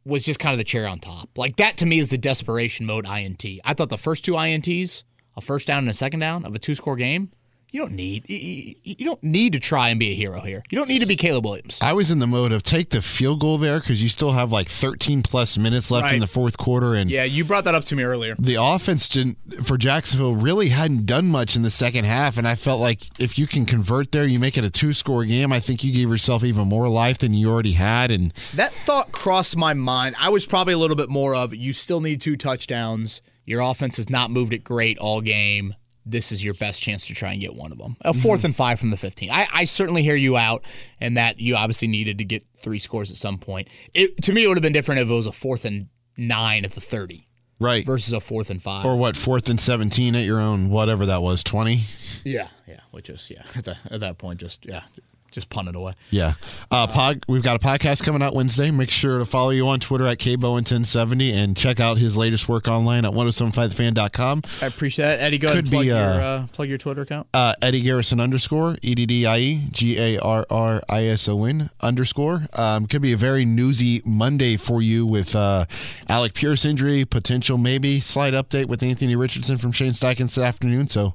was 0.07 0.23
just 0.23 0.39
kind 0.39 0.53
of 0.53 0.57
the 0.57 0.63
cherry 0.63 0.85
on 0.85 0.99
top. 0.99 1.29
Like 1.37 1.57
that 1.57 1.77
to 1.77 1.85
me 1.85 1.99
is 1.99 2.09
the 2.09 2.17
desperation 2.17 2.85
mode 2.85 3.05
INT. 3.07 3.43
I 3.65 3.73
thought 3.73 3.89
the 3.89 3.97
first 3.97 4.23
two 4.25 4.33
INTs, 4.33 5.03
a 5.35 5.41
first 5.41 5.67
down 5.67 5.79
and 5.79 5.89
a 5.89 5.93
second 5.93 6.21
down 6.21 6.45
of 6.45 6.55
a 6.55 6.59
two 6.59 6.75
score 6.75 6.95
game, 6.95 7.31
you 7.71 7.79
don't 7.81 7.91
need 7.93 8.23
you- 8.29 9.05
don't 9.05 9.23
need 9.23 9.53
to 9.53 9.59
try 9.59 9.89
and 9.89 9.99
be 9.99 10.11
a 10.11 10.15
hero 10.15 10.41
here. 10.41 10.63
You 10.69 10.77
don't 10.77 10.87
need 10.89 10.99
to 10.99 11.05
be 11.05 11.15
Caleb 11.15 11.45
Williams. 11.45 11.77
I 11.81 11.93
was 11.93 12.11
in 12.11 12.19
the 12.19 12.27
mode 12.27 12.51
of 12.51 12.63
take 12.63 12.89
the 12.89 13.01
field 13.01 13.39
goal 13.39 13.57
there 13.57 13.79
because 13.79 14.01
you 14.01 14.09
still 14.09 14.31
have 14.33 14.51
like 14.51 14.67
13 14.69 15.21
plus 15.23 15.57
minutes 15.57 15.89
left 15.91 16.13
in 16.13 16.19
the 16.19 16.27
fourth 16.27 16.57
quarter, 16.57 16.93
and 16.95 17.09
Yeah, 17.09 17.23
you 17.23 17.43
brought 17.45 17.63
that 17.65 17.75
up 17.75 17.85
to 17.85 17.95
me 17.95 18.03
earlier. 18.03 18.35
the 18.39 18.55
offense 18.55 19.07
didn't 19.09 19.37
for 19.65 19.77
Jacksonville 19.77 20.35
really 20.35 20.69
hadn't 20.69 21.05
done 21.05 21.27
much 21.27 21.55
in 21.55 21.61
the 21.61 21.71
second 21.71 22.05
half, 22.05 22.37
and 22.37 22.47
I 22.47 22.55
felt 22.55 22.79
like 22.81 23.07
if 23.19 23.37
you 23.37 23.47
can 23.47 23.65
convert 23.65 24.11
there, 24.11 24.25
you 24.25 24.39
make 24.39 24.57
it 24.57 24.63
a 24.65 24.69
two 24.69 24.93
score 24.93 25.23
game. 25.25 25.51
I 25.53 25.59
think 25.59 25.83
you 25.83 25.91
gave 25.93 26.09
yourself 26.09 26.43
even 26.43 26.67
more 26.67 26.87
life 26.89 27.17
than 27.19 27.33
you 27.33 27.49
already 27.49 27.73
had, 27.73 28.11
and 28.11 28.33
That 28.55 28.73
thought 28.85 29.11
crossed 29.11 29.55
my 29.57 29.73
mind. 29.73 30.15
I 30.19 30.29
was 30.29 30.45
probably 30.45 30.73
a 30.73 30.77
little 30.77 30.95
bit 30.95 31.09
more 31.09 31.35
of 31.35 31.53
you 31.55 31.73
still 31.73 32.01
need 32.01 32.21
two 32.21 32.35
touchdowns. 32.37 33.21
Your 33.45 33.61
offense 33.61 33.95
has 33.97 34.09
not 34.09 34.31
moved 34.31 34.51
it 34.53 34.63
great 34.63 34.97
all 34.97 35.21
game. 35.21 35.75
This 36.09 36.31
is 36.31 36.43
your 36.43 36.53
best 36.53 36.81
chance 36.81 37.05
to 37.07 37.13
try 37.13 37.31
and 37.31 37.41
get 37.41 37.55
one 37.55 37.71
of 37.71 37.77
them. 37.77 37.97
A 38.01 38.13
mm-hmm. 38.13 38.27
4th 38.27 38.43
and 38.43 38.55
five 38.55 38.79
from 38.79 38.91
the 38.91 38.97
15. 38.97 39.29
I, 39.29 39.47
I 39.53 39.65
certainly 39.65 40.03
hear 40.03 40.15
you 40.15 40.37
out, 40.37 40.63
and 41.01 41.17
that 41.17 41.39
you 41.39 41.55
obviously 41.55 41.87
needed 41.87 42.17
to 42.19 42.25
get 42.25 42.43
three 42.55 42.79
scores 42.79 43.11
at 43.11 43.17
some 43.17 43.37
point. 43.37 43.67
It, 43.93 44.21
to 44.23 44.33
me, 44.33 44.43
it 44.43 44.47
would 44.47 44.57
have 44.57 44.63
been 44.63 44.73
different 44.73 45.01
if 45.01 45.09
it 45.09 45.13
was 45.13 45.27
a 45.27 45.31
fourth 45.31 45.65
and 45.65 45.89
nine 46.17 46.65
at 46.65 46.71
the 46.71 46.81
30 46.81 47.27
right 47.59 47.85
versus 47.85 48.13
a 48.13 48.19
fourth 48.19 48.49
and 48.49 48.61
five. 48.61 48.85
or 48.85 48.95
what 48.95 49.17
fourth 49.17 49.49
and 49.49 49.59
17 49.59 50.15
at 50.15 50.25
your 50.25 50.39
own 50.39 50.69
whatever 50.69 51.05
that 51.05 51.21
was 51.21 51.43
20. 51.43 51.81
yeah, 52.23 52.47
yeah, 52.67 52.81
which 52.91 53.09
is 53.09 53.29
yeah. 53.29 53.43
At, 53.55 53.65
the, 53.65 53.77
at 53.89 53.99
that 53.99 54.17
point, 54.17 54.39
just 54.39 54.65
yeah, 54.65 54.83
just 55.31 55.49
punt 55.49 55.67
it 55.69 55.75
away. 55.75 55.93
Yeah. 56.09 56.33
Uh, 56.71 56.87
pod, 56.87 57.23
we've 57.27 57.43
got 57.43 57.55
a 57.55 57.65
podcast 57.65 58.03
coming 58.03 58.21
out 58.21 58.33
Wednesday. 58.33 58.71
Make 58.71 58.89
sure 58.89 59.19
to 59.19 59.25
follow 59.25 59.49
you 59.51 59.67
on 59.67 59.79
Twitter 59.79 60.05
at 60.05 60.17
kbowen1070 60.17 61.33
and 61.33 61.55
check 61.55 61.79
out 61.79 61.97
his 61.97 62.17
latest 62.17 62.49
work 62.49 62.67
online 62.67 63.05
at 63.05 63.11
1075thefan.com. 63.11 64.43
I 64.61 64.65
appreciate 64.65 65.05
that, 65.05 65.21
Eddie. 65.21 65.37
Go 65.37 65.47
ahead 65.47 65.59
and 65.59 65.67
Could 65.67 65.71
plug 65.71 65.83
be, 65.83 65.87
your 65.87 65.97
uh, 65.97 66.19
uh, 66.19 66.47
plug 66.47 66.69
your 66.69 66.77
Twitter 66.77 67.01
account. 67.01 67.27
Uh, 67.33 67.53
Eddie 67.61 67.81
Garrison 67.81 68.19
underscore, 68.19 68.75
E 68.81 68.95
D 68.95 69.05
D 69.05 69.25
I 69.25 69.37
E 69.39 69.67
G 69.71 69.99
A 69.99 70.19
R 70.19 70.45
R 70.49 70.81
I 70.89 71.05
S 71.05 71.27
O 71.27 71.43
N 71.45 71.69
underscore. 71.81 72.47
Um, 72.53 72.87
could 72.87 73.01
be 73.01 73.13
a 73.13 73.17
very 73.17 73.45
newsy 73.45 74.01
Monday 74.05 74.57
for 74.57 74.81
you 74.81 75.05
with 75.05 75.35
uh, 75.35 75.65
Alec 76.09 76.33
Pierce 76.33 76.65
injury, 76.65 77.05
potential 77.05 77.57
maybe 77.57 77.99
slight 77.99 78.33
update 78.33 78.65
with 78.65 78.83
Anthony 78.83 79.15
Richardson 79.15 79.57
from 79.57 79.71
Shane 79.71 79.91
Steichen 79.91 80.27
this 80.27 80.37
afternoon. 80.37 80.87
So 80.87 81.13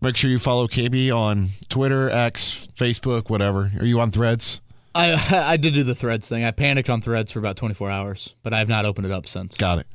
make 0.00 0.16
sure 0.16 0.30
you 0.30 0.38
follow 0.38 0.66
KB 0.68 1.14
on 1.16 1.50
Twitter, 1.68 2.10
X, 2.10 2.68
Facebook, 2.76 3.28
whatever. 3.30 3.70
Are 3.78 3.84
you 3.86 4.00
on 4.00 4.10
threads? 4.10 4.60
I 4.94 5.12
I 5.52 5.56
did 5.56 5.74
do 5.74 5.82
the 5.84 5.94
threads 5.94 6.28
thing. 6.28 6.44
I 6.44 6.50
panicked 6.50 6.88
on 6.90 7.00
threads 7.00 7.32
for 7.32 7.38
about 7.38 7.56
24 7.56 7.90
hours, 7.90 8.34
but 8.42 8.52
I 8.54 8.58
have 8.58 8.68
not 8.68 8.84
opened 8.84 9.06
it 9.06 9.12
up 9.12 9.26
since. 9.26 9.56
Got 9.56 9.80
it. 9.80 9.86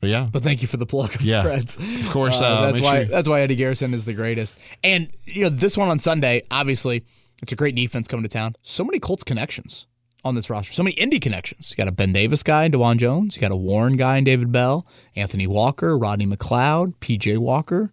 But 0.00 0.10
yeah, 0.10 0.28
But 0.32 0.42
thank 0.42 0.62
you 0.62 0.68
for 0.68 0.78
the 0.78 0.86
plug. 0.86 1.14
Of 1.14 1.22
Yeah. 1.22 1.46
Reds. 1.46 1.76
Of 1.76 2.10
course, 2.10 2.40
Uh, 2.40 2.44
uh, 2.44 2.70
that's 2.72 2.82
why 2.82 2.96
sure- 3.04 3.04
that's 3.04 3.28
why 3.28 3.40
Eddie 3.40 3.54
Garrison 3.54 3.94
is 3.94 4.04
the 4.04 4.12
greatest. 4.12 4.56
And 4.82 5.08
you 5.24 5.44
know 5.44 5.48
this 5.48 5.76
one 5.76 5.88
on 5.88 6.00
Sunday, 6.00 6.42
obviously, 6.50 7.04
it's 7.40 7.52
a 7.52 7.56
great 7.56 7.74
defense 7.76 8.08
coming 8.08 8.24
to 8.24 8.28
town. 8.28 8.56
So 8.62 8.82
many 8.84 8.98
Colts 8.98 9.22
connections 9.22 9.86
on 10.24 10.34
this 10.34 10.50
roster. 10.50 10.72
So 10.72 10.82
many 10.82 10.94
Indy 10.96 11.20
connections. 11.20 11.70
You 11.70 11.76
got 11.76 11.86
a 11.88 11.92
Ben 11.92 12.12
Davis 12.12 12.42
guy 12.42 12.64
in 12.64 12.72
Dawand 12.72 12.98
Jones. 12.98 13.36
You 13.36 13.40
got 13.40 13.52
a 13.52 13.56
Warren 13.56 13.96
guy 13.96 14.16
in 14.18 14.24
David 14.24 14.50
Bell, 14.52 14.86
Anthony 15.14 15.46
Walker, 15.46 15.96
Rodney 15.96 16.26
McLeod, 16.26 16.94
P.J. 17.00 17.36
Walker. 17.38 17.92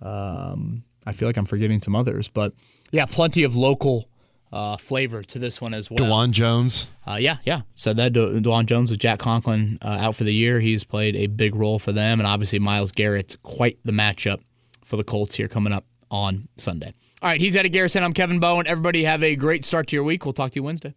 Um, 0.00 0.83
I 1.06 1.12
feel 1.12 1.28
like 1.28 1.36
I'm 1.36 1.46
forgetting 1.46 1.80
some 1.80 1.94
others, 1.94 2.28
but 2.28 2.52
yeah, 2.92 3.06
plenty 3.06 3.42
of 3.42 3.56
local 3.56 4.08
uh, 4.52 4.76
flavor 4.76 5.22
to 5.22 5.38
this 5.38 5.60
one 5.60 5.74
as 5.74 5.90
well. 5.90 5.98
Dawand 6.08 6.30
Jones. 6.30 6.86
Uh, 7.06 7.18
yeah, 7.20 7.38
yeah. 7.44 7.62
Said 7.74 7.96
that. 7.96 8.12
De- 8.12 8.40
Dawand 8.40 8.66
Jones 8.66 8.90
with 8.90 9.00
Jack 9.00 9.18
Conklin 9.18 9.78
uh, 9.82 9.98
out 10.00 10.14
for 10.14 10.24
the 10.24 10.32
year. 10.32 10.60
He's 10.60 10.84
played 10.84 11.16
a 11.16 11.26
big 11.26 11.54
role 11.56 11.78
for 11.78 11.92
them, 11.92 12.20
and 12.20 12.26
obviously 12.26 12.58
Myles 12.60 12.92
Garrett's 12.92 13.36
quite 13.42 13.78
the 13.84 13.92
matchup 13.92 14.40
for 14.84 14.96
the 14.96 15.04
Colts 15.04 15.34
here 15.34 15.48
coming 15.48 15.72
up 15.72 15.84
on 16.10 16.48
Sunday. 16.56 16.92
All 17.20 17.30
right, 17.30 17.40
he's 17.40 17.56
Eddie 17.56 17.68
Garrison. 17.70 18.04
I'm 18.04 18.12
Kevin 18.12 18.38
Bowen. 18.38 18.66
Everybody 18.66 19.02
have 19.04 19.22
a 19.22 19.34
great 19.34 19.64
start 19.64 19.88
to 19.88 19.96
your 19.96 20.04
week. 20.04 20.24
We'll 20.24 20.34
talk 20.34 20.52
to 20.52 20.56
you 20.56 20.62
Wednesday. 20.62 20.94